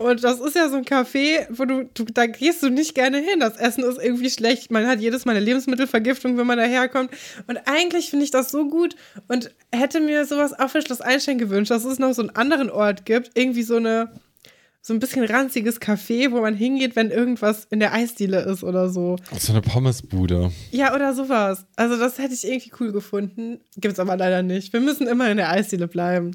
[0.02, 3.20] Und das ist ja so ein Café, wo du, du, da gehst du nicht gerne
[3.20, 3.40] hin.
[3.40, 4.72] Das Essen ist irgendwie schlecht.
[4.72, 7.12] Man hat jedes Mal eine Lebensmittelvergiftung, wenn man daherkommt.
[7.46, 8.96] Und eigentlich finde ich das so gut
[9.28, 12.72] und hätte mir sowas auch für Schloss Einstein gewünscht, dass es noch so einen anderen
[12.72, 13.32] Ort gibt.
[13.36, 14.12] Irgendwie so eine,
[14.82, 18.90] so ein bisschen ranziges Café, wo man hingeht, wenn irgendwas in der Eisdiele ist oder
[18.90, 19.18] so.
[19.38, 20.52] so eine Pommesbude.
[20.72, 21.66] Ja, oder sowas.
[21.76, 23.60] Also das hätte ich irgendwie cool gefunden.
[23.78, 24.74] Gibt's aber leider nicht.
[24.74, 26.32] Wir müssen immer in der Eisdiele bleiben.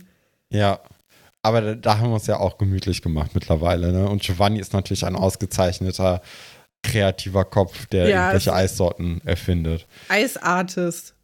[0.50, 0.78] Ja.
[1.42, 3.92] Aber da, da haben wir uns ja auch gemütlich gemacht mittlerweile.
[3.92, 4.08] Ne?
[4.08, 6.20] Und Giovanni ist natürlich ein ausgezeichneter
[6.82, 9.86] kreativer Kopf, der Ja, irgendwelche Eissorten erfindet.
[10.08, 11.14] Eisartist.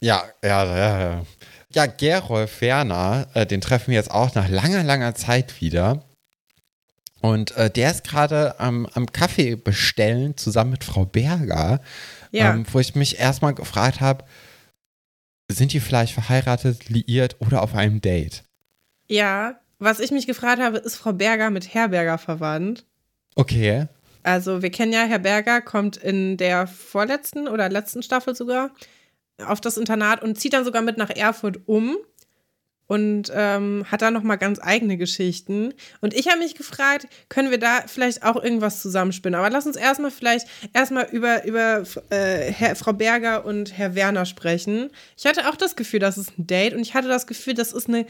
[0.00, 1.22] Ja, ja, ja, ja.
[1.74, 6.02] Ja, Gerolf Werner, äh, den treffen wir jetzt auch nach langer, langer Zeit wieder.
[7.22, 11.80] Und äh, der ist gerade am, am Kaffee bestellen, zusammen mit Frau Berger,
[12.32, 12.52] Ja.
[12.52, 14.24] ähm, wo ich mich erstmal gefragt habe,
[15.50, 18.42] sind die vielleicht verheiratet, liiert oder auf einem Date?
[19.08, 22.84] Ja, was ich mich gefragt habe, ist Frau Berger mit Herr Berger verwandt?
[23.34, 23.86] Okay.
[24.24, 28.70] Also wir kennen ja, Herr Berger kommt in der vorletzten oder letzten Staffel sogar
[29.44, 31.96] auf das Internat und zieht dann sogar mit nach Erfurt um
[32.86, 35.72] und ähm, hat da noch mal ganz eigene Geschichten.
[36.00, 39.38] Und ich habe mich gefragt, können wir da vielleicht auch irgendwas zusammenspinnen?
[39.38, 44.26] Aber lass uns erstmal vielleicht erstmal über, über äh, Herr, Frau Berger und Herr Werner
[44.26, 44.90] sprechen.
[45.16, 47.72] Ich hatte auch das Gefühl, das ist ein Date und ich hatte das Gefühl, das
[47.72, 48.06] ist eine,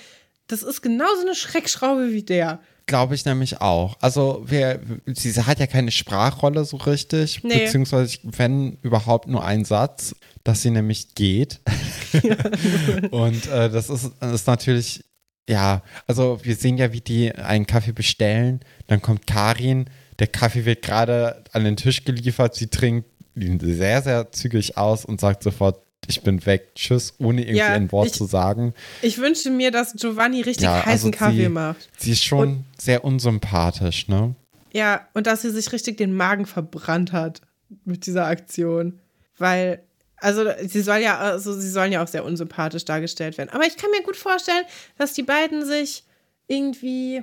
[0.48, 2.60] das ist genauso eine Schreckschraube wie der.
[2.86, 3.96] Glaube ich nämlich auch.
[4.00, 7.64] Also, wir, sie hat ja keine Sprachrolle so richtig, Nee.
[7.64, 10.14] beziehungsweise, wenn überhaupt nur ein Satz,
[10.44, 11.60] dass sie nämlich geht.
[13.10, 15.04] Und äh, das ist, das ist natürlich,
[15.48, 18.60] ja, also wir sehen ja, wie die einen Kaffee bestellen.
[18.86, 19.86] Dann kommt Karin,
[20.18, 25.04] der Kaffee wird gerade an den Tisch geliefert, sie trinkt ihn sehr, sehr zügig aus
[25.04, 28.74] und sagt sofort, ich bin weg, tschüss, ohne irgendwie Ja, ein Wort ich- zu sagen.
[29.02, 31.88] Ich wünsche mir, dass Giovanni richtig Ja, also heißen Kaffee sie- macht.
[31.98, 34.34] Sie ist schon sehr unsympathisch, ne?
[34.72, 37.40] Ja, und dass sie sich richtig den Magen verbrannt hat
[37.84, 38.98] mit dieser Aktion.
[39.38, 39.82] Weil,
[40.16, 43.50] also sie soll ja, also sie sollen ja auch sehr unsympathisch dargestellt werden.
[43.50, 44.64] Aber ich kann mir gut vorstellen,
[44.98, 46.04] dass die beiden sich
[46.46, 47.22] irgendwie.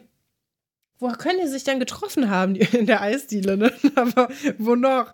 [1.01, 2.55] Wo können die sich dann getroffen haben?
[2.55, 3.71] In der Eisdiele, ne?
[3.95, 5.13] Aber wo noch?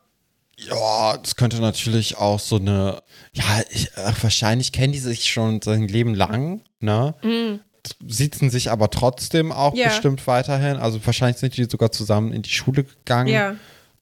[0.58, 3.02] Ja, das könnte natürlich auch so eine,
[3.34, 7.14] ja, ich, ach, wahrscheinlich kennen die sich schon sein Leben lang, ne?
[8.08, 9.80] Sitzen sich aber trotzdem auch Mhm.
[9.80, 9.88] Ja.
[9.90, 10.78] bestimmt weiterhin.
[10.78, 13.28] Also wahrscheinlich sind die sogar zusammen in die Schule gegangen.
[13.28, 13.56] Ja.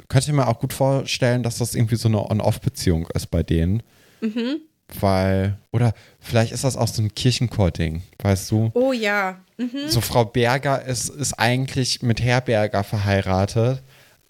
[0.08, 3.82] Könnte ich mir auch gut vorstellen, dass das irgendwie so eine On-Off-Beziehung ist bei denen.
[4.22, 4.62] Mhm.
[5.00, 8.70] Weil, oder vielleicht ist das auch so ein Kirchenchor-Ding, weißt du?
[8.76, 9.40] Oh ja.
[9.58, 9.88] Mhm.
[9.88, 13.82] So Frau Berger ist, ist eigentlich mit Herr Berger verheiratet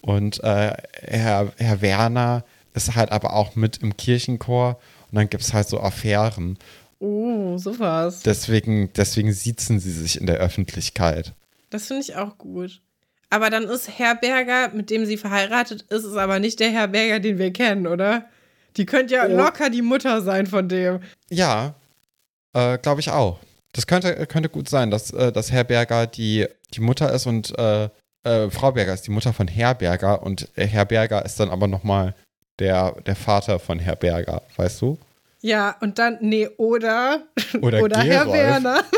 [0.04, 2.44] und äh, Herr, Herr Werner
[2.74, 4.78] ist halt aber auch mit im Kirchenchor
[5.10, 6.58] und dann gibt es halt so Affären.
[6.98, 8.20] Oh, sowas.
[8.22, 11.32] Deswegen, deswegen siezen sie sich in der Öffentlichkeit.
[11.70, 12.80] Das finde ich auch gut.
[13.30, 16.88] Aber dann ist Herr Berger, mit dem sie verheiratet ist, ist aber nicht der Herr
[16.88, 18.26] Berger, den wir kennen, oder?
[18.76, 19.34] Die könnte ja Oh.
[19.36, 21.00] locker die Mutter sein von dem.
[21.30, 21.74] Ja,
[22.52, 23.38] äh, glaube ich auch.
[23.72, 27.56] Das könnte, könnte gut sein, dass, äh, dass Herr Berger die, die Mutter ist und
[27.58, 27.88] äh,
[28.24, 31.50] äh, Frau Berger ist die Mutter von Herr Berger und äh, Herr Berger ist dann
[31.50, 32.14] aber nochmal
[32.58, 34.98] der, der Vater von Herr Berger, weißt du?
[35.40, 37.22] Ja, und dann, nee, oder,
[37.60, 38.38] Oder Herr Gerolf.
[38.40, 38.84] Werner.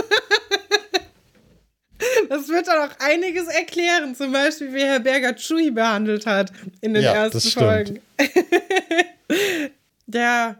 [2.29, 6.93] Das wird dann auch einiges erklären, zum Beispiel, wie Herr Berger Chewie behandelt hat in
[6.93, 7.53] den Ja, ersten das.
[7.53, 8.01] Folgen.
[10.07, 10.57] ja,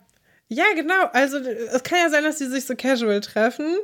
[0.49, 1.05] ja, genau.
[1.13, 3.77] Also es kann ja sein, dass die sich so casual treffen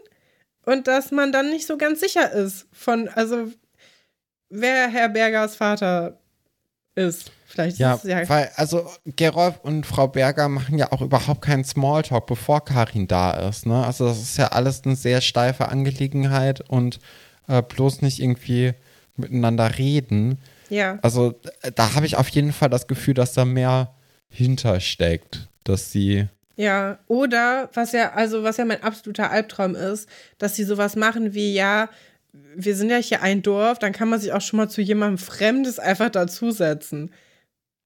[0.65, 3.49] und dass man dann nicht so ganz sicher ist von, also
[4.53, 6.19] wer Herr Bergers Vater
[6.95, 7.33] ist.
[7.47, 11.43] Vielleicht Ja, ist es ja weil, also Gerolf und Frau Berger machen ja auch überhaupt
[11.43, 13.67] keinen Smalltalk, bevor Karin da ist.
[13.67, 13.85] Ne?
[13.85, 16.99] Also das ist ja alles eine sehr steife Angelegenheit und
[17.49, 18.73] äh, bloß nicht irgendwie
[19.17, 20.39] miteinander reden.
[20.69, 20.99] Ja.
[21.03, 23.95] Also äh, da habe ich auf jeden Fall das Gefühl, dass da mehr
[24.31, 30.57] hintersteckt, dass sie Ja, oder was ja, also was ja mein absoluter Albtraum ist, dass
[30.57, 31.89] sie sowas machen wie, ja,
[32.33, 35.19] wir sind ja hier ein Dorf, dann kann man sich auch schon mal zu jemandem
[35.19, 37.13] Fremdes einfach dazusetzen.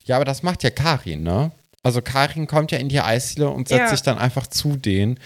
[0.04, 1.50] Ja, aber das macht ja Karin, ne?
[1.82, 3.88] Also Karin kommt ja in die Eisdiele und setzt Ja.
[3.90, 5.18] sich dann einfach zu denen.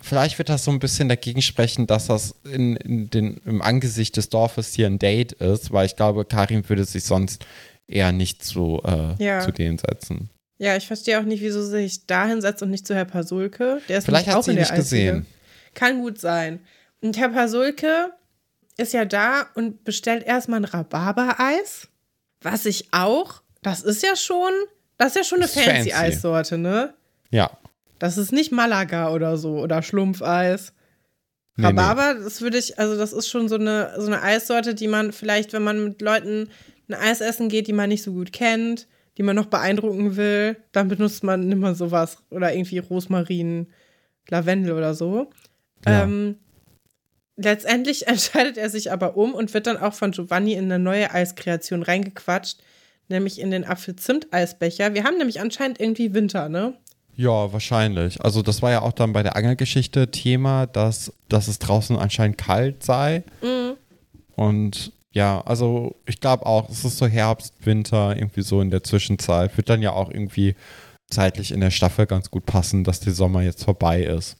[0.00, 4.16] Vielleicht wird das so ein bisschen dagegen sprechen, dass das in, in den, im Angesicht
[4.16, 7.44] des Dorfes hier ein Date ist, weil ich glaube, Karin würde sich sonst
[7.86, 9.40] eher nicht zu, äh, Ja.
[9.40, 10.30] zu denen setzen.
[10.58, 13.80] Ja, ich verstehe auch nicht, wieso sie sich da hinsetzt und nicht zu Herr Pasulke.
[13.88, 15.02] Der ist Vielleicht hat auch sie in der nicht Eisdiele.
[15.12, 15.26] gesehen.
[15.74, 16.60] Kann gut sein.
[17.00, 18.10] Und Herr Pasulke
[18.76, 21.88] ist ja da und bestellt erstmal ein Rhabarbereis,
[22.40, 24.52] was ich auch, das ist ja schon,
[24.98, 25.92] das ist ja schon eine fancy, fancy.
[25.92, 26.94] Eissorte, ne?
[27.30, 27.50] Ja.
[27.98, 30.72] Das ist nicht Malaga oder so oder Schlumpfeis.
[31.56, 34.88] Nee, Rhabarber, das würde ich, also das ist schon so eine, so eine Eissorte, die
[34.88, 36.48] man vielleicht, wenn man mit Leuten
[36.88, 40.56] ein Eis essen geht, die man nicht so gut kennt, die man noch beeindrucken will,
[40.72, 43.68] dann benutzt man immer sowas oder irgendwie Rosmarin,
[44.28, 45.30] Lavendel oder so.
[45.86, 46.04] Ja.
[46.04, 46.36] Ähm,
[47.36, 51.12] letztendlich entscheidet er sich aber um und wird dann auch von Giovanni in eine neue
[51.12, 52.58] Eiskreation reingequatscht,
[53.08, 54.94] nämlich in den Apfel-Zimt-Eisbecher.
[54.94, 56.74] Wir haben nämlich anscheinend irgendwie Winter, ne?
[57.14, 58.22] Ja, wahrscheinlich.
[58.24, 62.38] Also das war ja auch dann bei der Angelgeschichte Thema, dass, dass es draußen anscheinend
[62.38, 63.22] kalt sei.
[63.42, 63.74] Mhm.
[64.34, 68.82] Und ja, also ich glaube auch, es ist so Herbst, Winter, irgendwie so in der
[68.82, 69.56] Zwischenzeit.
[69.58, 70.54] Wird dann ja auch irgendwie
[71.10, 74.38] zeitlich in der Staffel ganz gut passen, dass der Sommer jetzt vorbei ist.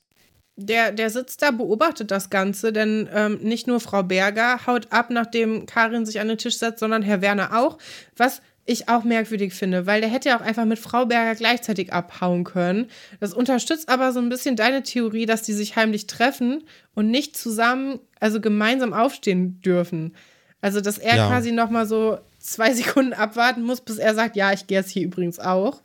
[0.66, 5.10] Der, der sitzt da, beobachtet das Ganze, denn ähm, nicht nur Frau Berger haut ab,
[5.10, 7.78] nachdem Karin sich an den Tisch setzt, sondern Herr Werner auch.
[8.16, 11.92] Was ich auch merkwürdig finde, weil der hätte ja auch einfach mit Frau Berger gleichzeitig
[11.92, 12.86] abhauen können.
[13.18, 16.62] Das unterstützt aber so ein bisschen deine Theorie, dass die sich heimlich treffen
[16.94, 20.14] und nicht zusammen, also gemeinsam aufstehen dürfen.
[20.60, 21.26] Also, dass er Ja.
[21.28, 24.90] quasi noch mal so zwei Sekunden abwarten muss, bis er sagt, ja, ich gehe jetzt
[24.90, 25.82] hier übrigens auch.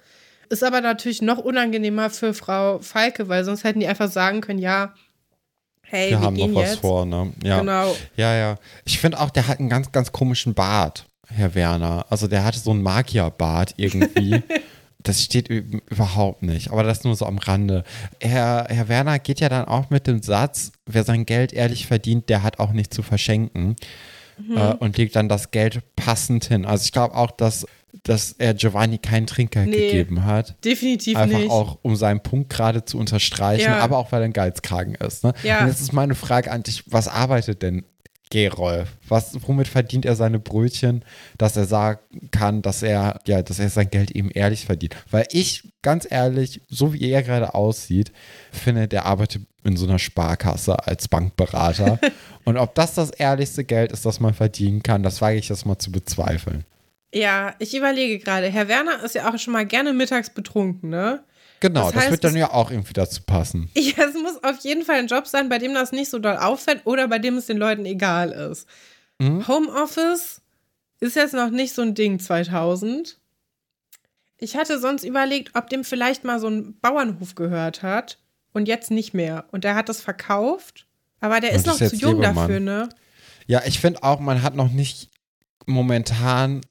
[0.50, 4.60] Ist aber natürlich noch unangenehmer für Frau Falke, weil sonst hätten die einfach sagen können,
[4.60, 4.94] ja,
[5.82, 6.80] hey, Wir wir, haben noch was jetzt.
[6.82, 7.34] vor, ne?
[7.44, 7.60] Ja.
[7.60, 7.96] Genau.
[8.16, 8.56] Ja, ja.
[8.86, 12.06] Ich finde auch, der hat einen ganz, ganz komischen Bart, Herr Werner.
[12.10, 14.42] Also der hatte so einen Magierbart irgendwie.
[15.04, 16.72] das steht üb- überhaupt nicht.
[16.72, 17.84] Aber das nur so am Rande.
[18.22, 22.30] Herr, Herr Werner geht ja dann auch mit dem Satz, wer sein Geld ehrlich verdient,
[22.30, 23.76] der hat auch nicht zu verschenken.
[24.40, 24.58] Mhm.
[24.58, 26.66] Äh, und legt dann das Geld passend hin.
[26.66, 27.66] Also ich glaube auch, dass,
[28.04, 29.88] dass er Giovanni kein Trinkgeld Nee.
[29.92, 30.56] gegeben hat.
[30.64, 31.50] Definitiv Einfach nicht.
[31.50, 33.80] auch, um seinen Punkt gerade zu unterstreichen, Ja.
[33.80, 35.24] aber auch, weil er ein Geizkragen ist.
[35.24, 35.34] Ne?
[35.44, 35.62] Ja.
[35.62, 37.86] Und jetzt ist meine Frage an dich, was arbeitet denn
[38.30, 38.90] Gerolf?
[39.08, 41.06] Was, womit verdient er seine Brötchen,
[41.38, 42.00] dass er sagen
[42.32, 44.96] kann, dass er, ja, dass er sein Geld eben ehrlich verdient?
[45.10, 48.12] Weil ich, ganz ehrlich, so wie er gerade aussieht,
[48.52, 52.00] finde, der arbeitet in so einer Sparkasse als Bankberater.
[52.44, 55.66] Und ob das das ehrlichste Geld ist, das man verdienen kann, das wage ich jetzt
[55.66, 56.66] mal zu bezweifeln.
[57.18, 58.48] Ja, ich überlege gerade.
[58.48, 61.24] Herr Werner ist ja auch schon mal gerne mittags betrunken, ne?
[61.60, 63.70] Genau, Das das, heißt, wird dann ja auch irgendwie dazu passen.
[63.76, 66.38] Ja, es muss auf jeden Fall ein Job sein, bei dem das nicht so doll
[66.38, 68.68] auffällt oder bei dem es den Leuten egal ist.
[69.20, 69.48] Mhm.
[69.48, 70.42] Homeoffice
[71.00, 73.18] ist jetzt noch nicht so ein Ding 2000.
[74.38, 78.20] Ich hatte sonst überlegt, ob dem vielleicht mal so ein Bauernhof gehört hat
[78.54, 79.46] und jetzt nicht mehr.
[79.52, 80.86] Und der hat das verkauft,
[81.20, 82.36] aber der Und ist noch ist zu jung Lebemann.
[82.36, 82.90] dafür, ne?
[83.48, 85.10] Ja, ich finde auch, man hat noch nicht
[85.66, 86.62] momentan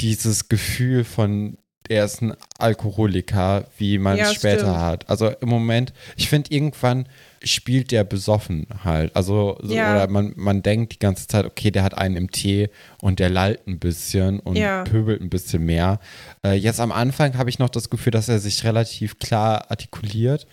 [0.00, 1.56] dieses Gefühl von,
[1.88, 4.76] er ist ein Alkoholiker, wie man Ja, es später stimmt.
[4.78, 5.08] hat.
[5.08, 7.08] Also im Moment, ich finde, irgendwann
[7.44, 9.14] spielt der besoffen halt.
[9.14, 9.92] Also, so, Ja.
[9.92, 12.70] oder man, man denkt die ganze Zeit, okay, der hat einen im Tee
[13.00, 14.82] und der lallt ein bisschen und Ja.
[14.82, 16.00] pöbelt ein bisschen mehr.
[16.44, 20.46] Äh, jetzt am Anfang habe ich noch das Gefühl, dass er sich relativ klar artikuliert.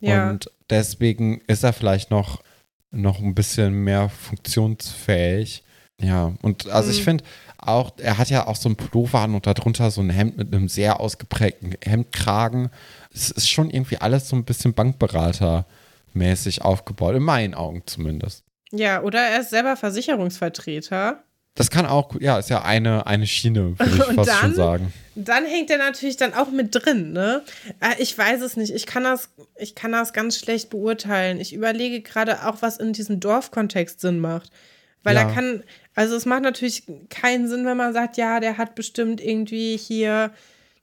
[0.00, 2.42] Und deswegen ist er vielleicht noch,
[2.90, 5.62] noch ein bisschen mehr funktionsfähig.
[6.00, 7.04] Ja, und also ich Mhm.
[7.04, 7.24] finde
[7.58, 10.52] auch, er hat ja auch so ein Pullover an und darunter so ein Hemd mit
[10.54, 12.70] einem sehr ausgeprägten Hemdkragen.
[13.14, 18.42] Es ist schon irgendwie alles so ein bisschen Bankberatermäßig aufgebaut, in meinen Augen zumindest.
[18.72, 21.22] Ja, oder er ist selber Versicherungsvertreter.
[21.56, 24.38] Das kann auch, ja, ist ja eine, eine Schiene, würde ich Und fast dann?
[24.40, 24.92] schon sagen.
[25.14, 27.42] Dann hängt er natürlich dann auch mit drin, ne?
[27.78, 28.74] Äh, Ich weiß es nicht.
[28.74, 31.38] Ich kann das, ich kann das ganz schlecht beurteilen.
[31.38, 34.50] Ich überlege gerade auch, was in diesem Dorfkontext Sinn macht.
[35.04, 35.22] Weil Ja.
[35.28, 35.62] er kann,
[35.94, 40.32] also es macht natürlich keinen Sinn, wenn man sagt, ja, der hat bestimmt irgendwie hier,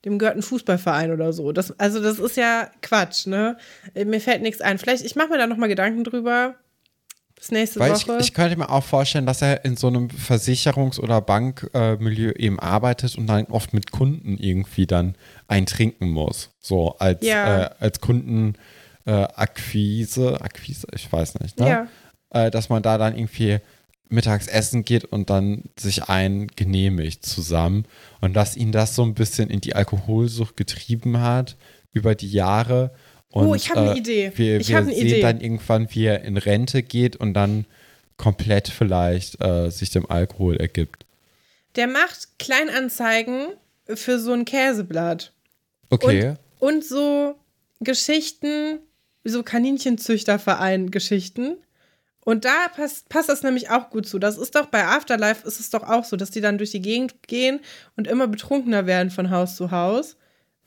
[0.05, 1.51] dem gehört ein Fußballverein oder so.
[1.51, 3.57] Das, also das ist ja Quatsch, ne?
[3.93, 4.77] Mir fällt nichts ein.
[4.77, 6.55] Vielleicht, ich mache mir da nochmal Gedanken drüber.
[7.35, 8.19] Bis nächste Weil ich, Woche.
[8.21, 13.15] ich könnte mir auch vorstellen, dass er in so einem Versicherungs- oder Bankmilieu eben arbeitet
[13.17, 15.15] und dann oft mit Kunden irgendwie dann
[15.47, 16.51] eintrinken muss.
[16.59, 17.63] So als, Ja.
[17.63, 18.59] äh, als Kundenakquise,
[19.07, 21.67] äh, Akquise, Akquise, ich weiß nicht, ne?
[21.67, 21.87] ja.
[22.45, 23.57] Äh, dass man da dann irgendwie
[24.11, 27.85] mittags essen geht und dann sich ein genehmigt zusammen
[28.19, 31.55] und dass ihn das so ein bisschen in die Alkoholsucht getrieben hat
[31.93, 32.91] über die Jahre.
[33.29, 34.31] Und, oh, ich habe eine Idee.
[34.35, 35.21] Wir, ich wir habe eine sehen Idee.
[35.21, 37.65] dann irgendwann, wie er in Rente geht und dann
[38.17, 41.05] komplett vielleicht äh, sich dem Alkohol ergibt.
[41.75, 43.47] Der macht Kleinanzeigen
[43.87, 45.33] für so ein Käseblatt.
[45.89, 46.35] Okay.
[46.59, 47.35] Und, und so
[47.79, 48.79] Geschichten,
[49.23, 51.57] so Kaninchenzüchterverein-Geschichten.
[52.23, 54.19] Und da passt, passt das nämlich auch gut zu.
[54.19, 56.81] Das ist doch bei Afterlife ist es doch auch so, dass die dann durch die
[56.81, 57.59] Gegend gehen
[57.97, 60.17] und immer betrunkener werden von Haus zu Haus.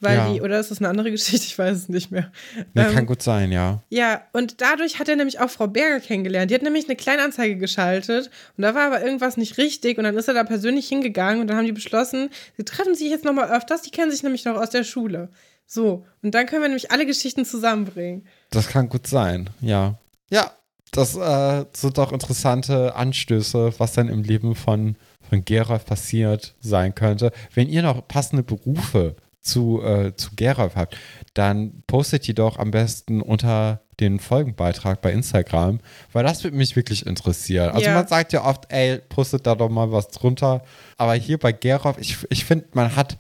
[0.01, 0.33] Weil Ja.
[0.33, 1.47] die, oder ist das eine andere Geschichte?
[1.47, 2.33] Ich weiß es nicht mehr.
[2.75, 3.83] Nee, Ähm, kann gut sein, ja.
[3.89, 6.51] Ja, und dadurch hat er nämlich auch Frau Berger kennengelernt.
[6.51, 10.17] Die hat nämlich eine Kleinanzeige geschaltet und da war aber irgendwas nicht richtig und dann
[10.17, 13.51] ist er da persönlich hingegangen und dann haben die beschlossen, sie treffen sich jetzt nochmal
[13.53, 15.31] öfters, die kennen sich nämlich noch aus der Schule.
[15.67, 18.27] So, und dann können wir nämlich alle Geschichten zusammenbringen.
[18.51, 19.95] Das kann gut sein, ja.
[20.29, 20.51] Ja,
[20.97, 24.97] das äh, sind doch interessante Anstöße, was dann im Leben von,
[25.29, 27.33] von Gerolf passiert sein könnte.
[27.55, 30.97] Wenn ihr noch passende Berufe zu, äh, zu Gerolf habt,
[31.35, 35.81] dann postet die doch am besten unter den Folgenbeitrag bei Instagram,
[36.13, 37.71] weil das würde mich wirklich interessieren.
[37.71, 37.95] Also Ja.
[37.95, 40.65] man sagt ja oft, ey, postet da doch mal was drunter.
[40.97, 43.19] Aber hier bei Gerolf, ich, ich finde, man hat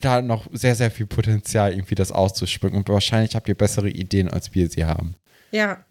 [0.00, 2.78] da noch sehr, sehr viel Potenzial, irgendwie das auszuschmücken.
[2.78, 5.14] Und wahrscheinlich habt ihr bessere Ideen, als wir sie haben.
[5.50, 5.84] Ja,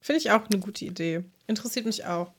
[0.00, 1.24] finde ich auch eine gute Idee.
[1.46, 2.30] Interessiert mich auch.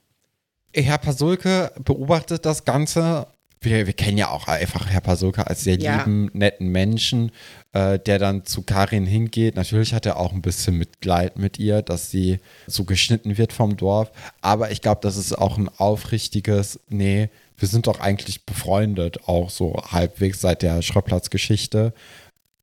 [0.73, 3.27] Herr Pasulke beobachtet das Ganze.
[3.63, 5.97] Wir, wir kennen ja auch einfach Herr Pasulke als sehr Ja.
[5.97, 7.31] lieben, netten Menschen,
[7.73, 9.55] äh, der dann zu Karin hingeht.
[9.55, 13.77] Natürlich hat er auch ein bisschen Mitleid mit ihr, dass sie so geschnitten wird vom
[13.77, 14.11] Dorf.
[14.41, 19.51] Aber ich glaube, das ist auch ein aufrichtiges, nee, wir sind doch eigentlich befreundet, auch
[19.51, 21.93] so halbwegs seit der Schrottplatz-Geschichte.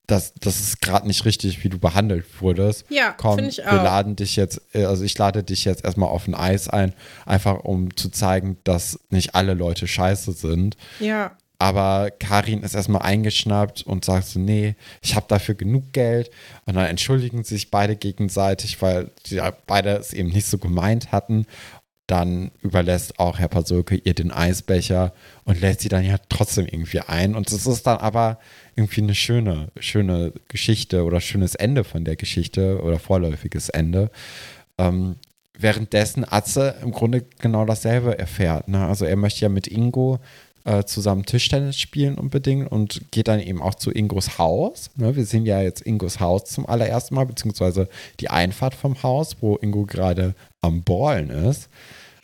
[0.08, 2.84] Das, das ist gerade nicht richtig, wie du behandelt wurdest.
[2.88, 3.84] Ja, Komm, finde ich wir auch.
[3.84, 6.94] laden dich jetzt, äh, also ich lade dich jetzt erstmal auf ein Eis ein,
[7.26, 10.76] einfach um zu zeigen, dass nicht alle Leute scheiße sind.
[10.98, 16.30] Ja, Aber Karin ist erstmal eingeschnappt und sagt so, nee, ich habe dafür genug Geld.
[16.66, 21.12] Und dann entschuldigen sich beide gegenseitig, weil sie ja beide es eben nicht so gemeint
[21.12, 21.46] hatten.
[22.08, 25.12] Dann überlässt auch Herr Pasulke ihr den Eisbecher
[25.44, 27.36] und lädt sie dann ja trotzdem irgendwie ein.
[27.36, 28.40] Und es ist dann aber
[28.74, 34.10] irgendwie eine schöne, schöne Geschichte oder schönes Ende von der Geschichte oder vorläufiges Ende.
[34.78, 35.16] Ähm,
[35.58, 38.68] währenddessen Atze im Grunde genau dasselbe erfährt.
[38.68, 38.86] Ne?
[38.86, 40.18] Also er möchte ja mit Ingo
[40.64, 44.90] äh, zusammen Tischtennis spielen unbedingt und geht dann eben auch zu Ingos Haus.
[44.96, 45.16] Ne?
[45.16, 47.88] Wir sehen ja jetzt Ingos Haus zum allerersten Mal, beziehungsweise
[48.20, 51.68] die Einfahrt vom Haus, wo Ingo gerade am Ballen ist.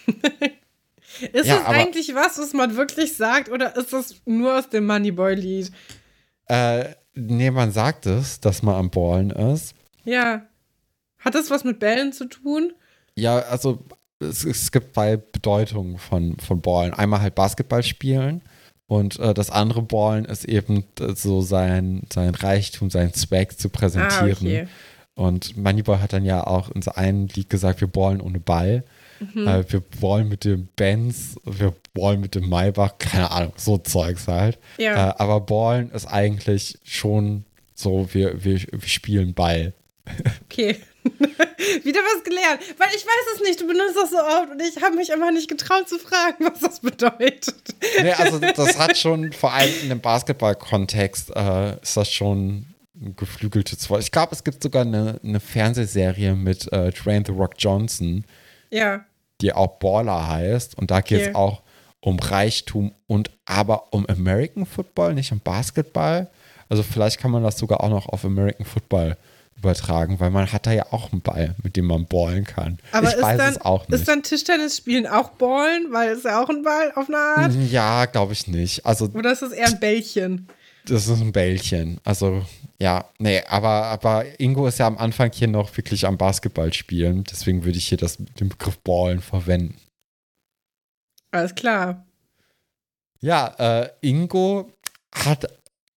[1.32, 4.86] Ist Ja, das eigentlich was, was man wirklich sagt, oder ist das nur aus dem
[4.86, 5.70] Moneyboy-Lied?
[6.46, 9.74] Äh, nee, man sagt es, dass man am Ballen ist.
[10.04, 10.42] Ja.
[11.20, 12.72] Hat das was mit Bällen zu tun?
[13.16, 13.84] Ja, also
[14.18, 16.92] es, es gibt zwei Bedeutungen von, von Ballen.
[16.94, 18.42] Einmal halt Basketball spielen
[18.86, 23.68] und äh, das andere Ballen ist eben äh, so sein, sein Reichtum, sein Zweck zu
[23.68, 24.32] Ah, präsentieren.
[24.36, 24.68] okay.
[25.14, 28.82] Und Moneyball hat dann ja auch in so einem Lied gesagt, wir ballen ohne Ball.
[29.32, 29.46] Mhm.
[29.46, 34.28] Äh, wir ballen mit dem Benz, wir ballen mit dem Maybach, keine Ahnung, so Zeugs
[34.28, 34.58] halt.
[34.78, 35.10] Ja.
[35.10, 37.44] Äh, aber ballen ist eigentlich schon
[37.74, 39.72] so, wir, wir, wir spielen Ball.
[40.44, 40.76] Okay.
[41.84, 42.60] Wieder was gelernt.
[42.78, 45.32] Weil ich weiß es nicht, du benutzt das so oft und ich habe mich einfach
[45.32, 47.54] nicht getraut zu fragen, was das bedeutet.
[48.00, 53.16] Nee, also das hat schon, vor allem in dem Basketball-Kontext, äh, ist das schon ein
[53.16, 54.02] geflügeltes Wort.
[54.02, 58.24] Ich glaube, es gibt sogar eine, eine Fernsehserie mit äh, Dwayne The Rock Johnson,
[58.70, 59.04] Ja.
[59.40, 60.76] Die auch Baller heißt.
[60.76, 61.62] Und da geht es auch
[62.00, 66.28] um Reichtum und aber um American Football, nicht um Basketball.
[66.68, 69.16] Also vielleicht kann man das sogar auch noch auf American Football
[69.56, 72.78] übertragen, weil man hat da ja auch einen Ball, mit dem man ballen kann.
[72.92, 74.00] Aber ich ist, weiß dann, es auch nicht.
[74.00, 77.52] ist dann Tischtennis spielen auch Ballen, weil es ja auch ein Ball auf eine Art?
[77.70, 78.84] ja, glaube ich nicht.
[78.84, 80.48] Also Oder ist es eher ein Bällchen?
[80.86, 81.98] Das ist ein Bällchen.
[82.04, 82.44] Also,
[82.84, 87.24] ja, nee, aber, aber Ingo ist ja am Anfang hier noch wirklich am Basketball spielen.
[87.24, 89.78] Deswegen würde ich hier das, den Begriff Ballen verwenden.
[91.30, 92.04] Alles klar.
[93.22, 94.70] Ja, äh, Ingo
[95.14, 95.46] hat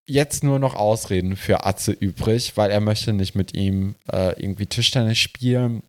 [0.06, 4.68] jetzt nur noch Ausreden für Atze übrig, weil er möchte nicht mit ihm äh, irgendwie
[4.68, 5.84] Tischtennis spielen.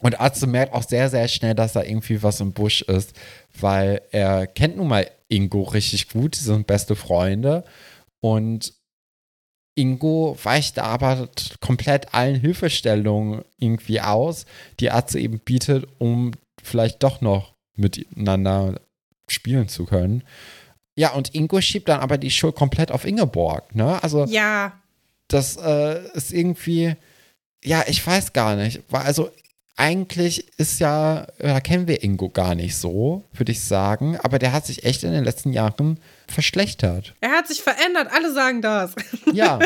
[0.00, 3.12] Und Atze merkt auch sehr, sehr schnell, dass da irgendwie was im Busch ist,
[3.56, 7.62] weil er kennt nun mal Ingo richtig gut, sie sind beste Freunde
[8.18, 8.81] und
[9.74, 11.28] Ingo weicht aber
[11.60, 14.44] komplett allen Hilfestellungen irgendwie aus,
[14.80, 16.32] die Atze eben bietet, um
[16.62, 18.80] vielleicht doch noch miteinander
[19.28, 20.24] spielen zu können.
[20.94, 24.02] Ja, und Ingo schiebt dann aber die Schuld komplett auf Ingeborg, ne?
[24.02, 24.78] Also Ja.
[25.28, 26.94] das äh, ist irgendwie,
[27.64, 28.82] ja, ich weiß gar nicht.
[28.92, 29.30] Also
[29.76, 34.18] eigentlich ist ja, da kennen wir Ingo gar nicht so, würde ich sagen.
[34.22, 37.14] Aber der hat sich echt in den letzten Jahren verschlechtert.
[37.20, 38.94] Er hat sich verändert, alle sagen das.
[39.32, 39.58] Ja.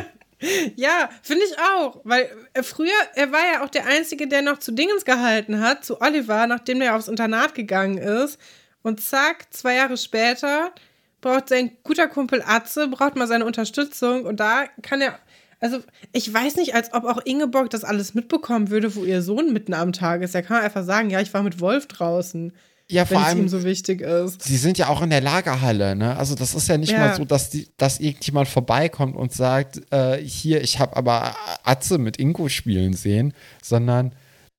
[0.77, 2.01] ja, finde ich auch.
[2.05, 5.85] Weil er früher, er war ja auch der Einzige, der noch zu Dingens gehalten hat,
[5.85, 8.39] zu Oliver, nachdem er aufs Internat gegangen ist.
[8.83, 10.73] Und zack, zwei Jahre später
[11.21, 14.25] braucht sein guter Kumpel Atze, braucht mal seine Unterstützung.
[14.25, 15.19] Und da kann er
[15.61, 15.79] also,
[16.13, 19.75] ich weiß nicht, als ob auch Ingeborg das alles mitbekommen würde, wo ihr Sohn mitten
[19.75, 20.35] am Tag ist.
[20.35, 22.53] Er kann einfach sagen, ja, ich war mit Wolf draußen.
[22.89, 24.43] Ja, vor allem, ihm so wichtig ist.
[24.43, 26.17] Sie sind ja auch in der Lagerhalle, ne?
[26.17, 26.99] Also das ist ja nicht ja.
[27.01, 31.35] mal so, dass die, dass irgendjemand vorbeikommt und sagt, äh, hier, ich habe aber
[31.65, 34.15] Atze mit Ingo spielen sehen, sondern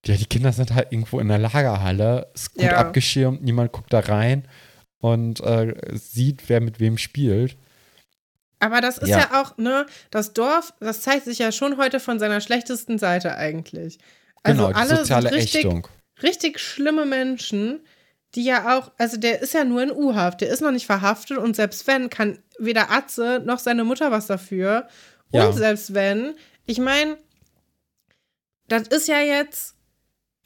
[0.05, 2.77] ja, die Kinder sind halt irgendwo in der Lagerhalle, ist gut ja.
[2.77, 4.45] abgeschirmt, niemand guckt da rein
[4.99, 7.55] und äh, sieht, wer mit wem spielt.
[8.59, 9.19] Aber das ist ja.
[9.19, 9.41] ja.
[9.41, 13.99] auch, ne, das Dorf, das zeigt sich ja schon heute von seiner schlechtesten Seite eigentlich.
[14.43, 15.87] Also genau, alle soziale sind richtig, Ächtung.
[16.23, 17.81] richtig schlimme Menschen,
[18.35, 21.37] die ja auch, also der ist ja nur in U-Haft, der ist noch nicht verhaftet
[21.37, 24.87] und selbst wenn, kann weder Atze noch seine Mutter was dafür.
[25.31, 25.51] Und ja.
[25.51, 26.35] selbst wenn,
[26.65, 27.17] ich meine,
[28.67, 29.75] das ist ja jetzt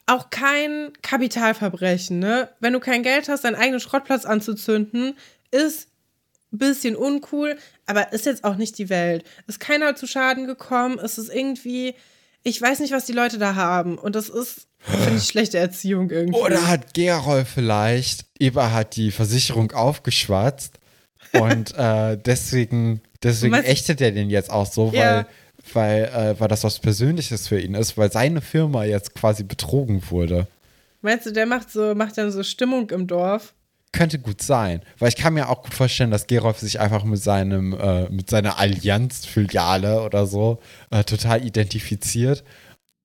[0.06, 2.50] auch kein Kapitalverbrechen, ne?
[2.60, 5.16] Wenn du kein Geld hast, deinen eigenen Schrottplatz anzuzünden,
[5.50, 5.88] ist
[6.58, 7.56] bisschen uncool,
[7.86, 9.24] aber ist jetzt auch nicht die Welt.
[9.46, 11.94] Ist keiner zu Schaden gekommen, es ist irgendwie,
[12.42, 13.98] ich weiß nicht, was die Leute da haben.
[13.98, 16.38] Und das ist, finde ich, schlechte Erziehung irgendwie.
[16.40, 20.78] Oder hat Gerol vielleicht, Eva hat die Versicherung aufgeschwatzt
[21.32, 25.26] und äh, deswegen, deswegen ächtet er den jetzt auch so, weil, ja.
[25.72, 30.02] weil, äh, weil das was Persönliches für ihn ist, weil seine Firma jetzt quasi betrogen
[30.10, 30.46] wurde.
[31.00, 33.54] Meinst du, der macht so, macht dann so Stimmung im Dorf?
[33.92, 34.82] Könnte gut sein.
[34.98, 38.30] Weil ich kann mir auch gut vorstellen, dass Gerolf sich einfach mit seinem, äh, mit
[38.30, 40.60] seiner Allianz-Filiale oder so
[40.90, 42.42] äh, total identifiziert.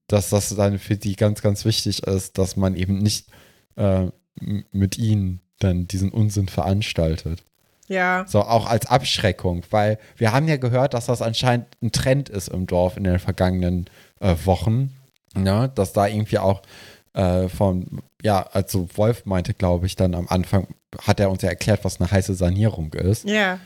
[0.08, 3.28] Dass das dann für die ganz, ganz wichtig ist, dass man eben nicht
[3.76, 4.06] äh,
[4.72, 7.44] mit ihnen dann diesen Unsinn veranstaltet.
[7.88, 8.26] Ja.
[8.28, 12.50] So auch als Abschreckung, weil wir haben ja gehört, dass das anscheinend ein Trend ist
[12.50, 13.90] im Dorf in den vergangenen
[14.20, 14.94] äh, Wochen.
[15.36, 15.72] Ne?
[15.76, 16.64] dass da irgendwie auch
[17.14, 20.68] äh, von, ja, also Wolf meinte, glaube ich, dann am Anfang,
[21.06, 23.28] hat er uns ja erklärt, was eine heiße Sanierung ist.
[23.28, 23.60] Ja.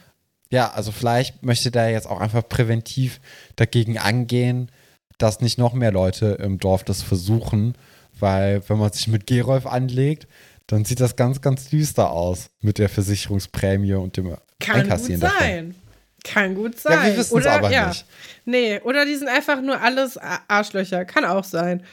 [0.51, 3.21] Ja, also vielleicht möchte der jetzt auch einfach präventiv
[3.55, 4.69] dagegen angehen,
[5.17, 7.75] dass nicht noch mehr Leute im Dorf das versuchen,
[8.19, 10.27] weil wenn man sich mit Gerolf anlegt,
[10.67, 15.31] dann sieht das ganz, ganz düster aus mit der Versicherungsprämie und dem Kann Einkassieren gut
[15.39, 15.67] sein.
[15.67, 15.81] Davon.
[16.23, 16.93] Kann gut sein.
[16.93, 17.87] Ja, wir wissen es aber ja.
[17.87, 18.05] nicht.
[18.45, 21.05] Nee, oder die sind einfach nur alles Arschlöcher.
[21.05, 21.83] Kann auch sein.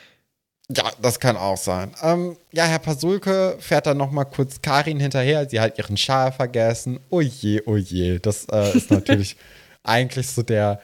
[0.70, 1.92] Ja, das kann auch sein.
[2.02, 5.48] Ähm, ja, Herr Pasulke fährt dann noch mal kurz Karin hinterher.
[5.48, 7.00] Sie hat ihren Schal vergessen.
[7.08, 7.78] Oh je, oh.
[8.20, 9.36] Das äh, ist natürlich
[9.82, 10.82] eigentlich so der,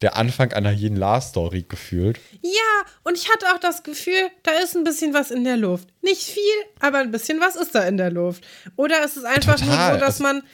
[0.00, 2.20] der Anfang einer jeden Love-Story gefühlt.
[2.40, 5.88] Ja, und ich hatte auch das Gefühl, da ist ein bisschen was in der Luft.
[6.02, 6.42] Nicht viel,
[6.78, 8.46] aber ein bisschen was ist da in der Luft.
[8.76, 9.90] Oder ist es einfach Total.
[9.90, 10.44] nur so, dass man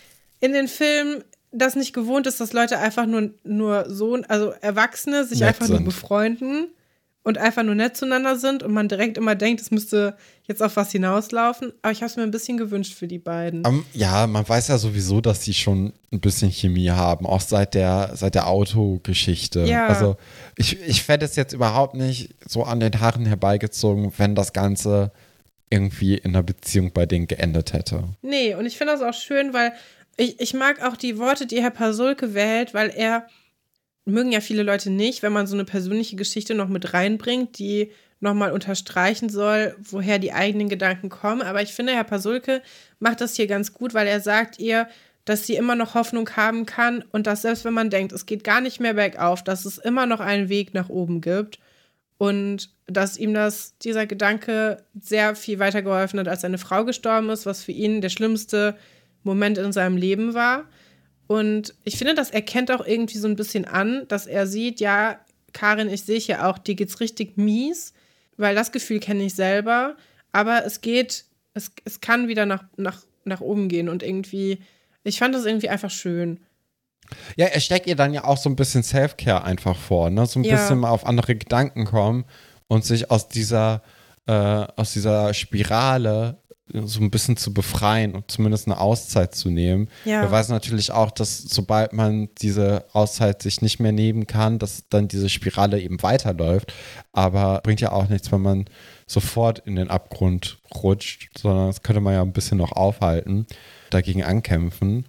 [0.40, 5.26] in den Filmen das nicht gewohnt ist, dass Leute einfach nur, nur so, also Erwachsene
[5.26, 5.76] sich einfach sind.
[5.76, 6.68] nur befreunden
[7.24, 10.76] und einfach nur nett zueinander sind und man direkt immer denkt, es müsste jetzt auf
[10.76, 11.72] was hinauslaufen.
[11.82, 13.64] Aber ich habe es mir ein bisschen gewünscht für die beiden.
[13.64, 17.74] Um, ja, man weiß ja sowieso, dass die schon ein bisschen Chemie haben, auch seit
[17.74, 19.60] der, seit der Autogeschichte.
[19.64, 19.86] Ja.
[19.86, 20.16] Also
[20.56, 25.12] ich, ich fände es jetzt überhaupt nicht so an den Haaren herbeigezogen, wenn das Ganze
[25.70, 28.04] irgendwie in einer Beziehung bei denen geendet hätte.
[28.20, 29.72] Nee, und ich finde das auch schön, weil
[30.16, 33.26] ich, ich mag auch die Worte, die Herr Pasulke wählt, weil er
[34.04, 37.92] mögen ja viele Leute nicht, wenn man so eine persönliche Geschichte noch mit reinbringt, die
[38.20, 41.42] nochmal unterstreichen soll, woher die eigenen Gedanken kommen.
[41.42, 42.62] Aber ich finde, Herr Pasulke
[43.00, 44.88] macht das hier ganz gut, weil er sagt ihr,
[45.24, 48.44] dass sie immer noch Hoffnung haben kann und dass selbst wenn man denkt, es geht
[48.44, 51.58] gar nicht mehr bergauf, dass es immer noch einen Weg nach oben gibt
[52.18, 57.46] und dass ihm das, dieser Gedanke sehr viel weitergeholfen hat, als seine Frau gestorben ist,
[57.46, 58.76] was für ihn der schlimmste
[59.22, 60.64] Moment in seinem Leben war.
[61.32, 65.18] Und ich finde, das erkennt auch irgendwie so ein bisschen an, dass er sieht, ja,
[65.54, 67.94] Karin, ich sehe ja auch, dir geht's richtig mies,
[68.36, 69.96] weil das Gefühl kenne ich selber.
[70.32, 74.58] Aber es geht, es, es kann wieder nach, nach, nach oben gehen und irgendwie,
[75.04, 76.38] ich fand das irgendwie einfach schön.
[77.36, 80.26] Ja, er steckt ihr dann ja auch so ein bisschen Self-Care einfach vor, ne?
[80.26, 80.56] So ein ja.
[80.56, 82.26] bisschen mal auf andere Gedanken kommen
[82.68, 83.82] und sich aus dieser,
[84.26, 86.41] äh, aus dieser Spirale
[86.72, 89.88] so ein bisschen zu befreien und zumindest eine Auszeit zu nehmen.
[90.04, 90.22] Ja.
[90.22, 94.84] Wir weiß natürlich auch, dass sobald man diese Auszeit sich nicht mehr nehmen kann, dass
[94.88, 96.72] dann diese Spirale eben weiterläuft.
[97.12, 98.64] Aber bringt ja auch nichts, wenn man
[99.06, 103.46] sofort in den Abgrund rutscht, sondern das könnte man ja ein bisschen noch aufhalten,
[103.90, 105.04] dagegen ankämpfen.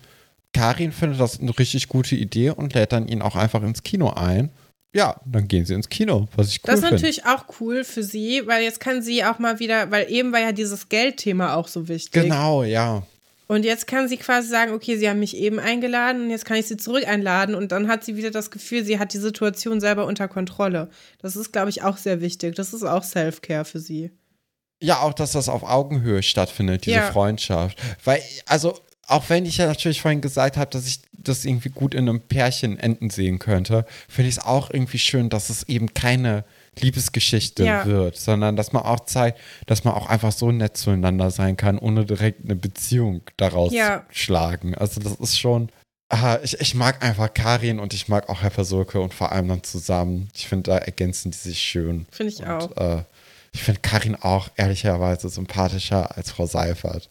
[0.54, 4.10] Karin findet das eine richtig gute Idee und lädt dann ihn auch einfach ins Kino
[4.10, 4.52] ein.
[4.94, 6.96] Ja, dann gehen sie ins Kino, was ich cool Das ist finde.
[6.96, 10.40] natürlich auch cool für sie, weil jetzt kann sie auch mal wieder, weil eben war
[10.40, 12.12] ja dieses Geldthema auch so wichtig.
[12.24, 13.04] Genau, ja.
[13.48, 16.58] Und jetzt kann sie quasi sagen, okay, sie haben mich eben eingeladen und jetzt kann
[16.58, 19.82] ich sie zurück einladen und dann hat sie wieder das Gefühl, sie hat die Situation
[19.82, 20.90] selber unter Kontrolle.
[21.22, 22.56] Das ist, glaube ich, auch sehr wichtig.
[22.56, 24.12] Das ist auch Self-Care für sie.
[24.82, 27.12] Ja, auch, dass das auf Augenhöhe stattfindet, diese Ja.
[27.12, 27.78] Freundschaft.
[28.04, 31.94] Weil, also, auch wenn ich ja natürlich vorhin gesagt habe, dass ich das irgendwie gut
[31.94, 35.94] in einem Pärchen enden sehen könnte, finde ich es auch irgendwie schön, dass es eben
[35.94, 36.46] keine
[36.80, 37.86] Liebesgeschichte Ja.
[37.86, 41.78] wird, sondern dass man auch zeigt, dass man auch einfach so nett zueinander sein kann,
[41.78, 44.06] ohne direkt eine Beziehung daraus Ja.
[44.10, 44.76] schlagen.
[44.76, 45.70] Also das ist schon.
[46.10, 49.48] Ah, ich, ich mag einfach Karin und ich mag auch Herr Versulke und vor allem
[49.48, 50.30] dann zusammen.
[50.36, 52.06] Ich finde, da ergänzen die sich schön.
[52.12, 52.70] Finde ich auch.
[52.70, 53.04] Und, äh,
[53.52, 57.10] ich finde Karin auch ehrlicherweise sympathischer als Frau Seifert.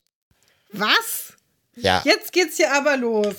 [0.73, 1.22] Was?
[1.77, 3.35] Ja, Jetzt geht's hier aber los.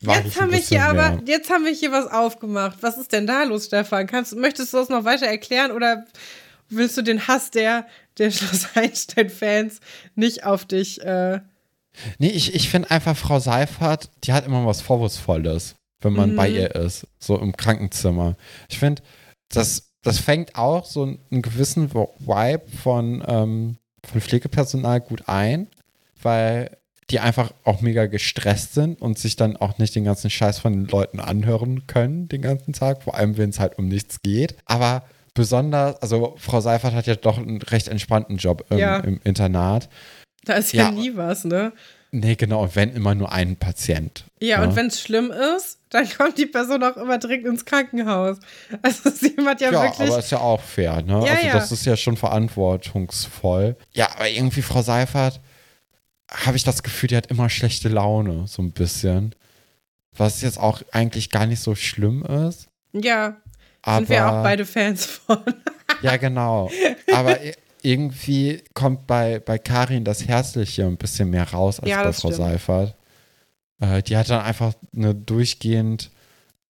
[0.00, 1.22] Jetzt haben wir hier aber, mehr.
[1.26, 2.78] jetzt haben wir hier was aufgemacht.
[2.82, 4.06] Was ist denn da los, Stefan?
[4.06, 6.04] Kannst, möchtest du das noch weiter erklären oder
[6.68, 7.86] willst du den Hass der,
[8.18, 9.80] der Schloss Einstein-Fans
[10.14, 11.00] nicht auf dich?
[11.02, 11.40] Äh,
[12.18, 16.36] Nee, ich, ich finde einfach Frau Seifert, die hat immer was Vorwurfsvolles, wenn man Mhm.
[16.36, 18.36] bei ihr ist, so im Krankenzimmer.
[18.68, 19.00] Ich finde,
[19.48, 25.68] das, das fängt auch so einen gewissen Vibe von, ähm, von Pflegepersonal gut ein,
[26.20, 26.76] weil
[27.10, 30.72] die einfach auch mega gestresst sind und sich dann auch nicht den ganzen Scheiß von
[30.72, 34.56] den Leuten anhören können den ganzen Tag, vor allem wenn es halt um nichts geht.
[34.64, 35.02] Aber
[35.34, 38.98] besonders, also Frau Seifert hat ja doch einen recht entspannten Job im, Ja.
[38.98, 39.88] im Internat.
[40.44, 40.90] da ist ja, Ja.
[40.90, 41.72] nie was, ne?
[42.16, 44.24] Nee, genau, und wenn immer nur ein Patient.
[44.40, 48.36] Ja, und wenn es schlimm ist, dann kommt die Person auch immer direkt ins Krankenhaus.
[48.82, 50.08] Also sie hat ja, Ja, wirklich.
[50.08, 51.24] aber ist ja auch fair, ne?
[51.26, 51.52] Ja, also ja.
[51.54, 53.76] das ist ja schon verantwortungsvoll.
[53.92, 55.40] Ja, aber irgendwie Frau Seifert,
[56.34, 59.34] habe ich das Gefühl, die hat immer schlechte Laune, so ein bisschen.
[60.16, 62.68] Was jetzt auch eigentlich gar nicht so schlimm ist.
[62.92, 63.36] ja,
[63.82, 65.38] Aber, sind wir auch beide Fans von.
[66.02, 66.70] Ja, genau.
[67.12, 67.38] Aber
[67.82, 72.28] irgendwie kommt bei, bei Karin das Herzliche ein bisschen mehr raus als Ja, bei Frau
[72.28, 72.36] stimmt.
[72.36, 72.94] Seifert.
[73.80, 76.10] Äh, die hat dann einfach eine durchgehend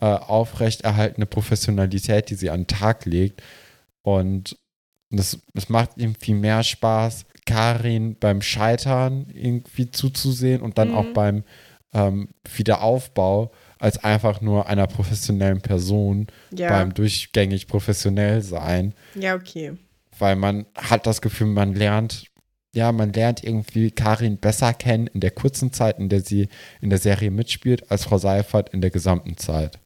[0.01, 3.43] äh, aufrechterhaltene Professionalität, die sie an den Tag legt.
[4.03, 4.57] Und
[5.17, 10.95] das, das macht irgendwie mehr Spaß, Karin beim Scheitern irgendwie zuzusehen und dann Mhm.
[10.95, 11.45] auch beim
[11.93, 16.27] ähm, Wiederaufbau, als einfach nur einer professionellen Person
[16.57, 19.75] Ja, beim durchgängig professionell sein ja, okay.
[20.19, 22.25] weil man hat das Gefühl, man lernt,
[22.75, 26.49] ja, man lernt irgendwie Karin besser kennen in der kurzen Zeit, in der sie
[26.81, 29.79] in der Serie mitspielt, als Frau Seifert in der gesamten Zeit.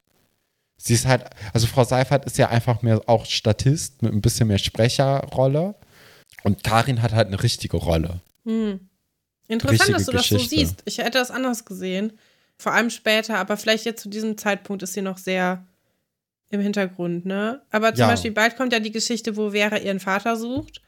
[0.80, 4.46] Sie ist halt, also Frau Seifert ist ja einfach mehr auch Statist mit ein bisschen
[4.48, 5.74] mehr Sprecherrolle
[6.44, 8.20] und Karin hat halt eine richtige Rolle.
[8.44, 8.88] Hm.
[9.48, 10.56] Interessant, Richtige dass du das so Geschichte.
[10.56, 10.82] siehst.
[10.84, 12.12] Ich hätte das anders gesehen.
[12.58, 15.66] Vor allem später, aber vielleicht jetzt zu diesem Zeitpunkt ist sie noch sehr
[16.50, 17.62] im Hintergrund, ne?
[17.70, 18.08] Aber zum Ja.
[18.08, 20.80] Beispiel bald kommt ja die Geschichte, wo Vera ihren Vater sucht.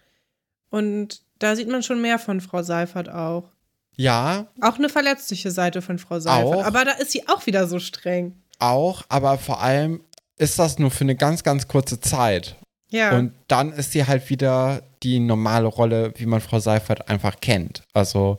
[0.71, 3.51] Und da sieht man schon mehr von Frau Seifert auch.
[3.97, 6.45] Ja, Auch eine verletzliche Seite von Frau Seifert.
[6.45, 6.65] Auch.
[6.65, 8.41] Aber da ist sie auch wieder so streng.
[8.61, 10.03] Auch, aber vor allem
[10.37, 12.57] ist das nur für eine ganz, ganz kurze Zeit.
[12.91, 13.17] Ja.
[13.17, 17.83] Und dann ist sie halt wieder die normale Rolle, wie man Frau Seifert einfach kennt.
[17.93, 18.39] Also,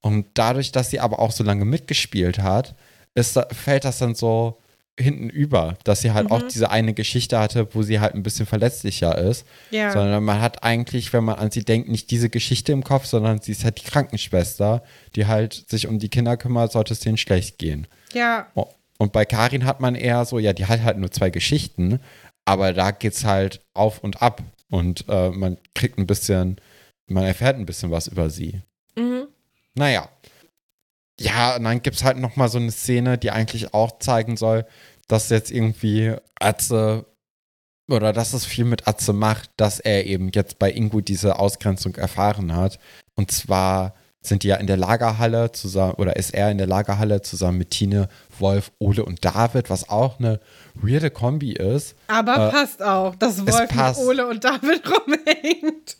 [0.00, 2.74] und dadurch, dass sie aber auch so lange mitgespielt hat,
[3.14, 4.58] ist, fällt das dann so
[5.00, 6.32] hinten über, dass sie halt Mhm.
[6.32, 9.44] auch diese eine Geschichte hatte, wo sie halt ein bisschen verletzlicher ist.
[9.70, 9.90] ja.
[9.92, 13.40] Sondern man hat eigentlich, wenn man an sie denkt, nicht diese Geschichte im Kopf, sondern
[13.40, 14.82] sie ist halt die Krankenschwester,
[15.14, 17.86] die halt sich um die Kinder kümmert, sollte es denen schlecht gehen.
[18.12, 18.46] ja.
[18.98, 22.00] Und bei Karin hat man eher so, ja, die hat halt nur zwei Geschichten,
[22.44, 26.56] aber da geht's halt auf und ab und äh, man kriegt ein bisschen,
[27.06, 28.60] man erfährt ein bisschen was über sie.
[28.96, 29.28] Mhm.
[29.74, 30.08] Naja.
[31.20, 34.66] Ja, und dann gibt's halt noch mal so eine Szene, die eigentlich auch zeigen soll,
[35.08, 37.06] dass jetzt irgendwie Atze
[37.90, 41.96] oder dass es viel mit Atze macht, dass er eben jetzt bei Ingo diese Ausgrenzung
[41.96, 42.78] erfahren hat.
[43.14, 43.94] Und zwar
[44.28, 47.70] sind die ja in der Lagerhalle zusammen, oder ist er in der Lagerhalle zusammen mit
[47.70, 50.40] Tine, Wolf, Ole und David, was auch eine
[50.74, 51.94] weirde Kombi ist.
[52.06, 53.98] Aber Äh, passt auch, dass Wolf mit.
[53.98, 55.96] Ole und David rumhängt.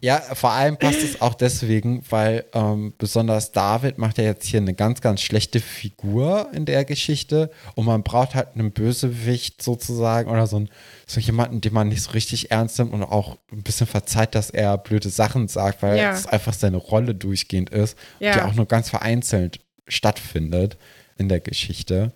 [0.00, 4.60] Ja, vor allem passt es auch deswegen, weil ähm, besonders David macht ja jetzt hier
[4.60, 10.30] eine ganz, ganz schlechte Figur in der Geschichte und man braucht halt einen Bösewicht sozusagen
[10.30, 10.68] oder so, ein,
[11.06, 14.50] so jemanden, den man nicht so richtig ernst nimmt und auch ein bisschen verzeiht, dass
[14.50, 16.12] er blöde Sachen sagt, weil Ja.
[16.12, 18.34] es einfach seine Rolle durchgehend ist, Ja.
[18.34, 20.76] die auch nur ganz vereinzelt stattfindet
[21.16, 22.12] in der Geschichte.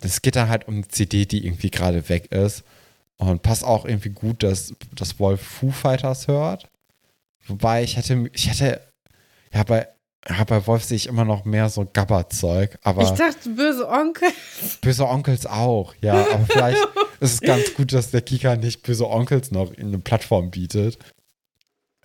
[0.00, 2.64] Es geht dann halt um eine CD, die irgendwie gerade weg ist
[3.16, 6.68] und passt auch irgendwie gut, dass, dass Wolf Foo Fighters hört.
[7.46, 8.80] Wobei ich hätte, ich hätte,
[9.52, 9.88] ja, bei,
[10.28, 14.28] ja, bei Wolf sehe ich immer noch mehr so Gabber-Zeug, aber Ich dachte, böse Onkel.
[14.80, 16.78] böse Onkels auch, ja, aber vielleicht
[17.20, 20.98] es ist ganz gut, dass der Kika nicht böse Onkels noch eine Plattform bietet.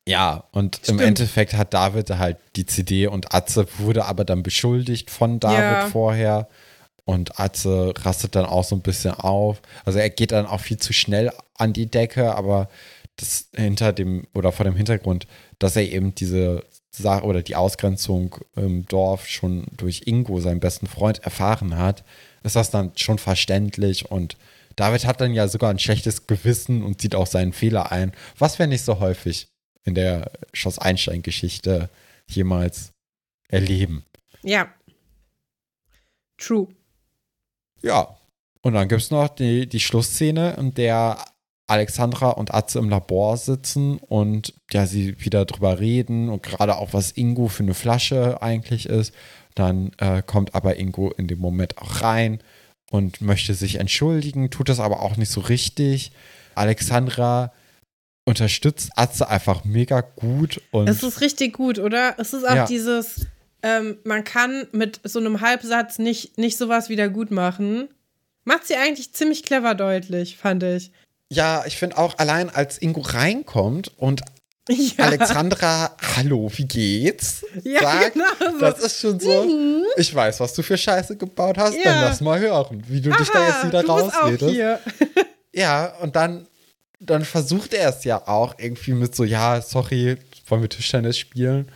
[0.07, 1.01] Ja, und Stimmt.
[1.01, 5.59] im Endeffekt hat David halt die CD und Atze wurde aber dann beschuldigt von David
[5.59, 5.87] ja.
[5.87, 6.47] vorher.
[7.03, 9.61] Und Atze rastet dann auch so ein bisschen auf.
[9.85, 12.69] Also er geht dann auch viel zu schnell an die Decke, aber
[13.17, 15.27] das hinter dem oder vor dem Hintergrund,
[15.59, 20.87] dass er eben diese Sache oder die Ausgrenzung im Dorf schon durch Ingo, seinen besten
[20.87, 22.03] Freund, erfahren hat,
[22.43, 24.37] ist das dann schon verständlich und
[24.75, 28.59] David hat dann ja sogar ein schlechtes Gewissen und sieht auch seinen Fehler ein, was
[28.59, 29.47] wir nicht so häufig
[29.83, 31.89] in der Schloss-Einstein-Geschichte
[32.27, 32.91] jemals
[33.49, 34.05] erleben.
[34.43, 34.71] Ja.
[36.37, 36.67] True.
[37.81, 38.17] Ja.
[38.61, 41.25] Und dann gibt es noch die, die Schlussszene, in der
[41.67, 46.93] Alexandra und Atze im Labor sitzen und ja, sie wieder drüber reden und gerade auch,
[46.93, 49.13] was Ingo für eine Flasche eigentlich ist.
[49.53, 52.39] Dann äh, kommt aber Ingo in dem Moment auch rein
[52.89, 56.11] und möchte sich entschuldigen, tut das aber auch nicht so richtig.
[56.55, 57.51] Alexandra
[58.25, 60.61] unterstützt Atze einfach mega gut.
[60.71, 62.15] Und es ist richtig gut, oder?
[62.17, 62.65] Es ist auch ja.
[62.65, 63.25] dieses,
[63.61, 67.89] ähm, man kann mit so einem Halbsatz nicht, nicht sowas wieder gut machen.
[68.45, 70.91] Macht sie eigentlich ziemlich clever deutlich, fand ich.
[71.29, 74.21] Ja, ich finde auch allein, als Ingo reinkommt und
[74.69, 75.05] ja.
[75.05, 77.45] Alexandra, hallo, wie geht's?
[77.63, 78.59] Ja, sagt, genau.
[78.59, 79.43] Das ist schon so.
[79.43, 79.83] Mhm.
[79.97, 81.83] Ich weiß, was du für Scheiße gebaut hast, ja.
[81.83, 84.55] dann lass mal hören, wie du Aha, dich da jetzt wieder rausredest.
[85.53, 86.45] Ja, und dann
[86.99, 90.17] dann versucht er es ja auch irgendwie mit so, ja, sorry,
[90.47, 91.71] wollen wir Tischtennis spielen?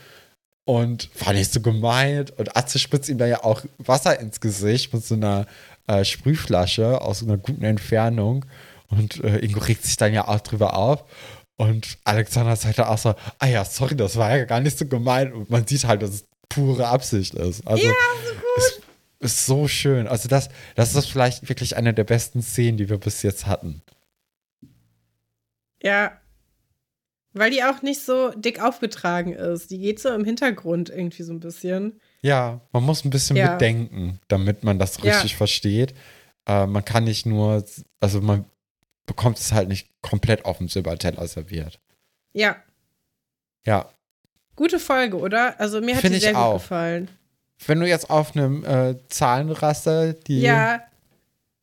[0.63, 2.37] Und war nicht so gemeint.
[2.37, 5.47] Und Atze spritzt ihm da ja auch Wasser ins Gesicht mit so einer
[5.87, 8.45] äh, Sprühflasche aus einer guten Entfernung.
[8.91, 11.05] Und äh, Ingo regt sich dann ja auch drüber auf.
[11.55, 14.85] Und Alexander sagt dann auch so, ah ja, sorry, das war ja gar nicht so
[14.85, 15.33] gemeint.
[15.33, 17.65] Und man sieht halt, dass es pure Absicht ist.
[17.67, 17.93] Also, ja,
[18.25, 18.57] so gut.
[18.57, 18.81] Ist,
[19.19, 20.07] ist so schön.
[20.07, 23.81] Also das, das ist vielleicht wirklich eine der besten Szenen, die wir bis jetzt hatten.
[25.81, 26.17] Ja.
[27.33, 29.71] Weil die auch nicht so dick aufgetragen ist.
[29.71, 32.01] Die geht so im Hintergrund irgendwie so ein bisschen.
[32.21, 33.53] Ja, man muss ein bisschen ja.
[33.53, 35.37] bedenken, damit man das richtig ja.
[35.37, 35.93] versteht.
[36.45, 37.63] Äh, man kann nicht nur,
[37.99, 38.45] also man
[39.11, 41.81] bekommt es halt nicht komplett auf dem Silberteller serviert.
[42.31, 42.55] Ja.
[43.65, 43.89] Ja.
[44.55, 45.59] Gute Folge, oder?
[45.59, 47.09] Also mir hat Find die sehr gut gefallen.
[47.67, 50.39] Wenn du jetzt auf einem äh, Zahlenraster die.
[50.39, 50.81] Ja.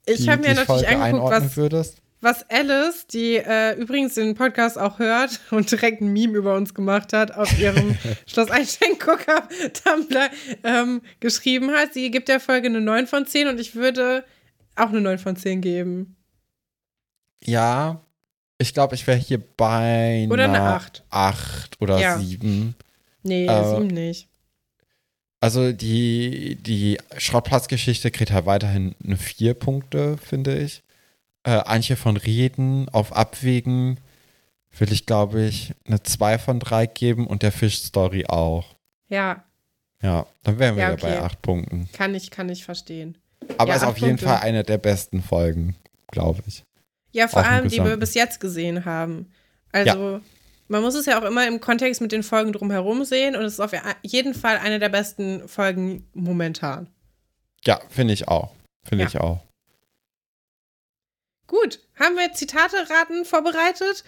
[0.04, 4.98] Ich habe mir natürlich angeguckt, was, würdest was Alice, die äh, übrigens den Podcast auch
[4.98, 7.96] hört und direkt ein Meme über uns gemacht hat, auf ihrem
[8.26, 10.28] Schloss Einstein-Gucker Tumblr
[10.64, 11.94] ähm, geschrieben hat.
[11.94, 14.24] Sie gibt der Folge eine 9 von 10 und ich würde
[14.76, 16.16] auch eine 9 von 10 geben.
[17.44, 18.00] Ja,
[18.58, 21.04] ich glaube, ich wäre hier bei oder eine 8.
[21.10, 22.18] 8 oder ja.
[22.18, 22.74] 7.
[23.22, 24.28] Nee, äh, 7 nicht.
[25.40, 30.82] Also die, die Schrottplatzgeschichte kriegt halt weiterhin eine 4 Punkte, finde ich
[31.48, 33.98] äh, Antje von Reden auf Abwägen
[34.76, 38.76] will ich, glaube ich, eine 2 von 3 geben und der Fisch-Story auch.
[39.08, 39.42] Ja.
[40.00, 41.00] Ja, dann wären wir ja, okay.
[41.02, 41.88] bei 8 Punkten.
[41.92, 43.18] Kann ich, kann ich verstehen.
[43.56, 44.26] Aber ja, ist auf jeden Punkte.
[44.26, 45.74] Fall eine der besten Folgen,
[46.08, 46.64] glaube ich.
[47.12, 49.32] Ja, vor allem, die wir bis jetzt gesehen haben.
[49.72, 50.20] Also, ja.
[50.68, 53.54] man muss es ja auch immer im Kontext mit den Folgen drumherum sehen und es
[53.54, 53.72] ist auf
[54.02, 56.88] jeden Fall eine der besten Folgen momentan.
[57.64, 58.52] Ja, finde ich auch.
[58.84, 59.08] Finde ja.
[59.08, 59.44] ich auch.
[61.46, 64.04] Gut, haben wir Zitate-Raten vorbereitet?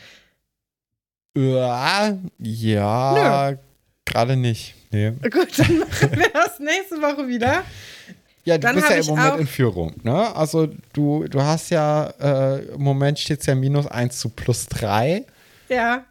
[1.36, 3.58] Ja, ja
[4.04, 4.74] gerade nicht.
[4.90, 5.12] Nee.
[5.30, 7.64] Gut, dann machen wir das nächste Woche wieder.
[8.44, 10.34] Ja, du dann bist ja im Moment in Führung, ne?
[10.34, 14.66] Also du, du hast ja, äh, im Moment steht es ja minus 1 zu plus
[14.66, 15.26] 3.
[15.68, 16.04] Ja.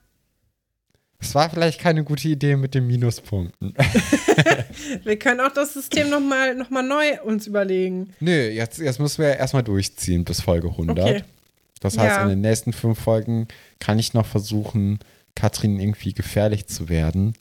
[1.22, 3.73] Es war vielleicht keine gute Idee mit den Minuspunkten.
[5.03, 8.14] wir können auch das System nochmal noch mal neu uns überlegen.
[8.22, 10.97] Nö, jetzt, jetzt müssen wir erstmal durchziehen bis Folge 100.
[10.97, 11.23] Okay.
[11.81, 12.23] Das heißt, ja.
[12.23, 13.47] in den nächsten fünf Folgen
[13.80, 14.99] kann ich noch versuchen,
[15.35, 17.34] Katrin irgendwie gefährlich zu werden.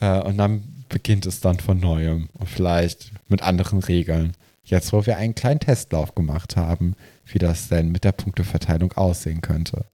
[0.00, 2.28] Äh, und dann beginnt es dann von neuem.
[2.34, 4.34] Und vielleicht mit anderen Regeln.
[4.64, 6.94] Jetzt, wo wir einen kleinen Testlauf gemacht haben,
[7.24, 9.86] wie das denn mit der Punkteverteilung aussehen könnte.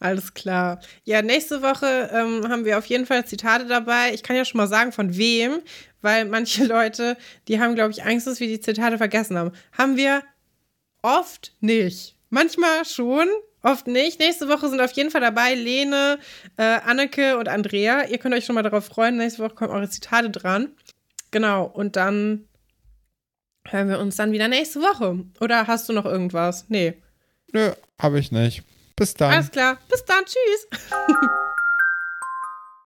[0.00, 0.80] Alles klar.
[1.04, 4.12] Ja, nächste Woche ähm, haben wir auf jeden Fall Zitate dabei.
[4.12, 5.60] Ich kann ja schon mal sagen, von wem,
[6.02, 7.16] weil manche Leute,
[7.48, 9.52] die haben, glaube ich, Angst, dass wir die Zitate vergessen haben.
[9.72, 10.22] Haben wir
[11.02, 12.16] oft nicht.
[12.28, 13.28] Manchmal schon,
[13.64, 14.20] oft nicht.
[14.20, 16.18] Nächste Woche sind auf jeden Fall dabei Lene,
[16.56, 18.06] äh, Anneke und Andrea.
[18.06, 19.16] Ihr könnt euch schon mal darauf freuen.
[19.16, 20.68] Nächste Woche kommen eure Zitate dran.
[21.30, 22.48] Genau, und dann
[23.68, 25.24] hören wir uns dann wieder nächste Woche.
[25.40, 26.66] Oder hast du noch irgendwas?
[26.68, 26.94] Nee.
[27.52, 28.62] Nö, habe ich nicht.
[28.96, 29.32] Bis dann.
[29.32, 29.78] Alles klar.
[29.88, 30.24] Bis dann.
[30.24, 30.68] Tschüss.